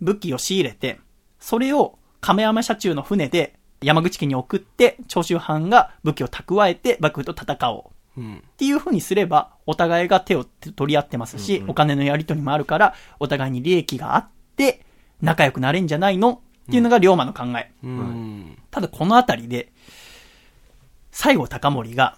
[0.00, 1.00] 武器を仕入れて、
[1.40, 7.93] それを亀山社中の船で山口県に送って、長州藩が武器を蓄えて幕府と戦おう。
[8.16, 8.36] うん。
[8.36, 14.84] っていう風にすれば、お互いが手を取り合ってますし、お金のやり取りもあるから、お互いに利益があって、
[15.20, 16.42] 仲良くなれんじゃないの？
[16.68, 17.72] っていうのが龍馬の考え。
[17.82, 18.58] うん。
[18.70, 19.72] ただこのあたりで、
[21.10, 22.16] 西郷隆盛が、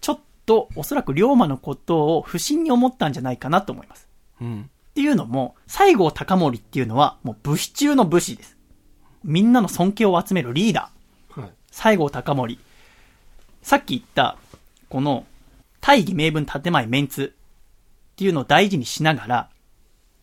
[0.00, 4.08] ちょっとおそらく龍馬のことを不審に思ったんじゃないかなと思います。
[4.40, 4.62] うん。
[4.62, 8.56] っていうのも、西郷隆盛っていうのはもう武士中の武士です。
[9.22, 11.40] みんなの尊敬を集めるリーダー。
[11.40, 12.58] はい西郷隆盛。
[13.62, 14.36] さっき言った、
[14.88, 15.26] この、
[15.86, 19.50] 大義名分建前メンツっていうのを大事にしながら、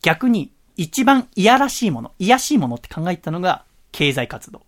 [0.02, 4.62] 逆に一番いやらしいもの、いやしいものって考えたのが経済活動。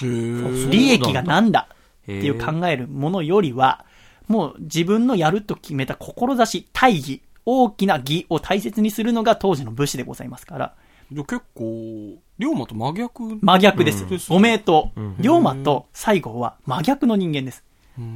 [0.00, 3.84] 利益がなんだってへいう考えるものよりは、
[4.26, 10.74] もう自分のやると決めた志、大義、大きな義を大切にするのが当時の武士でございますから、
[11.12, 13.38] じゃあ結構、龍馬と真逆。
[13.42, 14.04] 真逆です。
[14.04, 14.92] うんご名答。
[15.18, 17.64] 龍馬と西郷は真逆の人間です。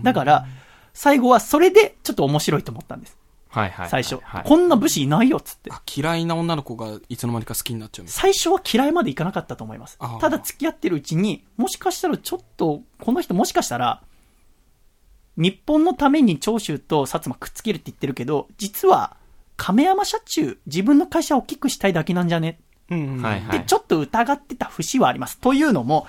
[0.02, 0.46] だから、
[0.94, 3.16] 西郷はそれでちょっと面白いと思ったんです。
[3.48, 3.88] はいはい。
[3.90, 4.18] 最初。
[4.22, 4.42] はい。
[4.44, 5.70] こんな武士いないよっつって。
[5.70, 14.02] あ嫌いな女の子がいつの間にか好きになっちゃう最初は嫌いまでいかなかったと思いますただ付き合ってるうちに、もしかしたらちょっと、この人もしかしたら、
[15.36, 19.16] 日本のために長州と薩摩くっつけるって言ってるけど、実は、
[19.56, 22.58] 亀山社中、自分の会社を大きくしたいだけなんじゃね？
[22.88, 22.96] な。
[22.96, 23.22] うんうん。
[23.22, 23.58] はいはい。
[23.60, 25.38] でちょっと疑ってた節はあります。
[25.38, 26.06] というのも、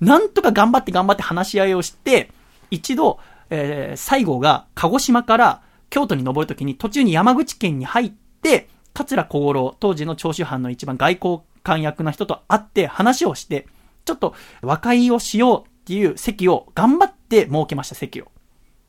[0.00, 2.30] なんとか頑張って頑張って話し合いをして、
[2.70, 8.12] 一度、えー西郷が鹿児島から京都に登るときに途中に山口県に入っ
[8.42, 13.66] て、桂小五郎、当時の長州藩の一番外交官役な人と会って話をして、
[14.04, 18.28] ちょっと和解をしようっていう席を頑張って設けました、席を。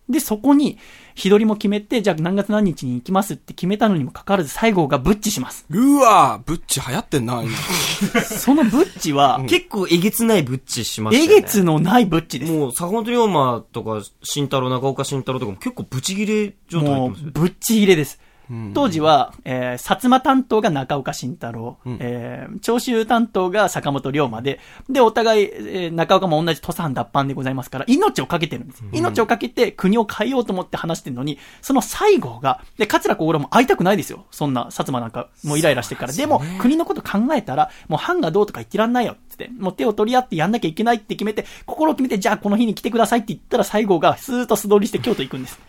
[0.10, 0.78] で、そこに、
[1.24, 5.66] 日取りも決めて、じゃあ何月何日に行きますって決めたのにもかかわらず、西郷がブッチします。
[5.70, 7.52] うわーブッチ流行ってんな、今。
[8.24, 11.42] そのブッチは、結構えげつないブッチしましたえよね。
[11.42, 12.52] げつのないブッチです。
[12.52, 17.32] もう、坂本龍馬とか、慎太郎、中岡慎太郎とかも結構ブチギレ状態入もう、ってますよ。
[17.34, 18.20] ぶっち入れです。
[18.50, 24.60] うん当時は、えー、薩摩担当が中岡慎太郎、んえー、長州担当が坂本龍馬で、
[24.90, 28.84] で、お互い、えー中岡も同じ土佐藩脱藩でございますから、命をかけてるんです。
[28.92, 34.26] 命をかけて国を変えようと思って話してるのに、その西郷が、で、桂小五郎も会いたくないですよ。
[34.32, 36.14] そんな、薩摩なんか、もうイライラしてるから。
[36.14, 39.50] でも、国のこと考えたら、もう藩がどうとか言ってらんないよ、つって。
[39.58, 45.60] もう手を取り合ってやんなきゃいけないって決めて、心を決めて、じゃあこの日に来てくださいって言ったら、西郷がスーッと素通りして京都行くんです。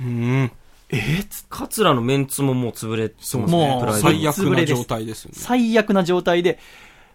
[0.00, 0.52] うん。
[0.92, 3.46] えー、つ桂のメンツももう潰れてますね。
[3.46, 5.36] もう最悪な状態ですよね。
[5.38, 6.58] 最悪な状態で、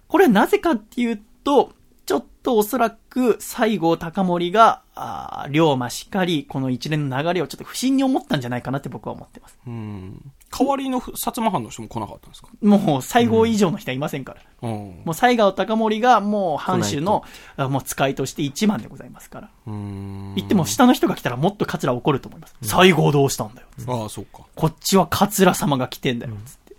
[0.07, 1.73] これはなぜかっていうと、
[2.07, 9.59] ちょっとおそらく西郷隆盛が、あー龍馬しかり、この一連の流れをちょっと不審に思ったんじゃないかなって僕は思ってます。
[9.67, 10.31] うん。
[10.49, 12.49] 代わりの薩摩藩の人も来なかったんですか？
[12.61, 14.41] もう西郷以上の人はいませんから。
[14.61, 15.01] うん。
[15.03, 17.23] もう西郷隆盛がもう藩主の、
[17.57, 19.49] あもう使いとして一番でございますから。
[19.67, 20.33] うん。
[20.35, 22.55] 言っても下の人が来たらもっと桂怒ると思います。
[22.61, 23.67] 西郷どうしたんだよ。
[23.87, 24.39] ああ、そうか。
[24.55, 26.33] こっちは桂様が来てんだよ。
[26.45, 26.75] つって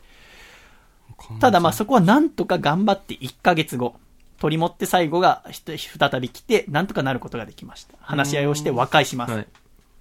[1.40, 3.97] ただまあそこはなんとか頑張って1ヶ月後、
[4.39, 7.97] 取り持って最後が再び来て、なんとかなることができました。
[8.01, 9.32] 話し合いをして和解します。
[9.32, 9.49] はい。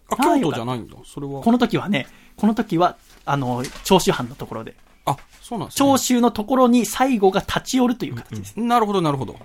[0.10, 0.96] あ、京都じゃないんだ。
[1.04, 1.42] それは。
[1.42, 2.08] この時はね、
[2.38, 2.96] この時は、
[3.30, 4.76] あの、長州藩のところで、
[5.06, 8.60] あ、そうなんですね長州のところに西郷が立ち寄るという形です。
[8.60, 9.36] なるほど、なるほど。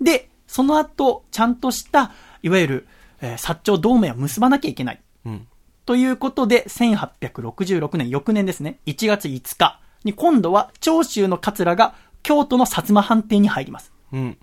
[0.00, 2.12] で、その後、ちゃんとした、
[2.42, 2.88] いわゆる、
[3.20, 5.00] えー薩長同盟を結ばなきゃいけない。
[5.26, 5.46] うん。
[5.86, 13.92] ということで、1866年、翌年ですね、1月5日に今度は長州の桂が京都の薩摩藩邸に入ります。
[14.12, 14.38] うん。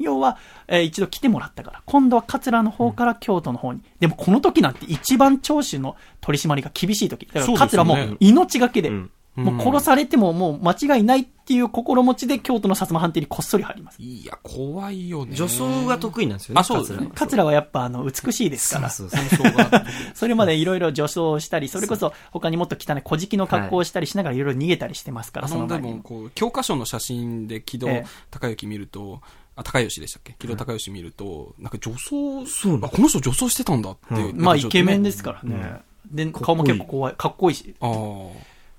[0.00, 3.82] 要は、えー一度来てもらったから、今度は桂の方から京都の方に。
[4.00, 7.26] でもこの時なんて一番長州の取り締まりが厳しい時。
[7.26, 14.02] だから桂も命がけで、うんもう殺されてももう間違いないっていう心持ちで京都の薩摩藩邸にこっそり入ります。
[14.02, 15.34] いや、怖いよね。
[15.34, 16.60] 女装が得意なんですよね。
[16.60, 18.90] あそうですね桂はやっぱあの美しいですから。
[18.90, 19.84] そうそう女装が。
[20.14, 29.20] それまでいろいろ女装をしたり、それこそ他にもっと汚い小敷の格好をしたりしながらいろいろ逃げたりしてますから、あの、でその前にも、こう、教科書の写真で木戸ええ孝之見ると、
[29.60, 30.34] あ、高吉でしたっけ？
[30.38, 34.14] 木戸孝之見ると、なんか女装、そうあ、この人女装してたんだって。
[34.14, 35.80] うんまあイケメンですからね。
[36.10, 37.94] で、顔も結構怖い、かっこいいし、ああ。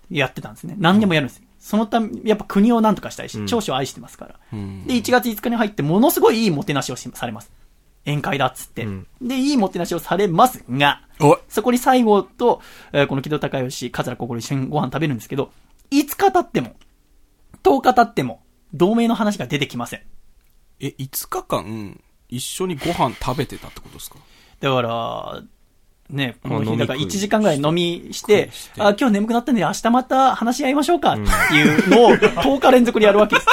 [0.10, 0.76] やってたんですね。
[0.78, 1.44] 何でもやるんですよ。
[1.60, 4.36] そのため、やっぱ国を何とかしたいし、うん長州を愛してますから。
[4.52, 7.52] うんで、1月5日に入って、ものすごいいいもてなしをしされます。
[8.06, 8.84] 宴会だっつって。
[8.86, 11.02] うんで、いいもてなしをされますが、
[11.48, 15.52] そこに西郷と、えーこの木戸孝允、桂心一緒にご飯食べるんですけど、
[15.92, 16.76] 5日経っても、
[17.64, 18.42] 10日経っても、
[18.74, 20.02] 同盟の話が出てきません。
[20.82, 22.00] え、5日間、
[22.30, 24.16] 一緒にご飯食べてたってことですか？
[24.62, 25.42] だから、
[26.10, 31.22] ね、この日、だから食い1時間ぐらい飲みしてあ、今日眠くなったんで明日また話し合いましょうかって
[31.56, 33.48] いうのを10日連続でやるわけです。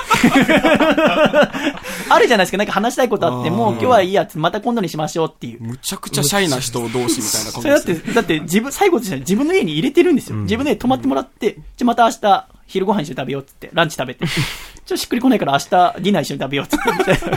[2.10, 5.62] あるじゃないですか、なんか話したいことあっても、今日はいいやつ、また今度にしましょうっていう。
[5.62, 7.94] むちゃくちゃシャイな人同士みたいなそれだって。
[8.12, 10.36] だって自分、最後としては自分の家に入れてるんですよ。
[10.38, 14.24] 自分の家泊まってもらって、じゃあまた明日、昼ご飯一緒に食べようっつって、ランチ食べて。
[14.28, 17.30] ちょっとしっくりこないから明日、ディナー一緒に食べようっつって、みたい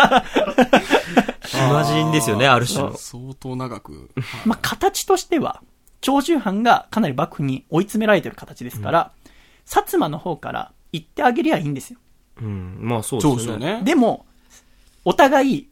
[0.00, 0.24] な。
[1.46, 2.96] 暇人ですよね、ある種の。
[2.96, 4.10] 相当長く。
[4.44, 5.62] まあ、形としては、
[6.00, 9.12] 長州藩がかなり幕府に追い詰められてる形ですから、
[9.66, 11.98] 薩摩の方から言ってあげりゃいいんですよ。
[12.40, 12.78] うん。
[12.80, 13.82] まあそうですよね。
[13.84, 14.26] でも、
[15.04, 15.68] お互い、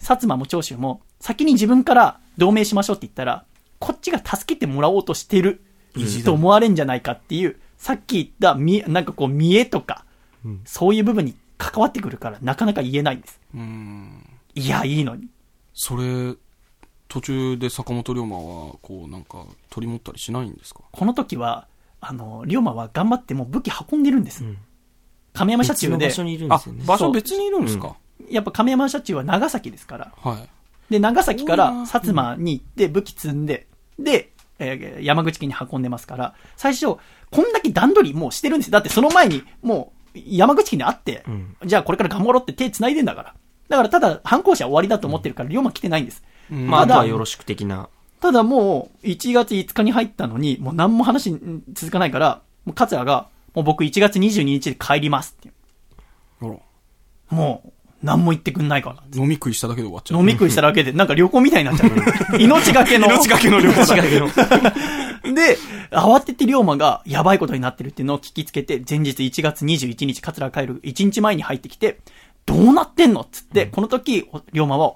[0.00, 3.44] 薩摩も長州も、先に自分から同盟しましょうって言ったら、
[3.78, 5.62] こっちが助けてもらおうとしてる
[6.24, 10.04] と思われんじゃないかっていう、さっき言ったみ、なんかこう、見栄とか、
[10.44, 13.40] うんそういう部分に関わってくるから、なかなか言えないんです。
[13.54, 14.24] うん。
[14.54, 15.26] いや、いいのに。
[15.74, 16.36] それ、
[17.08, 20.82] 途中で坂本龍馬は、こう、なんか、取り持ったりしないんですか？
[20.92, 21.66] この時は、
[22.00, 24.44] あの、龍馬は頑張ってもう武器運んでるんです。
[24.44, 24.56] ん
[25.32, 27.96] 亀山社中で場、所にいるんであすよね。、場所別にいるんですか？
[28.30, 30.48] やっぱ亀山社中は長崎ですから、はい。
[30.92, 33.66] で、長崎から薩摩に行って武器積んで、
[33.98, 34.30] で、
[34.60, 36.98] えー山口県に運んでますから、最初、
[37.32, 38.72] こんだけ段取りもうしてるんですよ。
[38.72, 43.34] だってその前に、もう、山口県に会って、んじゃあこれから頑張ろうって手繋いでんだから。
[43.68, 46.22] だからただ、反抗者終わりだと思ってるから、龍馬来てないんです。
[46.50, 47.88] うんまあ、あただとはよろしく的な。
[48.20, 55.50] ただもう、1月5日に入ったのに、もう何も話ん続かないから、もう桂が、もう僕1月22日で帰りますって。
[56.38, 56.56] ほら。
[57.36, 57.72] もう、
[58.02, 59.22] 何も言ってくんないから。
[59.22, 60.20] 飲み食いしただけで終わっちゃう。
[60.20, 62.40] 飲み食いしただけで、 なんか旅行みたいになっちゃう。
[62.40, 63.06] 命がけの。
[63.06, 64.26] 命がけの旅行だ違うけど。
[65.34, 65.56] で、
[65.92, 72.00] 慌てて龍馬がやばいことになってるっていうのを聞きつけて、前日1月21日、桂が帰る1日前に入ってきて、
[72.44, 74.94] どうなってんのっつって、この時、龍馬は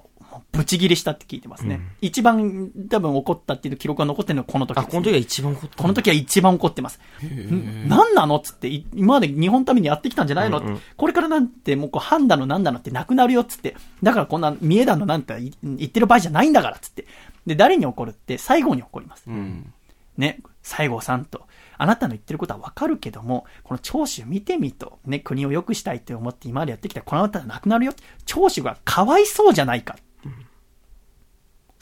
[0.57, 1.79] ブチギレしたって聞いてますね。
[2.01, 5.83] 一番多分怒ったっていう記録が残ってるのはこの時あ、です、この時が一番怒った。
[5.83, 6.99] この時は一番怒ってます。
[7.23, 7.87] ん？
[7.87, 13.75] 何なのっつって、い今まで日本のためにやってきたんじゃないの、うんうんこれからなんてもうこう判断のなんだのってなくなるよっつって。
[14.01, 17.05] だからこんな三重団のなんて言言ってる場合じゃないんだからっつって。
[17.45, 19.23] で、誰に怒るって最後に怒ります。
[19.27, 19.73] うん。
[20.17, 21.45] ね、西郷さんと、
[21.77, 27.93] あなたの言ってることはわかるけども、この長州見てみと、ね、国を良くしたいって思って今までやってきたこのあなたはなくなるよ。
[28.25, 29.95] 長州がかわいそうじゃないか。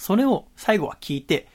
[0.06, 1.48] それを最後は聞いて、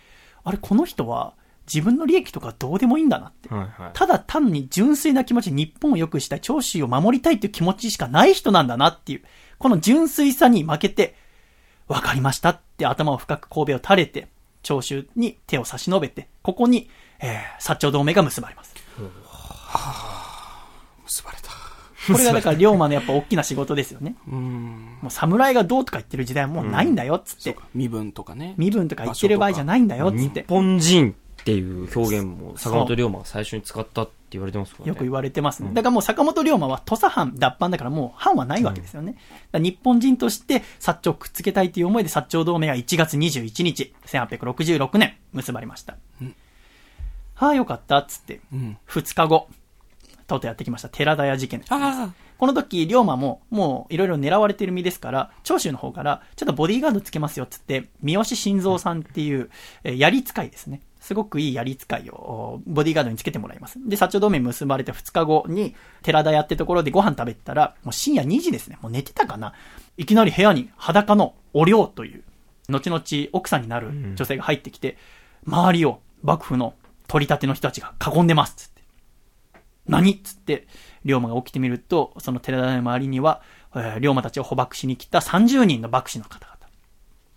[0.42, 1.34] あれ、この人は
[1.72, 3.48] 自分の利益とかどうでもいいんだなって。
[3.48, 3.90] はいはい。
[3.92, 9.22] ただ単に純粋な気持ち、日本を良くしたい、長州を守りたいっていう気持ちしかない人なんだなっていう、
[9.58, 11.14] この純粋さに負けて、
[11.86, 14.26] わかりましたって頭を深く神戸を垂れて、
[14.64, 16.90] 長州に手を差し伸べて、ここに、
[17.20, 18.74] えー、薩長同盟が結ばれます。
[21.04, 21.49] 結ばれた。
[22.08, 24.16] これがだから龍馬のやっぱ大きな仕事ですよね。
[24.26, 24.96] うん。
[25.02, 28.54] もう侍がどうとか言ってる時代はもうないんだよっつって、身分とかね。
[28.56, 30.46] 身分とか言ってる場合じゃないんだよっつって日。
[30.48, 34.88] 本人っていう表現も坂本龍馬が最初に使ったって言われてますからね。
[34.88, 35.70] よく言われてますね。
[35.72, 39.12] だからもう坂本龍馬は土佐藩脱藩だからもう藩はないわけですよね。
[39.12, 45.96] だから日本人として薩長をくっつけたいという思いで薩長同盟は1月21日、1866年結ばれました。
[47.34, 48.40] はあ、よかった、っつって。
[48.52, 48.76] うん。
[48.86, 49.48] 2日後、
[50.30, 50.88] とうとうやってきました。
[50.88, 51.72] 寺田屋事件です。
[51.72, 59.50] あこの時、龍馬も、もういろいろ狙われてる身ですから、長州の方から、ちょっとボディーガードつけますよ、つって、三好晋三さんっていう、
[59.84, 60.80] えー槍使いですね。
[61.00, 63.78] すごくいい槍使いを、おボディーガードにつけてもらいます。
[63.86, 68.78] で、薩長同盟結ばれて2日後に、寺田屋ってところでご飯食べてたら、もう深夜2時ですね。
[68.80, 69.52] もう寝てたかな
[69.98, 72.22] いきなり部屋に裸のお涼という、
[72.70, 73.02] 後々
[73.32, 74.96] 奥さんになる女性が入ってきて、
[75.46, 76.74] 周りを幕府の
[77.06, 78.69] 取り立ての人たちが囲んでます、つって。
[79.90, 80.12] 何？
[80.12, 80.66] っつって、
[81.04, 83.42] 龍馬が起きてみると、その寺田の周りには、
[83.74, 86.58] えー龍馬たちを捕獲しに来た30人の幕士の方々。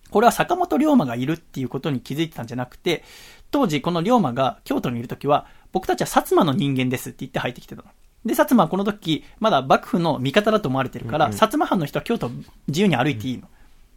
[0.09, 3.03] これは坂本龍馬がいるっていうことに気づいてたんじゃなくて、
[3.49, 7.89] 当時この龍馬が京都にいるときは、僕たちは薩摩の人間ですって言って入ってきてたの。
[8.25, 12.30] で、薩摩はこの時、まだ幕府の味方だと思われてるから、薩摩藩の人は京都
[12.67, 13.47] 自由に歩いていいの。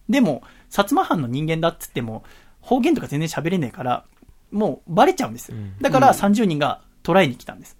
[0.08, 2.24] でも、薩摩藩の人間だっつっても、
[2.60, 4.04] 方言とか全然喋れねえから、
[4.50, 5.56] もうバレちゃうんですよ。
[5.80, 7.76] だから30人が捕らえに来たんです。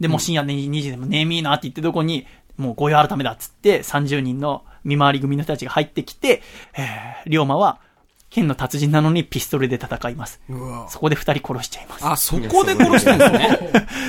[0.00, 2.26] で、もう深夜2時でもねえみーなって言ってどこに、
[2.56, 6.42] もう御用改めだっつって、30人の見回り組の人たちが入ってきて、
[6.76, 7.80] えー、龍馬は、
[8.30, 10.40] 剣の達人なのにピストルで戦います。
[10.88, 12.04] そこで二人殺しちゃいます。
[12.04, 13.58] あ、そこで殺したんですね。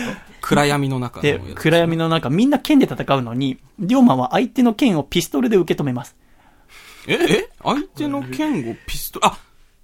[0.42, 1.40] 暗闇の中ので。
[1.54, 6.16] 暗闇の中、みんな剣で戦うのに、龍馬は相手の剣をピストルで受け止めます。
[7.08, 7.50] え、え？
[7.64, 9.38] 相手の剣をピストル、あ、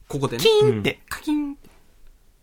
[0.07, 0.43] ここでね。
[0.43, 0.99] キーンって。
[1.07, 1.55] カキン。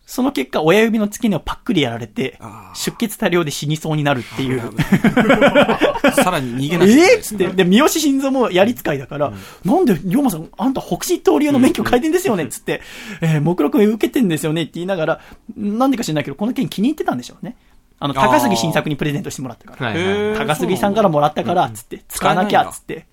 [0.09, 2.40] その結果、親指の付け根をパックリやられて
[2.72, 4.62] 出血多量で死にそうになるっていう。
[6.16, 7.22] さらに逃げなきゃいけないね。
[7.22, 9.32] つって、で、三好心臓もやり使いだから、
[9.66, 12.80] なんで、龍馬さん、あんた北辰刀流の免許改伝ですよねっつって、
[13.20, 15.20] えー、目録受けてんですよねって言いながら、
[15.59, 17.56] なんでか知らないけど、この件気に入ってたんでしょうね。
[17.98, 20.39] あの、高杉新作にプレゼントしてもらったから。
[20.39, 23.05] 高杉さんからもらったから、つって、使わなきゃ、つって。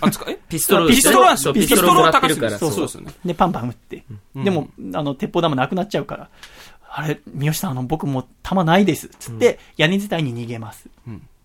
[0.00, 0.38] あ、つか、え？
[0.48, 1.54] ピストルピストルなんですよ。
[1.54, 2.58] そうピストルを高すぎる。
[2.58, 3.12] そうそうですよね。
[3.24, 4.04] で、パンパン撃って。
[4.36, 6.28] でも、あの、鉄砲玉なくなっちゃうから、
[6.94, 9.08] あれ、三好さん、あの、僕もう弾ないです。
[9.18, 10.88] つって、屋根伝いに逃げます。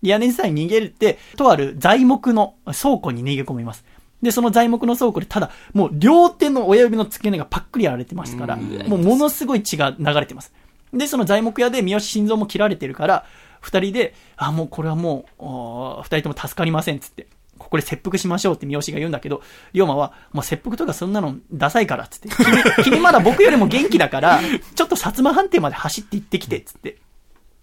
[0.02, 3.84] 屋根伝いに逃げるって、とある材木の倉庫に逃げ込みます。
[4.22, 10.52] で、その材木の倉庫で、ただ、もう両手の親指の付け根がパックリやられてましたから、もうものすごい血が流れてます。
[10.92, 13.24] で、その材木屋で三好心臓も切られてるから、
[13.60, 17.26] 二人で、あ、もうこれはもう、二人とも助かりません、つって。
[17.68, 19.42] ここで切腹しましょうって三好が言うんだけど、
[19.74, 22.30] 龍馬は、もう切腹とかそんなのダサいから、つって。
[22.30, 22.46] 君、
[22.96, 24.40] 君まだ僕よりも元気だから、
[24.74, 26.96] ちょっと薩摩藩邸まで走って行ってきて、つって。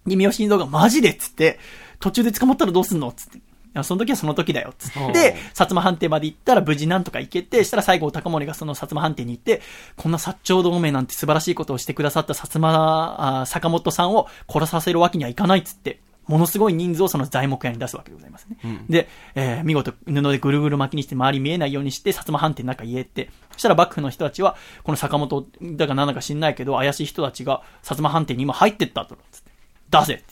[0.06, 1.58] で、三好心臓がマジでっつって、
[1.98, 3.40] 途中で捕まったらどうすんのつって。
[3.82, 5.00] その時はその時だよ、つって。
[5.00, 9.60] 薩摩藩邸まで行ったら無事なんとか行けて、したら最後高森がその薩摩藩邸に行って、
[9.96, 16.00] こんな薩長同盟なんて素晴らしいことをしてくださった薩摩、あ坂本さんを殺させるわけにはいかないっつって。
[16.26, 18.84] ものすごい人数をその材木屋に出すわけでございますね。
[18.88, 29.50] で、えー見事布でぐるぐる巻きにして周り見えないようにして薩摩藩邸の中に入れて、そしたら幕府の人たちは、この坂本だかなんだか知んないけど、怪しい人たちが薩摩藩邸に今入ってったと、つって。
[29.90, 30.24] 出せって。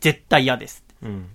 [0.00, 0.84] 絶対嫌です。
[1.02, 1.28] うん。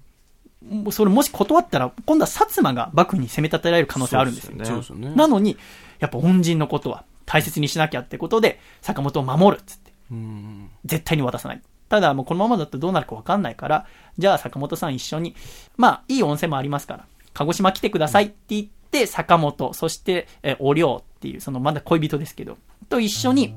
[0.91, 4.53] それもし断ったら、今度は薩摩が幕府に攻め立てられる可能性あるんですよ。
[4.57, 5.15] そうそうですよね。
[5.15, 5.57] なのに、
[5.99, 9.91] やっぱ恩人のことは大切にしなきゃってことで、坂本を守るっつって。
[10.11, 10.69] うん。
[10.85, 11.61] 絶対に渡さない。
[11.91, 13.85] ただ、もうこのままだとどうなるかわかんないから、
[14.17, 15.35] じゃあ坂本さん一緒に、
[15.75, 22.57] まあ、いい温泉もありますから、鹿児島来てくださいって言って、坂本、そして、えーお涼っていう、そのまだ恋人ですけど、
[22.87, 23.53] と一緒に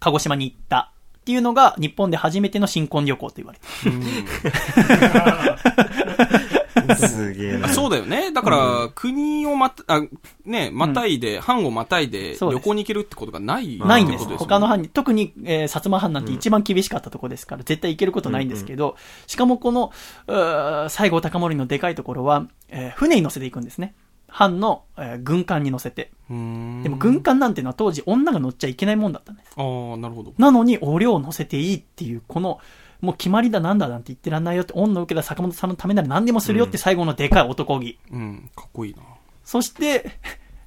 [0.00, 0.92] 鹿児島に行った。
[1.20, 3.64] っていうのが、日本で初めての新婚旅行と言われて
[6.96, 7.66] すげえな。
[7.66, 8.32] あそうだよね。
[8.32, 10.02] だから、国をまた、あ、
[10.44, 14.26] ね、またいで、藩をまたいで旅行に行けるってことがないないんです。
[14.36, 18.96] 他の藩に、特に、えー、薩摩藩なんて一番厳しかったところですから、絶対行けることないんですけど、
[19.26, 19.92] しかもこの、
[20.88, 23.94] 西郷隆盛のでかいところは、えー船に乗せていくんですね。
[24.28, 26.10] 藩の、えー軍艦に乗せて。
[26.28, 29.52] でも軍艦なんていうのは当時女が乗っちゃいけないもんだったんです。
[29.56, 30.34] ああ、なるほど。
[30.38, 32.58] なのに、お量を乗せていいっていう、この、
[33.00, 37.98] もう決まりだなんだなんて言ってらんないよって、恩の受けた坂本さんのためなら何でもするよって最後のでかい男気。
[38.10, 39.02] うん、かっこいいな。
[39.44, 40.10] そして、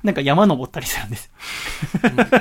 [0.04, 1.32] なんか山登ったりするんです。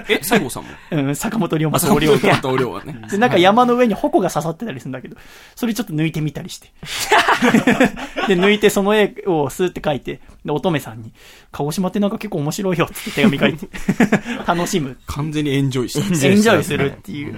[0.09, 0.69] え、西郷さんも？
[0.91, 2.29] うん、坂本龍馬あ、とお量が。
[2.29, 2.97] またお量はね。
[3.11, 5.17] で、なんか山の上に矛が刺さってたりするんだけど、
[5.55, 6.73] それちょっと抜いてみたりして。
[8.29, 11.13] で、抜いてその絵をスーって書いて、で、乙女さんに、
[11.53, 13.69] 鹿児島ってなんか結構面白いよって手紙書いて、
[14.47, 14.97] 楽しむ。
[15.07, 16.33] 完全にエンジョイしてる。
[16.33, 17.37] エンジョイするっていう。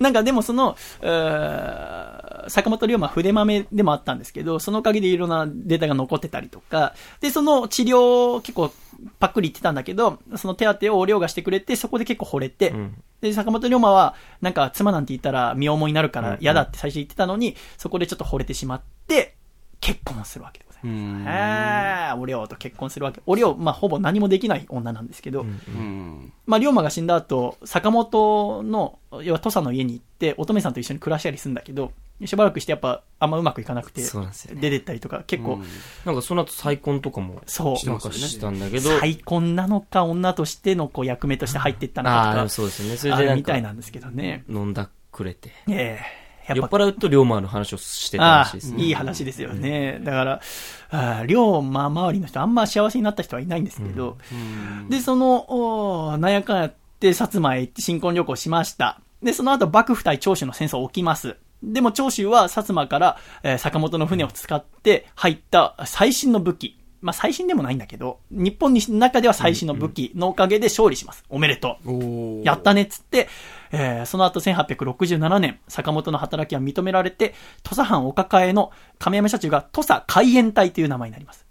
[0.00, 2.17] なんかでもその、うー
[2.48, 8.70] 坂本龍馬筆豆でもあったんですけど、そのおかげでいろんなデータが残ってたりとか、で、その治療を結構
[9.18, 13.02] パックリ言ってたんだけど、その手当てをお量がしてくれて、そこで結構惚れて、ん。
[13.20, 19.36] で、坂本龍馬は、なんか妻なんて言ったら身重になるから嫌だって最初言ってたのに、そこでちょっと惚れてしまって、
[19.80, 21.20] 結婚するわけざいます。
[21.20, 23.20] うんへーお量と結婚するわけ。
[23.26, 26.32] お量、まあ、ほぼ何もできない女なんですけど、うん。
[26.46, 31.92] まあ、龍馬が死んだ後、坂本の、要は土佐の家に行って、乙女さんと一緒に暮らしたりするんだけど、
[32.24, 35.64] しばらくしてやっぱ、あんまうまくいかなくて、そうなんですよね出てったりとか、結構、うん
[36.04, 42.96] なんかその後再婚とかもそう、なんかしたんだけど、再婚なのか、女としてのこう役目として入っていったのかああ、とか、そうですよね。
[42.96, 44.44] それあるでなんかみたいなんですけどね。
[44.48, 45.50] 飲んだくれて。
[45.68, 48.82] ええやっぱ酔っ払うと龍馬の話をしてたらしいですね。
[48.84, 50.00] いい話ですよね。
[50.02, 50.40] だか
[50.90, 54.18] ら、龍馬周りの人、あんま幸せになった人はいないんですけど、
[54.88, 59.00] で、その、おーなんやかんやって、薩摩へ行って新婚旅行しました。
[59.22, 61.36] で、その後、幕府対長州の戦争起きます。
[61.62, 66.78] でも長州は薩摩から、えー坂本の船を使って入った最新の武器。
[67.00, 71.24] まあ最新でもないんだけど、日本に中では最新の武器のおかげで勝利します。
[71.28, 72.44] おめでとう。
[72.44, 73.28] やったねっつって、
[73.72, 81.44] えーその後1867年、坂本の働きは認められて、土佐藩お抱えの亀山社中が土佐海援隊という名前になります。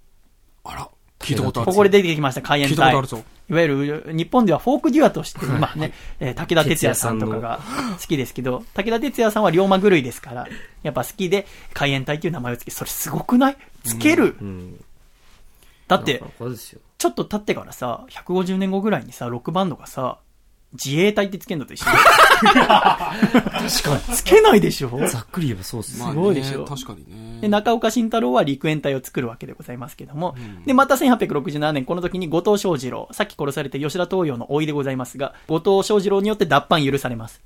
[0.63, 0.89] あら、
[1.19, 1.71] 聞いたことある。
[1.71, 2.71] ここで出てきました、海援隊。
[2.71, 3.23] 聞いたことあるぞ。
[3.49, 7.61] いわゆる、日本ではフォークデュアとして、まあね、えー武田鉄矢さんとかが
[7.99, 10.47] 好きですけど、武田鉄矢さんは龍馬狂いですから、
[10.83, 13.57] やっぱ好きで、海援隊という名前をつけ、それすごくない？
[13.85, 14.83] つける、うん。
[15.87, 16.21] だって。
[16.97, 20.17] ちょっと経ってからさ、150年後ぐらいにさ、ロックバンドがさ、
[20.73, 22.01] 自衛隊ってつけんのと一緒確
[23.83, 24.15] かに。
[24.15, 24.89] つけないでしょ？
[25.07, 25.97] ざっくり言えばそうっす。
[25.99, 26.65] まあねすごいでしょ？
[26.65, 27.41] 確かにね。
[27.41, 30.35] で、中岡慎太郎は陸援隊を作るわけでございますけども、
[30.65, 37.41] で、また1867年、この時に後藤翔二郎、さっき殺されて吉田東洋の甥いでございますが、後藤翔二郎によって脱藩許されます。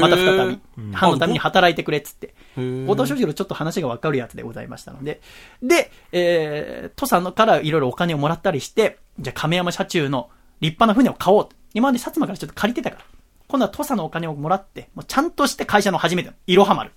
[0.00, 0.60] また再び、
[0.92, 2.34] 藩のためにあ働いてくれっつって。
[2.56, 5.20] 後藤翔二郎ちょっと話がわかるやつでございましたので。
[5.62, 10.30] で、えー、土佐のからいろいろお金をもらったりして、じゃあ亀山社中の
[10.60, 11.50] 立派な船を買おうと。
[11.74, 13.04] 今まで薩摩からちょっと借りてたから。
[13.46, 16.90] 今度は土佐のお金をもらって、もうちゃんとして会社の初めての、いろは丸。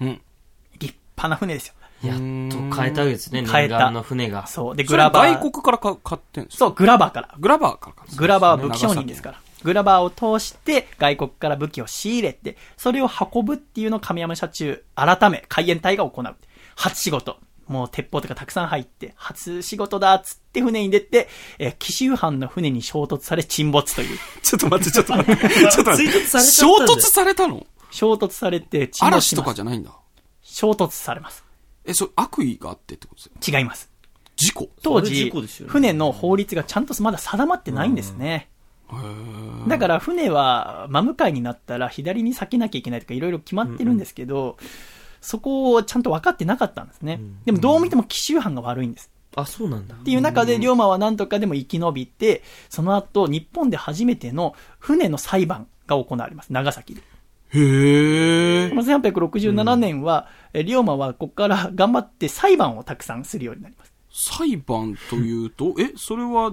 [0.00, 0.20] うん。
[0.78, 1.74] 立派な船ですよ。
[2.02, 4.46] やっと変えたわけですね、変えたの船が。
[4.46, 4.76] そう。
[4.76, 5.34] で、グラバー。
[5.34, 6.58] 外国からか買ってんですか？
[6.58, 7.34] そう、グラバーから。
[7.38, 8.06] グラバーからか？
[8.16, 9.40] グラバーは武器商人ですから。
[9.62, 16.36] グラバーを通して外国から武器を仕入れて、それを運ぶっていうのを亀山社中、改め海援隊が行う。
[16.74, 17.38] 初仕事。
[17.66, 21.28] もう鉄砲とかたくさん入って、初仕事だっつって船に出て、
[21.58, 24.18] えー紀州藩の船に衝突され沈没という。
[24.42, 25.48] ちょっと待って、ちょっと待って。
[25.48, 26.12] ちょっと待って。
[26.12, 27.66] 追突されちゃったん衝突されたの？
[27.90, 29.42] 衝突されて沈没嵐と。
[29.42, 29.92] かじゃないんだ。
[30.42, 31.44] 衝突されます。
[31.84, 33.58] え、それ悪意があってってことですよ。
[33.58, 33.90] 違います。
[34.36, 34.70] 事故？
[34.82, 35.32] 当時ね
[35.66, 38.48] 船の法律がちゃんとまだ定まってないんですね。
[39.68, 44.58] だから船は真向かいになったら左に避けなきゃいけないとかいろいろ決まってるんですけど、
[45.22, 47.20] そこをちゃんと分かってなかったんですね。
[47.46, 49.10] でもどう見ても紀州藩が悪いんです。
[49.34, 49.98] あ、そうなんだっ。
[50.00, 56.52] ていう中で龍馬は何とかでも生き延びて、その後日本で初めての船の裁判が行われます。
[56.52, 57.00] 長崎で。
[57.54, 58.76] へえこ。
[58.76, 63.92] の1867年は、え龍馬はここから頑張って裁判をたくさんするようになります。
[64.10, 66.52] 裁判というと、え、それは、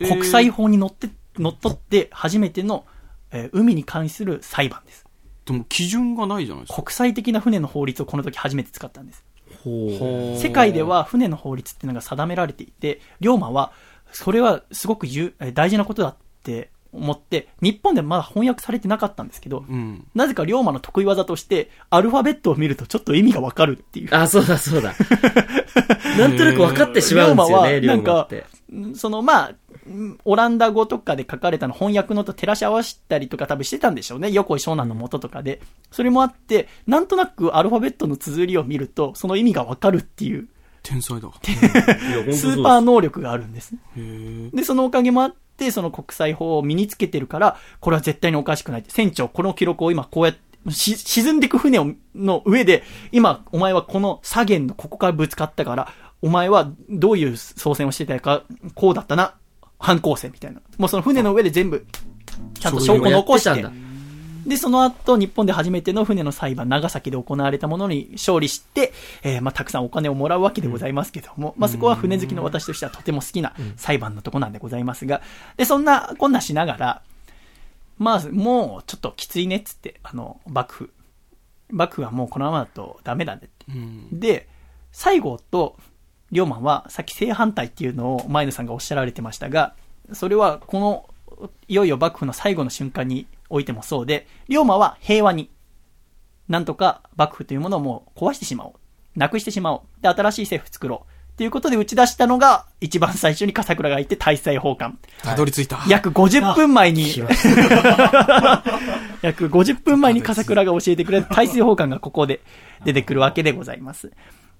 [0.00, 2.84] えー国際法に乗って、乗っ取って初めての、
[3.30, 5.05] えー海に関する裁判です。
[5.46, 6.82] でも基準がないじゃないですか。
[6.82, 9.24] 国際的な船の法律をこの時初めて使ったんです。
[9.62, 10.38] ほう。
[10.38, 13.72] 世界では船の法律っていうのが定められていて、龍馬は、
[14.12, 20.06] それはすごく重え大事なことだって思って、日本でまだ翻訳されてなかったんですけど、うん。
[20.14, 24.14] なぜか龍馬の得意技として、アルファベットを見るとちょっと意味がわかるっていう。
[24.14, 24.94] あ、そうだそうだ。
[26.18, 28.28] なんとなく分かってしまうんですよね、龍龍馬はなんか
[28.94, 29.56] その、まあ、ん
[30.24, 34.30] オランダ語とかで書かれたの翻訳のと照らし合わせたりとか多分してたんでしょうね。
[34.30, 35.60] 横井湘南の元とかで。
[35.90, 40.48] それもあって、なんとなくアルファベットの綴りを見ると、その意味がわかるっていう、
[40.82, 41.28] 天才だ。
[41.42, 43.74] スーパー能力があるんです。
[44.52, 48.90] で、そのおかげもあって、その国際法を身につけてるから、これは絶対におかしくないって。
[48.90, 52.82] 船長、この記録を今こうやって、し沈んでいく船をの上で、
[53.12, 55.92] 今、お前はこの左舷のここからぶつかったから、
[56.22, 58.42] お前はどういう操船をしてたか、
[58.74, 59.34] こうだったな、
[59.78, 60.60] 反抗戦みたいな。
[60.78, 61.86] もうその船の上で全部、
[62.58, 63.66] ちゃんと証拠を残して。
[64.46, 68.92] で、その後、日本で初めての船の裁判、長崎で行われたものに勝利して、
[69.24, 75.20] えーまあ、たくさんお金をもらうわけでございますけども、まあ、そこは船好きの私としてはとても好きな裁判のとこなんでございますが、
[75.56, 77.02] で、そんな、こんなしながら、
[77.98, 80.90] まあ、もう、ちょっときついねっつって、あの、幕府。
[81.68, 83.50] 幕府はもうこのままだとダメだねって。
[83.68, 84.20] うん。
[84.20, 84.48] で、
[84.92, 85.76] 西郷と
[86.32, 89.74] 龍馬は、さっき正反対っていうのを前野さんがおっしゃられてましたが、
[90.12, 95.50] それはこの、いよいよ幕府の最後の瞬間においてもそうで、龍馬は平和に、
[96.48, 99.18] なんとか幕府というものをもう壊してしまおう。
[99.18, 100.02] なくしてしまおう。
[100.02, 101.12] で、新しい政府作ろう。
[101.32, 104.98] っていうことで打ち出したのが、一番最初に笠倉がいて大政奉還。
[105.22, 105.84] たどり着いた。
[105.86, 107.12] 約50分前に、
[109.20, 112.40] 約50分前に笠倉が教えてくれた大政奉還がここで
[112.84, 114.12] 出てくるわけでございます。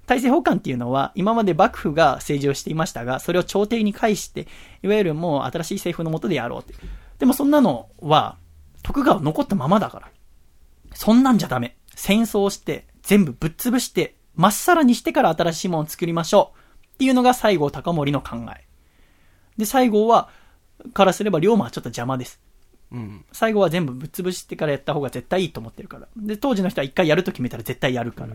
[0.07, 4.47] 大政奉還っていうのは、今まで幕府が政治をしていましたが、それを朝廷に返して、
[4.83, 6.75] いわゆるもう新しい政府の下でやろうって。
[7.19, 8.37] でもそんなのは、
[8.83, 10.11] 徳川残ったままだから。
[10.95, 11.77] そんなんじゃダメ。
[11.95, 16.59] 戦争をして、全部ぶっ潰して、まっさらにしてから新しいものを作りましょう。
[16.95, 18.65] っていうのが西郷隆盛の考え。
[19.59, 20.29] で、西郷は、
[20.93, 22.41] からすれば龍馬はちょっと邪魔です。
[22.93, 23.25] うん。
[23.33, 26.07] 最後は全部ぶっ潰してからやった方が絶対いいと思ってるから。
[26.17, 28.35] で、当時の人は一回やると決めたら絶対やるから。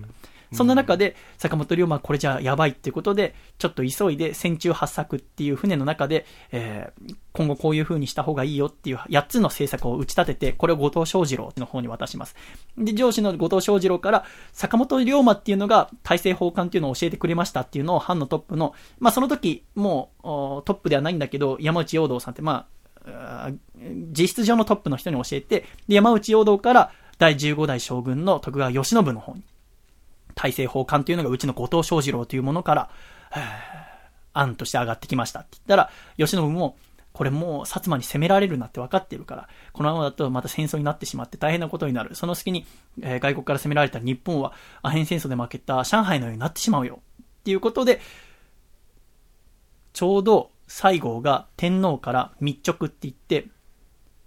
[0.53, 12.35] そんな中で、坂本龍馬これじゃやばいっていうことで、ちょっと急いで戦中八策っていう船の中で、えー今後こういう風にした方がいいよっていう8つの政策を打ち立てて、これを後藤象次郎の方に渡します。
[12.77, 22.67] で、上司の後藤象次郎から、坂本龍馬っていうのが大政奉還っていうのを教えてくれましたっていうのを藩のトップの、まあその時、もうトップではないんだけど、山内陽道さんって、ま
[23.05, 23.49] あ、
[24.11, 29.43] 実質上のトップの人に教えて、で、山内陽道から第15代将軍の徳川慶喜の方に、
[30.35, 32.89] 大政奉還というのがうちの後藤象次郎というものから、
[33.35, 33.91] え
[34.33, 36.77] 案として上がってきましたって言ったら、慶喜も、
[37.13, 42.15] これもう薩摩に攻められるなって分かってるから、このままだとまた戦争になってしまって大変なことになる。
[42.15, 42.65] その隙に、
[43.01, 47.01] えー外国から攻められた日本はアヘン戦争で負けた上海のようになってしまうよ。
[47.41, 47.99] っていうことで、
[49.93, 53.47] ちょうど西郷が天皇から密直って言って、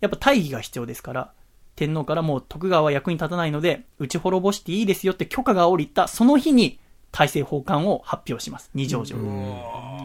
[0.01, 1.33] やっぱ大義が必要ですから、
[1.77, 6.79] 天皇からもう徳川は役に立たないので、打ち滅ぼしていいですよって許可が下りた、その日に
[7.11, 8.71] 大政奉還を発表します。
[8.75, 9.19] 二条城。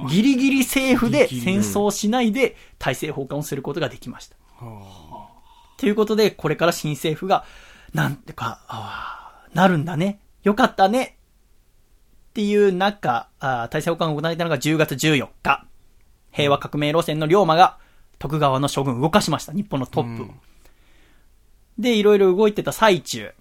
[0.09, 4.35] ギリギリ政府で戦争しないで大政奉還をすることができました。
[5.77, 7.45] ということで、これから新政府が、
[7.93, 10.19] なんてか、あーなるんだね。
[10.43, 11.17] よかったね。
[12.29, 15.65] っていう中、あー大政奉還が行われたのが10月14日。
[16.31, 17.77] 平和革命路線の龍馬が
[18.19, 19.53] 徳川の将軍を動かしました。
[19.53, 20.27] 日本のトップを。
[21.79, 23.31] で、いろいろ動いてた最中、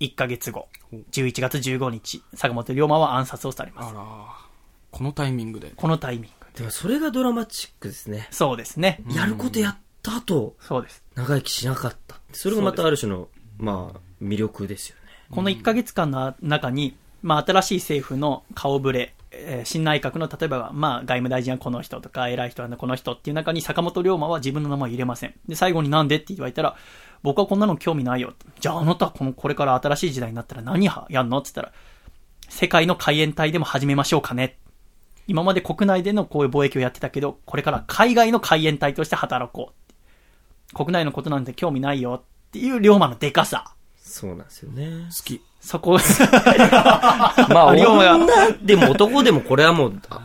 [0.00, 0.68] 1ヶ月後、
[1.12, 3.88] 11月15日、坂本龍馬は暗殺をされます。
[3.88, 4.48] あら、
[4.90, 5.72] このタイミングで。
[5.74, 6.58] このタイミングで。
[6.58, 8.28] でもそれがドラマチックですね。
[8.30, 9.02] そうですね。
[9.10, 11.02] やることやった後、そうです。
[11.14, 12.16] 長生きしなかった。
[12.32, 15.02] それがまたある種の、まあ、魅力ですよね。
[15.30, 25.34] この1ヶ月間の中に、まあ、新しい政府の顔ぶれ、えー新内閣の例えば、まあ、外務大臣はこの人とか、偉い人はこの人っていう中に坂本龍馬は自分の名前を入れません。
[25.48, 26.76] で、最後になんでって言われたら、
[27.22, 28.34] 僕はこんなの興味ないよ。
[28.60, 31.38] じゃああなたはこの、これから新しい時代になったら何はやんの？
[31.38, 31.72] って言ったら、
[32.48, 34.58] 世界の海援隊でも始めましょうかね。
[35.26, 39.72] 今まで国内でのこういう貿易をやってたけど、これから海外の海援隊として働こ
[40.72, 40.74] う。
[40.74, 43.74] 国内のことなんて興味ないよっていう龍馬のデカさ。
[43.96, 45.08] そうなんですよね。
[45.14, 45.42] 好き。
[45.60, 45.98] そこ、
[47.50, 50.20] まあ、龍馬が女でも男でもこれはもう、あ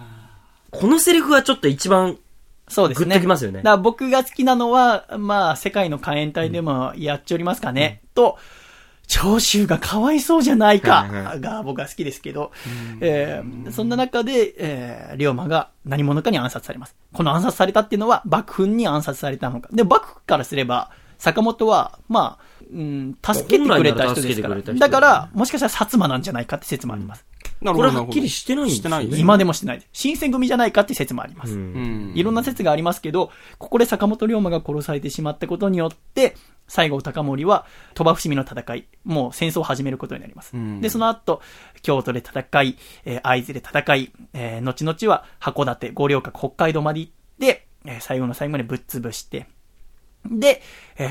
[0.72, 2.18] このセリフはちょっと一番、
[2.68, 3.06] そうですね。
[3.06, 8.38] グッときますよねだから僕が好きなのは、まあ、世界の海援隊でもやっちょりますかね、と、
[9.08, 12.52] 長州がかわいそうじゃないかが僕は好きですけど、
[13.02, 16.96] えーそんな中で、えー龍馬が何者かに暗殺されます。
[17.14, 19.70] この暗殺されたっていうのは幕府に暗殺されたのか。
[19.72, 24.62] で、幕府からすれば、坂本は、まあ、うん、助けてくれた人ですから。
[24.62, 27.26] だから、もしかしたら薩摩なんじゃないかって説もあります。
[27.62, 29.82] なるほどこれはっきりしてないんですよねしてないです今でもしてない。
[29.94, 31.54] 新選組じゃないかって説もあります。
[31.54, 32.12] うんうん。
[32.16, 36.36] いろんな説がありますけど、ここで坂本龍馬が殺されてしまったことによって、
[36.68, 40.56] 西郷隆盛は鳥羽伏見の戦い、もう戦争を始めることになります。
[40.56, 41.42] うんで、その後、
[41.82, 49.48] 京都で戦い、えー会津で戦い、えー後々は函館、五稜郭、北海道まで行って、えー最後の最後までぶっ潰して、
[50.30, 50.62] で、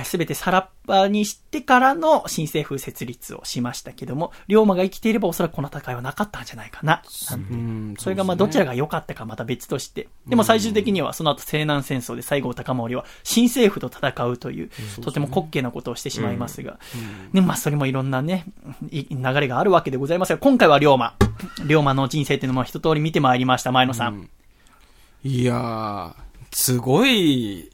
[0.04, 7.02] す、べ、てさらっぱにしてからの新政府設立をしましたけども、龍馬が生きていればおそらくこの戦いはなかったんじゃないかな。
[7.30, 10.08] なんてうんそれがまあどちらが良かったかまた別として。
[10.26, 14.70] でも最終的にはその後西南戦争で西郷隆盛は新政府と戦うという、
[15.02, 16.78] とても滑稽なことをしてしまいますが。
[17.32, 18.46] でもまあそれもいろんなね、
[18.90, 21.14] い流れがあるわけでございますが、今回は龍馬。
[21.66, 24.30] 龍馬の人生っていうのも一通り見てまいりました、前野さん。
[25.24, 26.14] いやー、
[26.52, 27.71] すごい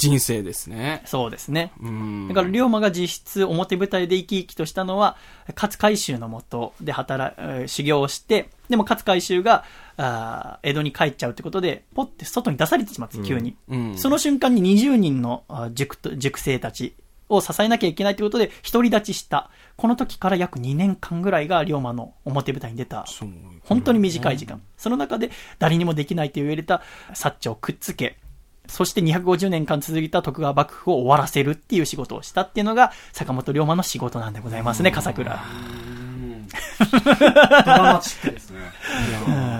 [0.00, 1.02] 人生ですね。
[1.04, 1.72] そうですね。
[1.80, 2.28] うん。
[2.28, 5.16] だから、龍馬が実質表舞台で生き生きとしたのは、
[5.54, 9.64] 勝海舟のもとで働、えー修行をして、でも勝海舟が、
[9.96, 13.56] あー江戸に帰っちゃうってことで、ポッて外に出されてしまって、急に。
[13.68, 13.98] うん。
[13.98, 16.94] その瞬間に20人のあ塾と塾生たち
[17.28, 19.50] を支えなきゃいけないということで、独り立ちした。
[19.76, 23.06] この時から約2年間ぐらいが龍馬の表舞台に出た。
[23.62, 24.60] 本当に短い時間。
[24.76, 26.82] その中で誰にもできないと言われた
[27.14, 28.18] 薩長をくっつけ、
[28.70, 35.40] そして250年間続いた徳川幕府を終わらせるっていう仕事をしたっていうのが坂本龍馬の仕事なんでございますね、笠倉。
[36.80, 36.96] ド
[37.66, 38.58] ラマチックですね。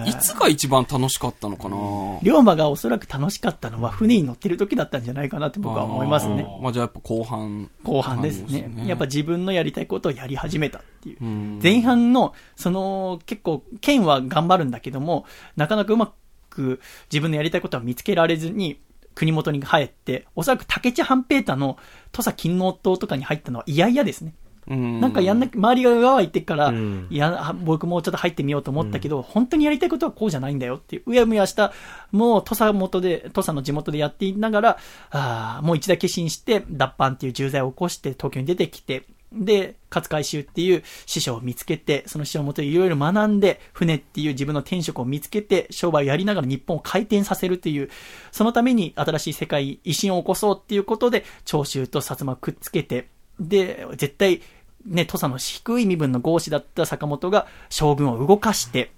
[0.06, 1.76] いつが一番楽しかったのかな？
[2.22, 6.46] 龍馬がおそらく楽しかったのは船に乗ってる時だったんじゃないかなって僕は思いますね。
[6.48, 7.70] あーまあじゃあやっぱ後半。
[7.84, 8.48] 後半ですね。
[8.48, 11.18] すねやっぱ自分のやりたいことをやり始めたっていう。
[11.20, 15.26] うん前半の、その、結構、剣は頑張るんだけども、
[15.56, 16.12] なかなかうま
[16.48, 16.80] く
[17.12, 18.80] 自分のやりたいことは見つけられずに、
[19.20, 21.76] 国元に帰って、おそらく竹地半平太の
[22.10, 24.32] 土佐勤王党とかに入ったのは嫌々ですね。
[24.66, 24.98] うん。
[24.98, 27.06] なんかやんなき周りが側言ってっから、うん。
[27.10, 31.74] いや、あ僕もうちょっと入ってみようと思ったけど、本当にやりたいことはこうじゃないんだよっていう、うやむやした、
[32.12, 34.78] もう土佐元で、土佐の地元でやっていながら、
[35.10, 47.90] あーもう一打決心して、脱藩っていう重罪を起こして東京に出てきて、で、勝海舟っていう師匠を見つけて、その師匠をもとにいろいろ学んで、船っていう自分の転職を見つけて、商売をやりながら日本を回転させるっていう、
[48.32, 53.08] そのために新しい世界、維新を起こそうっていうことで、長州と薩摩をくっつけて、
[53.38, 54.42] で、絶対、
[54.84, 58.90] ね、土佐の低い身分の豪士だった坂本が将軍を動かして、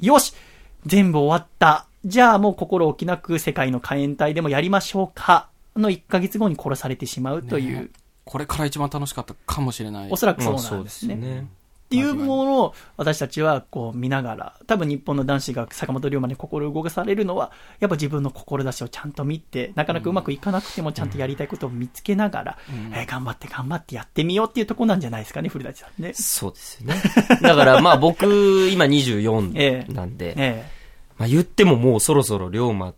[0.00, 0.34] よし
[0.84, 1.86] 全部終わった。
[2.04, 5.48] じゃあもう心置きなく世界の海援隊でもやりましょうか。
[5.76, 7.88] の1ヶ月後に殺されてしまうという、ね
[8.26, 10.10] これから一番楽しかったかもしれない。
[10.10, 11.14] おそらくそうまあなんですね。
[11.14, 11.46] ね。
[11.86, 22.58] っていうものを私たちはこう見ながら、多分日本の男子が坂本龍馬に心動かされるのは、やっぱ自分の志をちゃんと見て、なかなかうまくいかなくてもちゃんとやりたいことを見つけながら、
[22.92, 26.12] えー頑張って頑張ってやってみようっていうところなんじゃないですかね、古舘さんね。
[26.14, 27.00] そうですよね。
[27.40, 30.68] だからまあ僕、今 ええ24なんで、え
[31.18, 32.94] まあ言ってももうそろそろ龍馬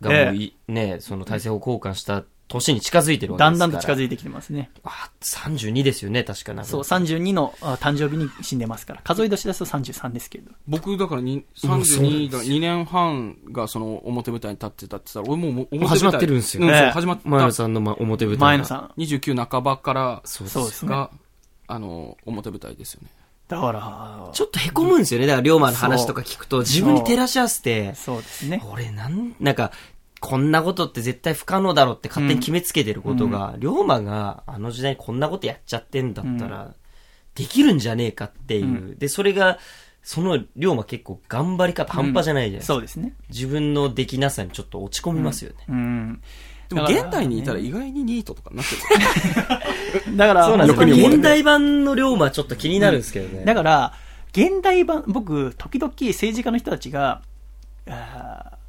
[0.00, 3.66] がもうい、ね、その大政法交換した年に近づいてるわけですから。
[3.66, 4.70] だんだんと近づいてきてますね。
[4.84, 9.00] あ、32ですよね、確かなんかそう、32のあ誕生日に死んでますから。
[9.02, 10.50] 数え年ですと33ですけれど。
[10.68, 15.88] 僕、だからに32、だから2年半がその表舞台に立ってたって言ったら、俺もう表舞台。
[15.88, 17.28] 始まってるんですようん、そうええ始まった。
[17.28, 18.46] 前野さんのま表舞台が。
[18.46, 18.92] 前野さん。
[19.00, 20.90] 29半ばから、そうそうですね。
[20.90, 21.10] が、
[21.68, 23.08] あの、表舞台ですよね。
[23.48, 25.26] だから、ちょっと凹むんですよね。
[25.26, 28.62] だから、龍馬の話とか聞くと、自分に照らし合わせて、そうですね。
[28.72, 29.72] 俺なん、なんか、
[30.22, 36.74] こんなことって絶対不可能だろうって勝手に決めつけてることが、龍馬があの時代にこんなことやっちゃってんだったら、
[37.34, 38.94] できるんじゃねえかっていう。
[38.96, 39.58] で、それが、
[40.04, 42.74] その龍馬結構頑張り方半端じゃないじゃないですか。
[42.74, 43.14] そうですね。
[43.30, 45.56] 自分のできなさにちょっと落ち込みますよね。
[45.68, 46.22] うん。
[46.68, 50.16] でも現代にいたら意外にニートとかになってる。
[50.16, 51.08] だから、そうなんですよ。
[51.08, 53.44] 現代版の龍馬ちょっと気になるんですけどね。
[53.44, 53.94] だから、
[54.30, 57.22] 現代版、僕、時々政治家の人たちが、
[57.88, 58.61] あー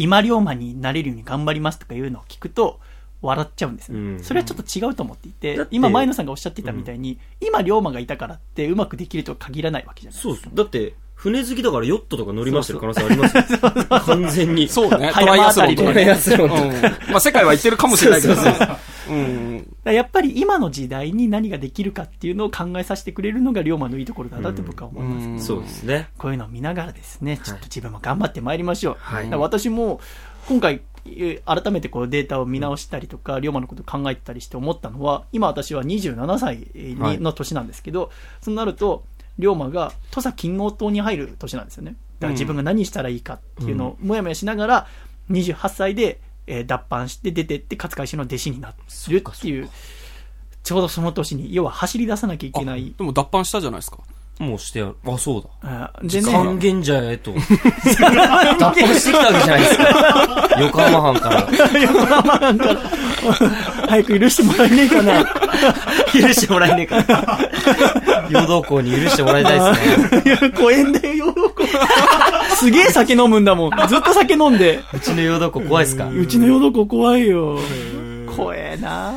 [0.00, 2.80] 今龍馬になれるように頑張りますとかいうのを聞くと、
[3.22, 10.48] 笑っちゃうんですよ、うんそれはちょっと違うと思っていて、今前野さんがおっしゃってたみたいに、今龍馬がいたからってうまくできるとは限らないわけじゃないそうです。
[10.54, 13.42] だって、船好きだからヨットとか乗りましてる可能性ありますよ。
[14.00, 14.68] 完全に。
[14.70, 15.10] そうね。
[15.10, 17.12] 葉トライ山あたりでアスロンとかトライアスロンとかうん。
[17.12, 18.76] まあ世界は行ってるかもしれないけどそうそうね。
[19.14, 19.92] うん。
[19.92, 26.08] やっぱり今の時代に何ができるかっていうのを考えさせてくれるのが龍馬のいいところだなって僕は思います、うんそうですね。
[26.18, 28.96] こういうのを見ながらですね、ちょっと自分も頑張ってまいりましょう。
[28.98, 30.00] はい私も、
[30.48, 36.68] 今回、えー改めてこうデータを見直したりとか、龍馬のことを考えてたりして思ったのは、今私は27歳
[37.20, 38.10] の年なんですけど、
[38.40, 39.04] そうなると、
[39.38, 41.96] 龍馬が土佐金王島に入る年なんですよね。
[42.18, 44.86] だから自分が何したらいいかっていうのをもやもやしながら、
[45.30, 46.20] 28歳で、
[46.50, 49.68] えー脱藩して出てって勝海舟の弟子になるっていう、
[50.62, 52.92] ちょうどその年に、要は走り出さなきゃいけない。
[52.98, 53.98] でも脱藩したじゃないですか。
[54.40, 54.96] もうしてやる。
[55.06, 55.92] あ、そうだ。
[56.02, 57.32] でね、還元者へと。
[58.58, 60.48] 脱藩してきたわけじゃないですか。
[60.60, 61.48] 横浜藩から。
[63.86, 65.24] 早く許してもらえねえかな。
[66.12, 67.38] 許してもらえねえか。
[68.30, 70.22] 陽道校に許してもらいたいですね。
[70.24, 71.62] いや、怖えんだよ、陽動校。
[72.60, 73.88] すげえ酒飲むんだもん。
[73.88, 74.80] ずっと酒飲んで。
[74.92, 76.08] うちの陽道校怖いですか？
[76.08, 77.58] うちの陽動校怖いよ。
[78.36, 79.12] 怖えな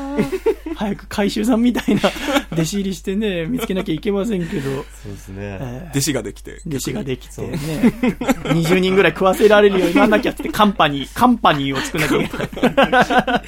[0.75, 2.01] 早く回収さんみたいな
[2.51, 4.71] 弟子入りしてね、見つけなきゃいけませんけど、
[5.03, 5.57] そうですね。
[5.61, 6.51] え弟子ができて。
[6.65, 7.57] ー弟子ができてね、
[8.45, 13.41] 20 人ぐらい食わせられるようになんなきゃって、カンパニー、カンパニーを作んなきゃいけない。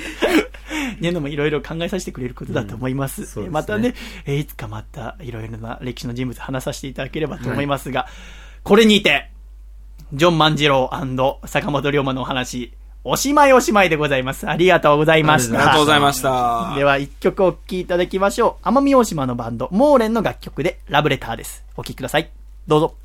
[1.02, 3.26] ねのもいろいろ考えさせてくれることだと思います。
[3.26, 3.96] そうですねまたね、
[4.26, 8.08] えーいつかまたいろいろな歴史の人物話させていただければと思いますが、
[8.64, 9.32] これにて、
[10.14, 10.90] ジョン万次郎
[11.46, 12.74] 坂本龍馬のお話、
[13.04, 14.50] おしまいおしまいでございます。
[14.50, 15.58] ありがとうございました。
[15.58, 16.74] ありがとうございました。
[16.76, 18.68] では一曲お聴きいただきましょう。
[18.68, 21.64] 奄美大島のバンド、モーレンの楽曲でラブレターです。
[21.78, 22.30] お聴きください。
[22.68, 23.05] どうぞ。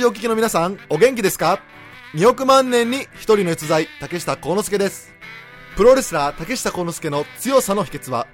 [0.00, 1.60] ジオ聞きの皆さん、お元気ですか
[2.14, 5.12] ?2 億万年に一人の逸材、竹下幸之助です。
[5.76, 8.26] プロレスラー竹下幸之助の強さの秘訣は、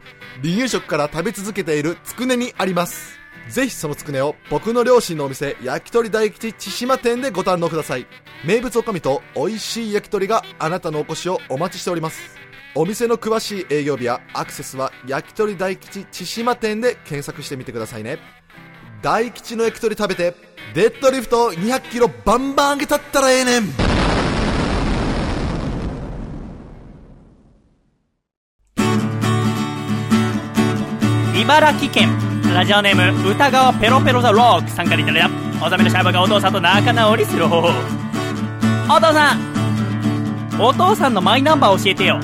[0.44, 3.18] 離乳食から食べ続けているつくねにあります。
[3.48, 8.06] ぜひそのつくねを僕の両親のお店、焼き鳥大吉千島店でご堪能ください。
[8.44, 12.36] 名物おかみと美味しい焼き鳥があなたのお越しをお待ちしております。
[12.76, 18.20] お店の詳しい営業日やアクセスは焼き鳥大吉千島店で検索してみてくださいね。
[19.02, 20.35] 大吉の焼き鳥食べて
[20.74, 23.64] デッドリフト200キロバンバン上げたったらええねん。
[31.40, 32.10] 茨城県。
[32.55, 35.23] ラジオネーム歌川ペロペロザロックさんからいただい
[35.60, 35.66] た。
[35.66, 37.68] おざめのシャバがお父さんと仲直りする方法。
[38.89, 40.60] お父さん。
[40.60, 42.18] お父さんのマイナンバー教えてよ。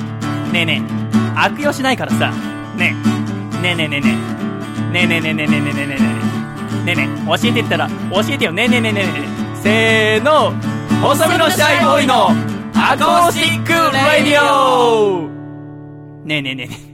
[0.51, 1.39] ねえねえ。
[1.39, 2.31] 悪用しないからさ。
[2.75, 2.95] ね
[3.57, 3.61] え。
[3.61, 4.33] ねえねえねえねえ。
[4.91, 6.12] ねえねえねえねえねえねえねえねえ。
[6.85, 8.51] ねえねえ教えてったら教えてよ。
[8.51, 9.27] ねえねえねえねえね
[9.59, 9.61] え。
[9.63, 10.51] せーの
[11.01, 12.29] 細身のシャイボーイの
[12.75, 13.91] アコースティックラ
[14.23, 15.29] ディオ。
[16.25, 16.93] ねえねえねえねえ。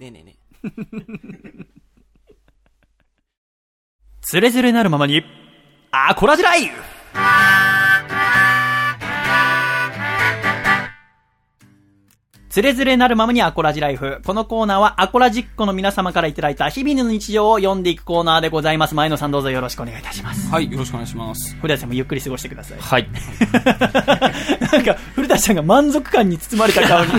[0.00, 0.36] ねえねえね
[4.22, 5.22] つれづれなるままに、
[5.90, 6.82] アコラジライフ
[12.52, 14.20] つれづれなるままにアコラジライフ。
[14.26, 18.94] このコーナーはアコラジッコの皆様からいただいた日々の日常を読んでいくコーナーでございます。
[18.94, 20.50] 前野さんどうぞよろしくお願いいたします。
[20.50, 21.56] はい、よろしくお願いします。
[21.62, 22.78] 古田さんもゆっくり過ごしてください。
[22.78, 23.08] はい。
[24.70, 27.10] なんか、古田さんが満足感に包まれた顔に。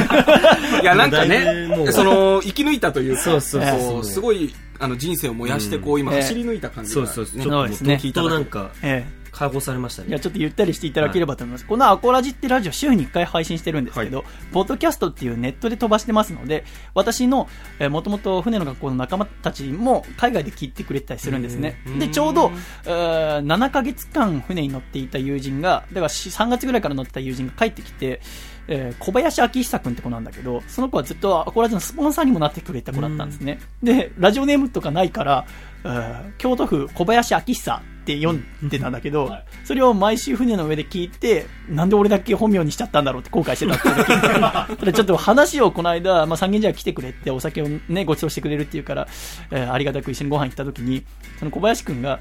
[0.83, 7.37] いや、なんかね、うその、生き抜いたというか、そうそうそうすごい、あの、人生を燃やして、こう、今、ええ走り抜いた感じが、そうそうそう。
[7.37, 10.09] ねちょっともうそうですね聞いたなんか、ええ解放されましたね。
[10.09, 11.65] いや、ちょっとゆったりしていただければと思います。
[11.65, 17.49] このアコラジってラジオ週に1回配信してるんですけど、ポッドキャストっていうネットで飛ばしてますので、私の、
[17.79, 21.77] えー、もともと船の学校の仲間たちも海外で聞いてくれてたりするんですね。
[21.99, 22.51] で、ちょうど、
[22.85, 28.21] えー7ヶ月間船に乗っていた友人が、だからし3月ぐらいから乗ってた友人が帰ってきて、
[28.67, 33.59] えー小林明久君って子なんだけど、その子はずっとアコラジのスポンサーにもなってくれた子だったんですね。
[33.81, 35.45] で、ラジオネームとかないから、
[35.83, 39.31] えー京都府小林明久って読んでたんだけど、
[39.63, 49.07] それを毎週船の上で聞いて、なんで俺だけ本名にしちゃったんだろうって後悔してたって ただちょっと話をこの間、まあ、三軒茶屋来てくれってお酒をね、ご馳走してくれるっていうから、
[49.51, 51.03] えーありがたく一緒にご飯行った時に、
[51.39, 52.19] その小林くんが、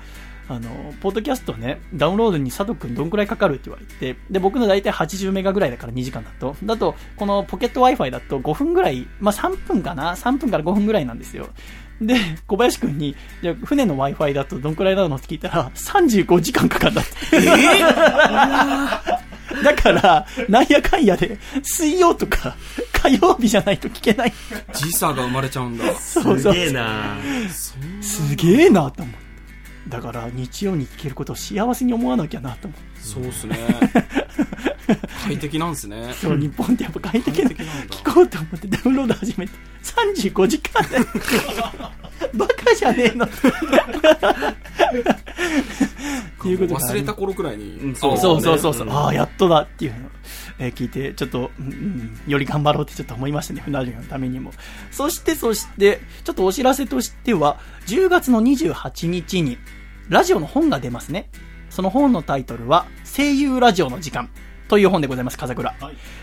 [0.48, 6.56] あの、ポッドキャストね、ダウンロードに佐藤くんどんくらいかかるって言われて、で、僕の大体80メガぐらいだから2時間だと。
[6.64, 11.48] だと、このポケット Wi-Fi だと5分ぐらい、まあ、3分かな ?3 分から5分ぐらいなんですよ。
[12.07, 12.16] で、
[12.47, 17.41] 小林くんに、じゃあ船の Wi-Fi だとどんくらいなのって聞いたら、35時間かかんだって。
[19.62, 22.57] だから、なんやかんやで、水曜とか
[22.93, 24.33] 火曜日じゃないと聞けない。
[24.73, 25.85] 時差が生まれちゃうんだ。
[25.95, 27.16] そうそうすげえな
[28.01, 29.22] すげえなと思う。
[29.88, 32.80] だから、日曜に聞けることを幸せに思わなきゃなと思う。
[33.00, 33.56] そうっすね。
[35.24, 36.12] 快適なんですね。
[36.20, 39.52] そう、日本ってやっぱ快適なんだ聞こうと思ってダウンロード始めて、
[39.82, 40.98] 35時間で。
[42.35, 43.24] バカじゃねえの。
[43.24, 43.28] っ
[46.43, 47.78] ていうこと忘れた頃くらいに。
[47.78, 48.86] うんあそうそうそうそう。
[48.86, 50.11] ねああ、やっとだっていうのを、
[50.59, 54.53] えー聞いて、ちょっと、うんうん、より頑張ろうってちょっと思いましたね、船旅のためにも。
[54.90, 59.59] そして、そして、ちょっとお知らせとしては、10月の28日に、
[60.09, 61.31] ラジオの本が出ますね。
[61.70, 64.28] その本のタイトルは、声優ラジオの時間。
[64.73, 65.74] という本でございます、風倉。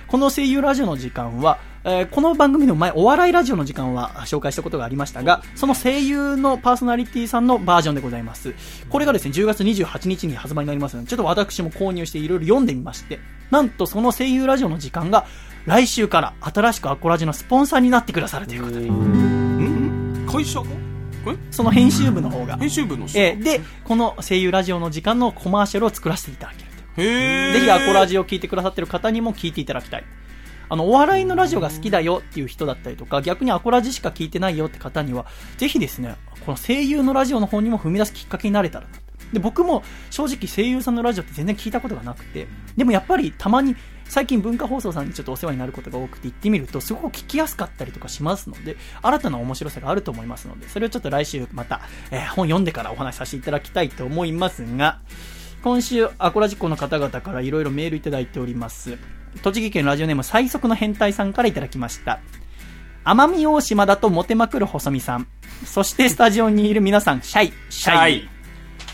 [0.08, 8.56] この声優ラジオの時間は、えーこの番組の前、お笑いラジオの時間は紹介したことがありましたが、その声優のパーソナリティさんのバージョンでございます。
[8.90, 13.20] これがですね、10月28日に発売になりますので、ちょっと私も購入していろいろ読んでみまして、
[13.52, 15.28] なんとその声優ラジオの時間が、
[15.68, 18.88] 来週から新しくアコラジのスポンサーになってくださるということで。
[20.26, 20.64] 会社
[21.52, 22.58] その編集部の方が。
[22.58, 26.69] 編集部の人えーで、この声優ラジオの時間のコマーシャルを作らせていただける
[27.00, 30.04] ぜひアコラジを聞いてくださってる方にも聞いていただきたい。
[30.72, 35.26] あの、お笑いのラジオが好きだよっていう人だったりとか、逆にアコラジしか聞いてないよって方には、
[35.58, 36.16] ぜひですね、
[36.46, 38.88] この声優のラジオの方にも踏み出すきっかけになれたら。
[39.34, 42.48] で、僕も正直声優さんのラジオって全然聞いたことがなくて、
[42.78, 51.82] でもやっぱりたまに、最近文化放送さんにちょっとお世話になることが多くて行ってみると、すごく聞きやすかったりとかしますので、新たな面白さがあると思いますので、それをちょっと来週また、
[52.12, 55.00] えー本読んでからお話しさせていただきたいと思いますが、
[55.64, 58.98] 今週、アコラジコの方々からいろいろメールいただいております。
[59.44, 62.20] 栃木県ラジオネーム最速の変態さんからいただきました。
[63.06, 65.28] 奄美大島だとモテまくる細見さん。
[65.66, 68.30] そしてスタジオにいる皆さん、シャイ、シャイ。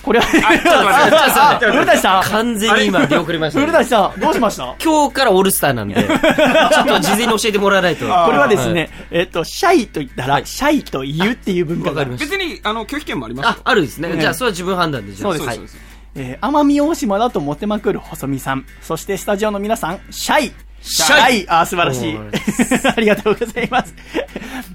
[0.02, 2.24] これは、あ古舘さん。
[2.24, 4.76] 完全に今出遅れましたね、古舘さん、どうしました？
[4.84, 8.06] 今日からオールスターなんで、 ちょっと事前に教えてもらわないと。
[8.06, 14.10] これはですね、えっと、シャイと言ったら、シャイと言うっていう文化がありまし別にあの拒否権もありますあ、あるですね。
[14.10, 15.14] ねじゃあ、それは自分判断で。
[15.14, 15.48] じゃあそうです。
[15.48, 18.66] はいそうですえー奄美大島だとモテまくる細見さん。
[18.82, 20.52] そしてスタジオの皆さん、シャイ。
[20.82, 22.22] シャイあー素晴らしいお。
[22.96, 23.94] ありがとうございます。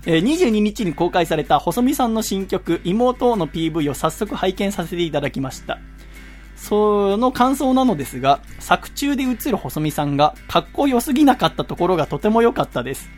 [0.07, 5.79] えー22日に公開された細見さんの新曲、妹の PV を早速拝見させていただきました。
[6.57, 13.09] その感想なのですが、作中で映る細見さんが、かっこよすぎなかったところがとても良かったです。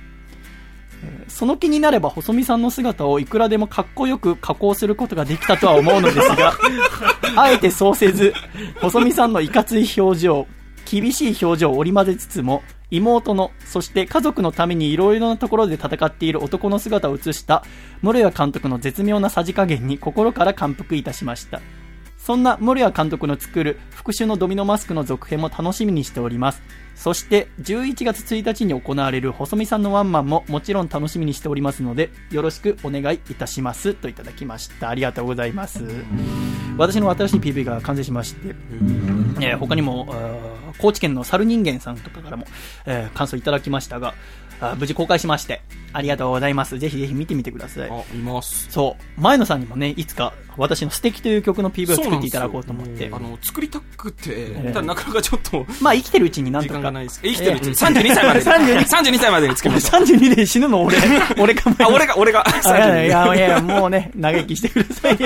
[1.04, 6.52] えーその気になれば細見さんの姿をいくらでもかっこよく加工することができたとは思うのですが、
[7.36, 8.34] あえてそうせず、
[8.80, 10.46] 細見さんのいかつい表情、
[10.84, 17.64] 厳しい表情を織り交ぜつつも、妹の、そして家族のためにいろいろなところで戦っている男の姿を映した、
[18.02, 21.62] 室谷監督の絶妙なさじ加減に心から感服いたしました。
[22.18, 26.62] そんな森谷監督の作る復讐のドミノマスクの続編も楽しみにしております。
[26.94, 34.88] そして11月1日に行われる細見さんのワンマンももちろん楽しみにしておりますのでよろしくお願いいたしますといただきました。
[34.88, 35.82] ありがとうございます。
[36.78, 38.54] 私の新しい PV が完成しまして、
[39.40, 40.14] えー他にも、
[40.78, 42.46] 高知県の猿人間さんとかからも、
[42.86, 44.14] えー感想いただきましたが、
[44.78, 45.62] 無事公開しまして、
[45.92, 46.78] ありがとうございます。
[46.78, 47.90] ぜひぜひ見てみてください。
[47.90, 49.20] あいますそう。
[49.20, 53.18] 前野さんにもね、いつか私の素敵という曲の PV を作っていただこうと思ってあ。
[53.18, 56.74] の作りたくてなかなかちょっとまあ生きてるうちになんとか。
[56.74, 60.96] 時間がないですえ生きてるうちに32歳までに32 32歳までにつけましょう32で死ぬの俺。
[61.38, 65.18] 俺かあ俺が俺があいやいや32いやいや、もうね、嘆きしてください。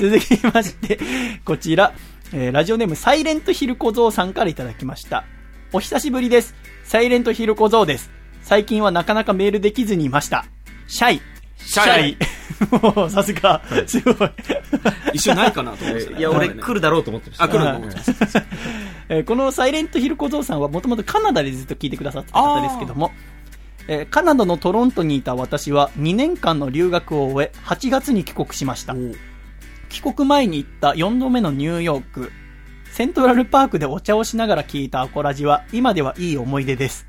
[0.00, 0.98] 続きまして、
[1.44, 1.92] こちら、
[2.32, 5.24] えーラジオネームサイレントヒル小僧さんからいただきました。
[5.76, 6.54] お久しぶりです。
[6.84, 8.08] サイレントヒル小僧です。
[8.42, 10.46] 最近はなかなかメールできずにいました。
[10.86, 11.20] シャイ。
[11.56, 12.16] シャイ
[12.94, 14.30] もう、さすが、すごい。
[15.14, 17.44] 一瞬ないかなと思っていや、俺来るだろうと思ってました。
[17.44, 17.98] あ来ると思って
[19.08, 23.10] えーこのサイレントヒル小僧さんはもともとカナダでずっと聞いてくださってた方ですけども、
[23.88, 28.94] えーカナダのトロントにいた私は2年間の留学を終え、8月に帰国しました。
[29.88, 32.30] 帰国前に行った4度目のニューヨーク、
[32.94, 37.08] セントラルパークでお茶をしながら聞いたアコラジは今ではいい思い出です。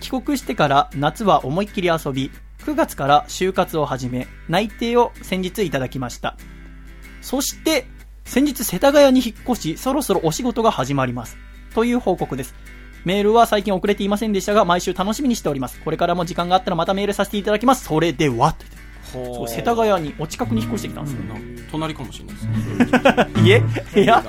[0.00, 2.32] 帰国してから夏は思いっきり遊び、
[2.66, 6.36] 9月から就活を始め、内定を先日いただきました。
[7.22, 7.86] そして、
[8.24, 11.38] 先日世田谷に引っ越し、そろそろお仕事が始まります。
[11.72, 12.56] という報告です。
[13.04, 15.80] メールは最近遅れていませんでしたが、毎週楽しみにしております。
[15.84, 17.84] これからも時間があったらまたメールさせていただきます。
[17.84, 18.56] それでは、
[19.12, 21.20] そう世田谷にお近くに引っ越してきたんですよ。
[21.70, 23.60] 隣かもしれないです家？
[23.60, 24.24] 部屋？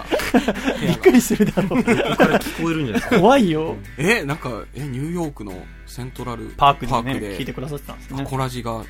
[0.81, 1.83] びっくりするだろう。
[1.83, 3.19] から聞こえるんじゃないですか？
[3.19, 3.75] 怖いよ。
[3.97, 5.53] えなんかえニューヨークの
[5.85, 8.23] セントラルパークでね、聞いてくださってたんですアね。
[8.25, 8.83] コラジが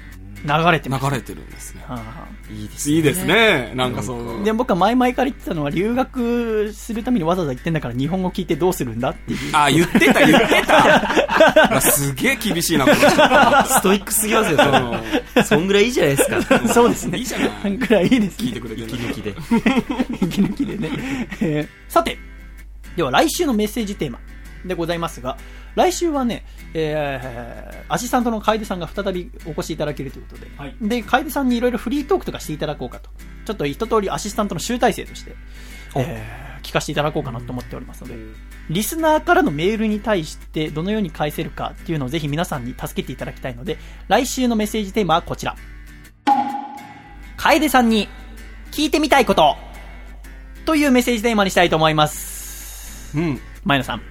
[0.43, 0.89] 流れて。
[0.89, 2.95] 流れてるんですねはあいいですね。
[2.95, 9.55] いいですねなんかそうで、僕は前々から言ってたのは、留学するためにわざわざ行ってんだから日本語聞いてどうするんだっていう。
[9.55, 14.57] あ言ってた言ってたあ すげえ厳しいなこの人ストイックすぎますよ、
[15.35, 16.41] そそんぐらいいいじゃないですか。
[16.73, 17.17] そうですね。
[17.17, 18.47] いいじゃないくらいいいですね。
[18.47, 19.35] 聞いてくれてる息抜きで。
[20.21, 20.89] 息抜きでね。
[21.41, 22.17] えーさて、
[22.95, 24.19] では来週のメッセージテーマ
[24.65, 25.37] でございますが、
[25.75, 33.09] 来週はね、えー、アシスタントの楓さんが再びお越しいただけるということで、はいで、楓さんにいろいろフリートークとかしていただこうかと。
[33.45, 35.35] ちょっと一通りアシスタントの集大成として、
[35.95, 38.15] えー聞かせていただこうかなと思っておりますので、
[38.69, 43.77] リスナーからのメールに対してどのように返せるかっていうのをぜひ皆さんに助けていただきたいので、
[44.07, 45.55] 来週のメッセージテーマはこちら。
[47.37, 48.07] 楓さんに
[48.71, 49.55] 聞いてみたいこと
[50.65, 53.17] というメッセージテーマにしたいと思います。
[53.17, 54.10] うん前野さん。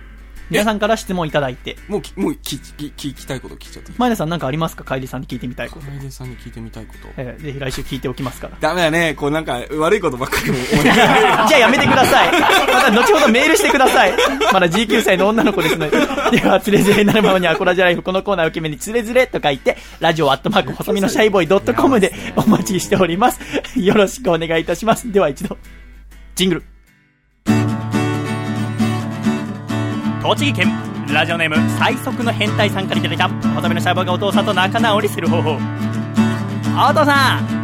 [0.51, 1.77] 皆さんから質問いただいて。
[1.89, 3.93] もうき、もう聞き、聞きたいこと聞いちゃって。
[3.97, 4.85] 前田さんなんかありますか？
[4.85, 5.87] 楓さんに聞いてみたいこと。
[5.87, 7.09] 楓さんに聞いてみたいこと。
[7.17, 8.57] えーぜひ来週聞いておきますから。
[8.61, 9.15] ダメだね。
[9.15, 12.33] こうなんか、悪いことばっかりも思い じゃあやめてください。
[12.41, 14.13] また後ほどメールしてください。
[14.53, 15.99] まだ19歳の女の子ですので。
[16.37, 23.41] では、つれづれになるままにアコラジャライフ、このコーナーを受け目につれづれと書いて、ラジオアットマーク細身のシャイボーイドットコムでお待ちしております。
[23.77, 25.11] よろしくお願いいたします。
[25.13, 25.57] では一度、
[26.35, 26.65] ジングル。
[30.23, 30.69] 栃木県
[31.09, 35.53] ラジオネーム最速の変態さんからいただいた細身のシャイボーがお父さんと仲直りする方法。
[35.53, 35.57] お
[36.93, 37.61] 父さん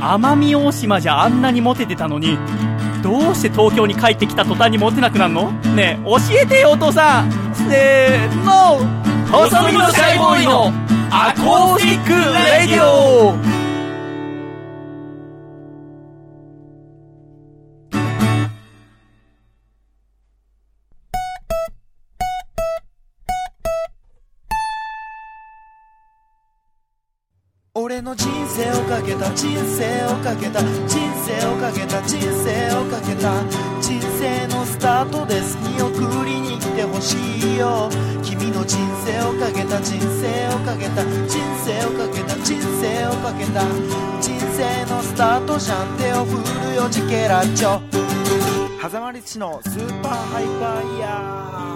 [0.00, 2.38] 奄美大島じゃあんなにモテてたのに
[3.02, 5.50] どうして東京に帰ってきた途端にモテなくなるの？
[5.74, 7.30] ねえ教えてよお父さん。
[7.54, 8.78] せーの。
[9.30, 10.72] 細身のシャイボーイの
[11.10, 13.34] アコースティックレディオ。
[27.84, 33.44] 俺の人生をかけた人生をかけた人生をかけた人生をかけた
[33.78, 35.58] 人生のスタートです。
[35.58, 37.90] 見送りに来てほしいよ。
[38.22, 43.60] 君の人生をかけた人生をかけた人生をかけた人生をかけた
[44.18, 45.98] 人生のスタートじゃん。
[45.98, 47.82] 手を振るよジケラッチョ。
[48.80, 51.73] 狭間律師のスーパーハイパーイヤー。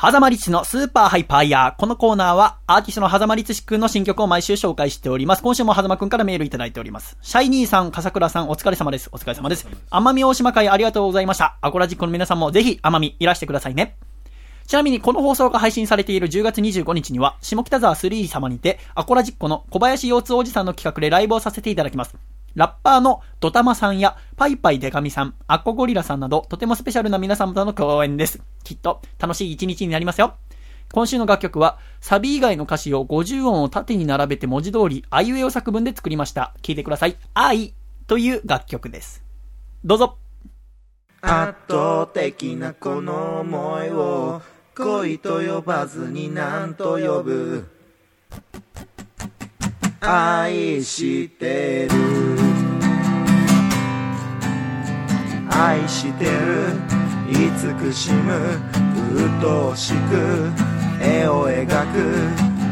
[0.00, 1.80] 狭間律師のスーパーハイパーイヤー。
[1.80, 5.42] このコーナーは、アーティストの狭間律師くんの新曲を毎週紹介しております。
[5.42, 7.18] 今週も狭間くんからメールいただいております。
[7.20, 9.10] シャイニーさん、笠倉さん、お疲れ様です。
[9.10, 9.66] お疲れ様です。
[9.90, 11.56] 奄美大島会ありがとうございました。
[11.62, 13.96] アコラジックの皆さんもぜひ、奄美いらしてくださいね。
[14.68, 22.14] ちなみにこの放送が配信されている10月25日には、下北沢3様にて、アコラジッコの小林洋津おじさんの企画でライブをさせていただきます。
[22.54, 28.40] ラッパーのドタマさんや、パイパイデカミさん、アッコゴリラさんなど、とてもスペシャルな皆様との共演です。
[28.64, 30.34] きっと、楽しい一日になりますよ。
[30.92, 36.54] 今週の楽曲は、サビ以外の歌詞を50音を縦に並べて文字通り、あいうえお作文で作りました。
[36.62, 37.16] 聴いてください。
[37.34, 37.74] 愛
[38.06, 39.22] という楽曲です。
[39.84, 40.16] どうぞ。
[41.20, 44.40] 圧倒的なこの思いを
[44.76, 47.68] 恋と呼ばずに何と呼ぶ？
[50.00, 52.38] 愛してる。
[55.50, 56.98] 愛してる。
[57.30, 58.60] 慈しむ
[59.42, 60.50] 愛しく
[61.02, 61.98] 絵を描く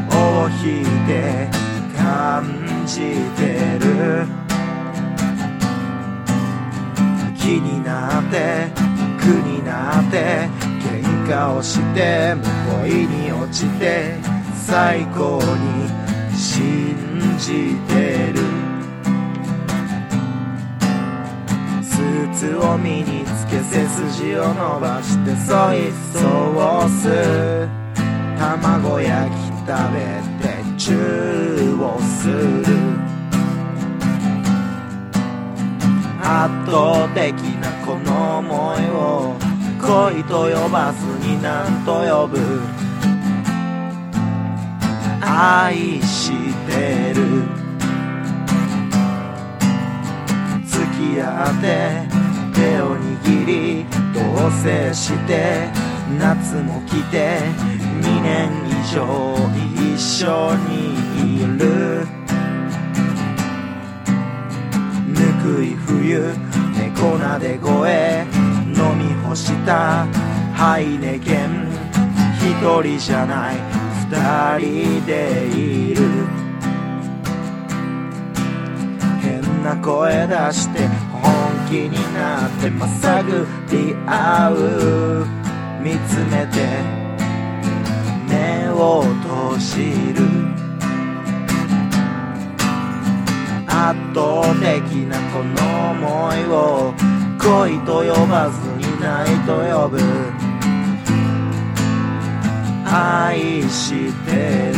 [0.09, 1.49] 尾を引いて
[1.97, 2.99] 感じ
[3.35, 4.25] てる。
[7.37, 8.71] 気になって
[9.19, 10.49] 苦になって
[10.81, 12.35] 喧嘩をして
[12.81, 14.15] 恋に落ちて
[14.55, 16.06] 最高に
[16.37, 16.95] 信
[17.39, 18.37] じてる。
[21.81, 27.67] スーツを身につけ背筋を伸ばしてソイソース
[28.37, 29.35] 卵焼き
[29.65, 29.97] 食べ
[30.47, 32.63] てチューをする。
[36.21, 39.35] 圧倒的なこの想いを
[39.81, 42.86] 恋と呼ばずに何と呼ぶ。
[45.29, 46.31] 愛し
[46.65, 47.43] てる。
[50.65, 51.67] 付き合って
[52.53, 55.67] 手を握り同棲して
[56.17, 57.39] 夏も来て
[58.01, 59.05] 2年以上
[59.75, 62.07] 一緒にいる。
[65.07, 66.33] ぬくい冬
[66.77, 68.25] 猫なで声
[68.65, 70.07] 飲み干した
[70.53, 71.67] ハイネケン。
[72.39, 73.86] 一人じゃない。
[74.09, 76.01] 二人でいる。
[79.21, 85.25] 変な声出して本気になってまさぐり合う。
[85.83, 86.57] 見つめて
[88.29, 90.25] 目を閉じる。
[93.67, 94.65] 圧倒的
[95.05, 95.55] なこの
[95.95, 96.93] 想いを
[97.39, 99.51] 恋と呼ばずにないと
[99.81, 100.46] 呼ぶ。
[102.89, 104.77] 愛してる。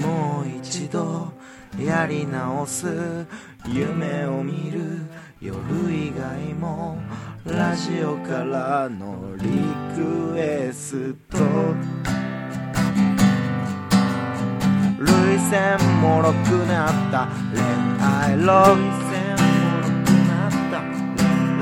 [0.00, 1.32] もう一度
[1.78, 3.26] やり直す
[3.66, 5.00] 夢を見る
[5.40, 5.56] 夜
[5.90, 6.98] 以外も
[7.46, 9.48] ラジオからのリ
[9.96, 11.38] クエスト。
[14.98, 17.28] 涙腺もろくなった。
[17.52, 17.60] 恋
[18.00, 18.78] 愛ロン
[19.10, 20.82] 線もろくなった。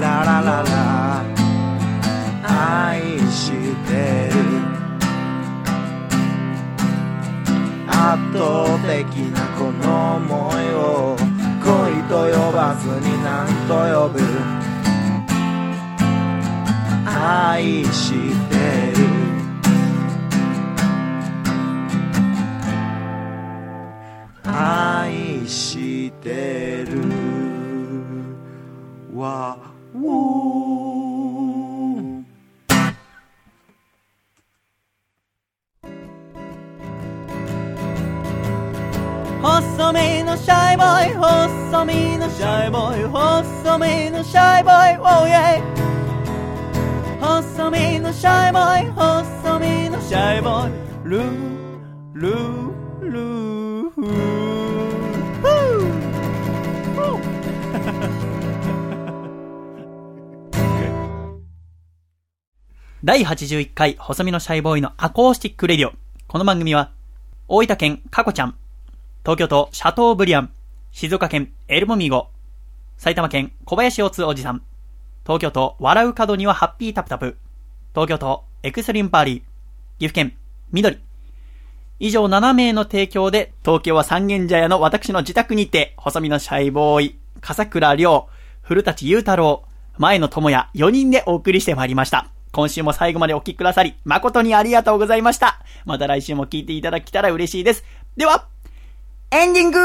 [0.01, 1.40] ララララ。
[2.61, 3.01] 愛
[3.31, 4.37] してる。
[7.89, 7.99] 圧
[8.35, 8.93] 倒的
[9.33, 10.31] なこの想
[10.61, 11.17] いを
[11.65, 11.69] 恋
[12.05, 14.21] と呼ばずに何と呼ぶ。
[17.07, 18.57] 愛して
[18.93, 19.01] る。
[24.45, 27.01] 愛してる。
[29.15, 29.70] わ
[39.61, 45.61] 細身のシャイボーイ細身のシャイボーイ細身のシャイボーイ Oh yeah
[47.21, 50.73] 細身のシャイボーイ細身のシャイボーイ
[51.05, 51.25] ルー
[52.15, 52.71] ルー
[53.03, 54.51] ルーフー
[63.05, 65.93] 第81回細身のシャイボーイの Acoustic Radio。
[66.29, 66.93] この番組は、
[67.49, 68.55] 大分県カコちゃん、
[69.23, 70.51] 東京都シャトーブリアン、
[70.93, 72.29] 静岡県エルモミゴ、
[72.97, 74.63] 埼玉県小林大津おじさん、
[75.25, 77.37] 東京都笑う角にはハッピータプタプ、
[77.93, 79.41] 東京都エクスリームパーリー、
[79.99, 80.33] 岐阜県
[80.73, 80.99] 緑。
[81.99, 88.27] 以上7名の提供で、東京は三軒茶屋の私の自宅にて、細身のシャイボーイ、笠倉亮、
[88.63, 89.65] 古舘裕太郎、
[89.99, 92.31] 前野智也4人でお送りしてまいりました。
[92.53, 95.61] 今週も最後までお聞きくださり、誠にありがとうございました。
[95.85, 97.85] また来週も聞いていただけたら嬉しいです。
[98.17, 98.49] では、
[99.33, 99.79] エンディング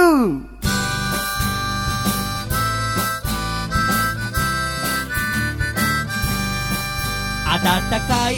[7.46, 8.36] 暖かい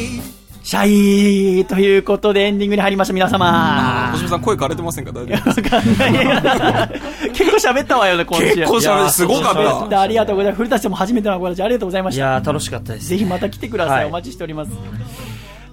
[0.63, 4.09] シャイということでエンディングに入りました皆様。
[4.11, 5.13] 星見さん声枯れてませんか？
[5.13, 7.31] 大丈夫わかんない。
[7.31, 8.53] 結構喋ったわよね、今週。
[8.53, 9.53] 結構喋るすごかっ
[9.83, 10.57] たでありがとうございます。
[10.57, 12.21] 古舘さんも初めてのご来場ありがとうございました。
[12.21, 13.07] いやー、楽しかったです。
[13.07, 13.95] ぜひまた来てください。
[13.99, 14.71] はいお待ちしております。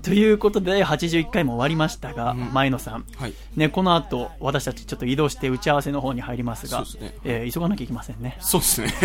[0.05, 3.07] ということで、第81回も終わりましたが、前野さん。
[3.17, 3.35] はい。
[3.57, 7.15] ね、この後、私たちちょっと移動して打ち合わせの方に入りますが、すね。
[7.25, 8.37] えー急がなきゃいけませんね。
[8.41, 8.89] そうですね。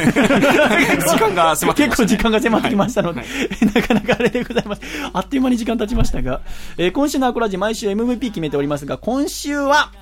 [1.07, 2.03] 時間が迫ってきましたね。
[2.03, 3.21] 結構時間が迫ってきましたので、
[3.73, 4.81] なかなかあれでございます。
[5.13, 6.41] あっという間に時間経ちましたが、
[6.77, 9.93] えー今週のアコラジ毎週 MVP 決めておりますが、今週は、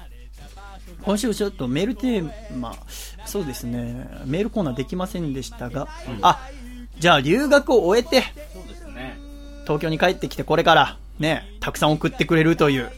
[1.04, 2.76] 今週ちょっとメールテーマ、
[3.26, 5.88] そうですね、メールコーナーできませんでしたが、
[6.24, 6.40] あ、
[7.00, 8.24] じゃあ留学を終えて、
[9.68, 12.90] 東京に帰ってきてこれから、ね、たくさん送ってくれるという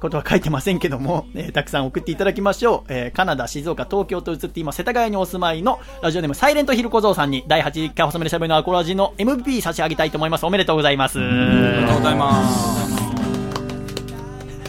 [0.00, 2.92] ことは書いてませんけども、えーたくさん送っていただきましょう。
[2.92, 10.46] えーカナダ、静岡、東京と移って今、世田谷にお住まいのラジオネームサイレントヒル小僧さんに第81回細めでしゃべりのアコラジの MVP 差し上げたいと思います。
[10.46, 11.18] おめでとうございます。
[11.18, 12.82] ありがとうございます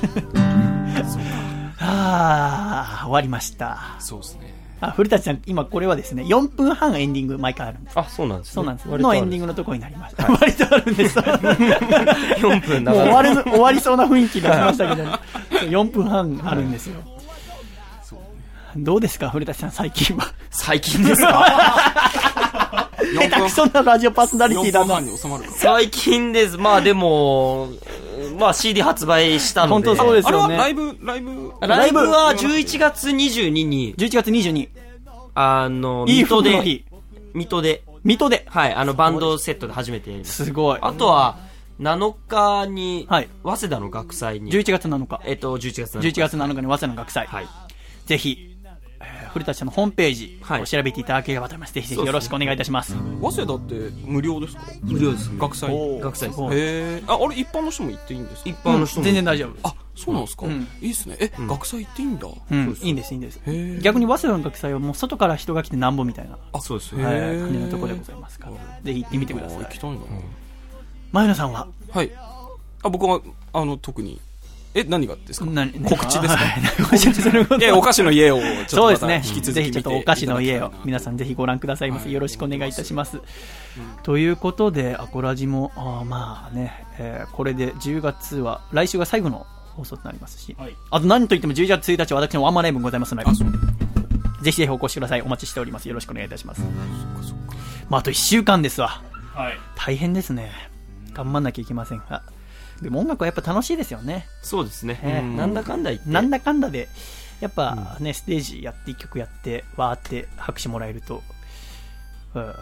[1.80, 3.95] あー、終わりました。
[3.99, 4.52] そうですね
[4.88, 7.97] あ、古舘さん、今これはですね、4分半エンディング毎回あるんです。
[7.99, 8.53] あ、そうなんですね。
[8.55, 8.88] そうなんです。
[8.89, 10.26] のエンディングのところになりました。
[10.31, 11.19] 割とあるんです。
[11.19, 12.95] 4分もう。
[12.95, 15.03] 終わる、終わりそうな雰囲気出しましたけど、
[15.69, 16.95] 4分半あるんですよ。
[18.76, 20.26] どうですか、古舘さん、最近は？
[20.49, 22.89] 最近ですか？
[23.14, 25.05] 下手くそなラジオパーソナリティだ4分な半。
[25.05, 26.57] に収まるか最近です。
[26.57, 27.69] まあでも、
[28.38, 29.73] まあ CD 発売したので。
[29.73, 30.97] 本当そうですあれはよねライブ？
[31.01, 34.69] ライブライブは11月22に、11月22、
[35.35, 36.85] あの、いい水戸で、服の日、
[37.34, 38.45] 水戸で、水戸で。
[38.49, 40.45] はい、あの、バンドセットで初めてやります。
[40.45, 40.80] すごい。
[40.81, 41.38] あとは、
[41.80, 45.22] 7日に、はい早稲田の学祭に、11月7日。
[45.26, 47.26] えっと、11月7 11月7日に早稲田の学祭。
[47.27, 47.47] はい。
[48.05, 48.52] ぜひ、えー
[49.34, 50.61] 古舘さんのホームページはい。
[50.61, 51.73] を調べていただければと思います。
[51.73, 52.95] ぜひぜひよろしくお願いいたします。
[53.22, 54.61] 早稲田って無料ですか？
[54.84, 55.31] 無料です。
[55.38, 55.99] 学祭。
[55.99, 56.41] 学祭です。
[56.53, 58.49] えああれ一般の人も行っていいんですか？
[58.49, 59.05] 一般の人も。
[59.05, 59.68] 全然大丈夫。
[59.68, 60.68] あそうなんですか、うん。
[60.81, 61.18] いいですね。
[61.19, 62.27] え、学祭行っていいんだ？
[62.27, 63.39] うん、いいんです、いいんです。
[63.81, 68.53] 逆に早稲田の学祭はもう外から人が来てなんぼみたいな、あそうですはい、へ感じのところでございますから。
[68.84, 69.60] ぜひ行ってみてください。
[69.60, 69.69] 行。
[69.69, 69.97] きたいな、
[71.11, 71.68] 前野さんは？
[71.91, 72.11] はい。
[72.81, 73.22] あ僕は
[73.53, 74.19] あの特に
[74.75, 75.45] え何がですか？
[75.45, 76.39] 何告知ですか？
[77.77, 79.21] お菓子の家をそうですね。
[79.25, 82.05] 引き続きぜひちょっとお菓子の家を皆ささんぜひご覧くださいませ。
[82.05, 83.19] はいよろしくお願いいたします。
[84.03, 89.45] ということで、アコラジも、あーまあね、えーこれで10月は、来週が最後の
[89.75, 93.29] 放送となりますし、はいあと何といっても11月1日は私のワンマンライブもございますので
[94.43, 95.21] ぜひぜひお越しください。
[95.21, 95.87] お待ちしております。
[95.87, 96.61] よろしくお願いいたします。
[97.89, 99.01] まあ、あと1週間ですわ。
[99.33, 99.57] はい。
[99.75, 100.51] 大変ですね。
[101.13, 102.21] 頑張んなきゃいけませんが。
[102.81, 104.27] でも音楽はやっぱ楽しいですよね。
[104.41, 104.99] そうですね。
[105.03, 106.09] ええなんだかんだ言って。
[106.09, 106.89] なんだかんだで、
[107.39, 111.21] やっぱね、ステージやって、一曲やって、わーって拍手もらえると、
[112.35, 112.53] うん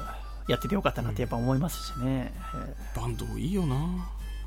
[0.47, 2.33] やっててよかったなってやっぱ思いますしね。
[2.55, 3.75] えバンドいいよな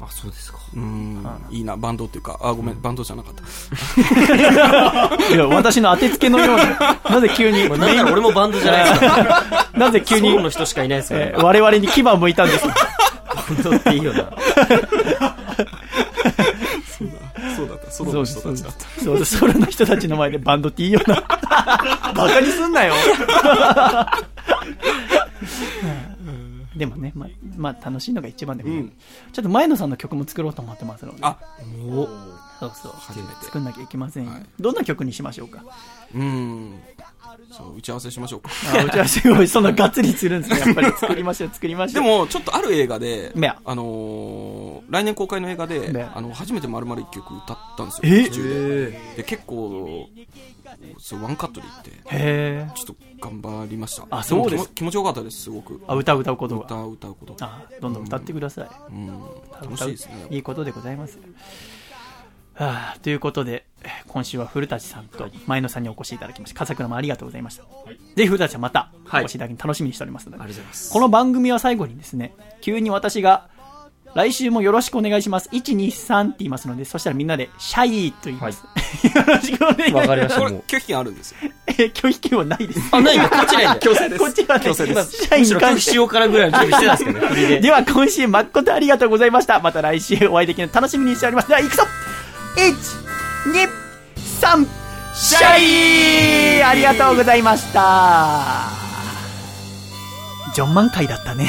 [0.00, 0.58] あ、そうですか。
[0.74, 6.62] うんいいなバンドっていうかあごめんバンドじゃなかったーいや、私の当てつけのように、
[7.10, 9.44] なぜ急に、なんなら俺もバンドじゃないですか。
[9.78, 12.66] なぜ急にソロ、の人しかいないですからえー我々に牙を向いたんです。
[13.34, 14.32] バンドっていいよな。
[17.56, 21.14] そうだったソロの人たちだったそう、ソロの人たちの前でバンドっていいよな。
[22.14, 22.94] バカにすんなよ。
[26.76, 28.92] でもね、まあ、まあ、楽しいのが一番でも、うん
[29.32, 31.18] ちょっと前野さんの曲も作ろうと思ってますので。
[31.22, 31.36] あ、
[31.88, 32.06] お
[32.58, 32.92] そうそう。
[32.96, 35.62] 初めて作んなきゃいけませんよ、はいどんな曲にしましょうか？
[36.14, 36.80] うん。
[37.50, 38.50] そう、打ち合わせしましょうか。
[38.74, 40.60] あ、打ち合わせをそんながっつりするんですね。
[40.66, 42.04] やっぱり作りましょう、作りましょう。
[42.04, 48.02] で、も、ちょっとある映画でね、あのー、来年公開の映画ねで、あの、初めて丸々一曲歌ったんですよ。
[48.04, 49.16] え劇中で。
[49.16, 50.08] で、結構、
[50.98, 51.66] そう、ワンカットで
[52.10, 54.06] 言って、ちょっと頑張りました。
[54.10, 55.82] あそうですも気持ちよかったです、すごく。
[55.86, 56.84] あ、歌う歌うこと歌が。
[56.84, 57.36] う歌うこと。
[57.40, 58.68] あ、どんどん歌ってください。
[58.90, 59.08] うん。
[59.60, 60.26] 楽歌しいうですね。
[60.30, 61.18] いいことでございます。
[62.54, 66.58] はあ、ということで、えー今週は古舘さんと前野さんにお越しいただきました。
[66.60, 67.64] 笠倉もありがとうございました。
[67.64, 70.42] ぜひ古舘さんまたお越しいただき楽しみにしておりますので。
[70.42, 70.92] ありがとうございます。
[70.92, 73.48] この番組は最後にですね、急に私が、
[74.14, 75.48] 来週もよろしくお願いします。
[75.52, 78.62] 1、2、3って言いますので、そしたらみんなで、シャイと言います。
[79.12, 80.06] よろしくお願いします。
[80.06, 80.40] わかりました。
[80.40, 81.36] これ拒否権あるんですよ。
[81.66, 82.80] えー拒否権はないです。
[82.92, 83.76] あ、ないこっちないんだ。
[83.80, 85.16] 強制こっちはね、強制今です。
[85.24, 85.90] シャイに関して。
[85.90, 87.60] 否しようからぐらいの準備してたんですけどね、振りで。
[87.60, 89.58] では今週誠ありがとうございました。
[89.58, 91.48] また来週お会いできるの楽しみにしております。
[91.48, 91.82] では行くぞ
[92.56, 92.74] !1、
[93.52, 93.68] 2、
[94.40, 94.66] 3、
[95.14, 95.58] シャ
[96.58, 98.84] イありがとうございました。
[100.54, 101.48] ジョンマン会だったね。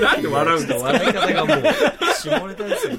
[0.00, 1.64] なんで笑うんだ笑い方がもう、
[2.14, 2.98] 下ネタですよ、ね。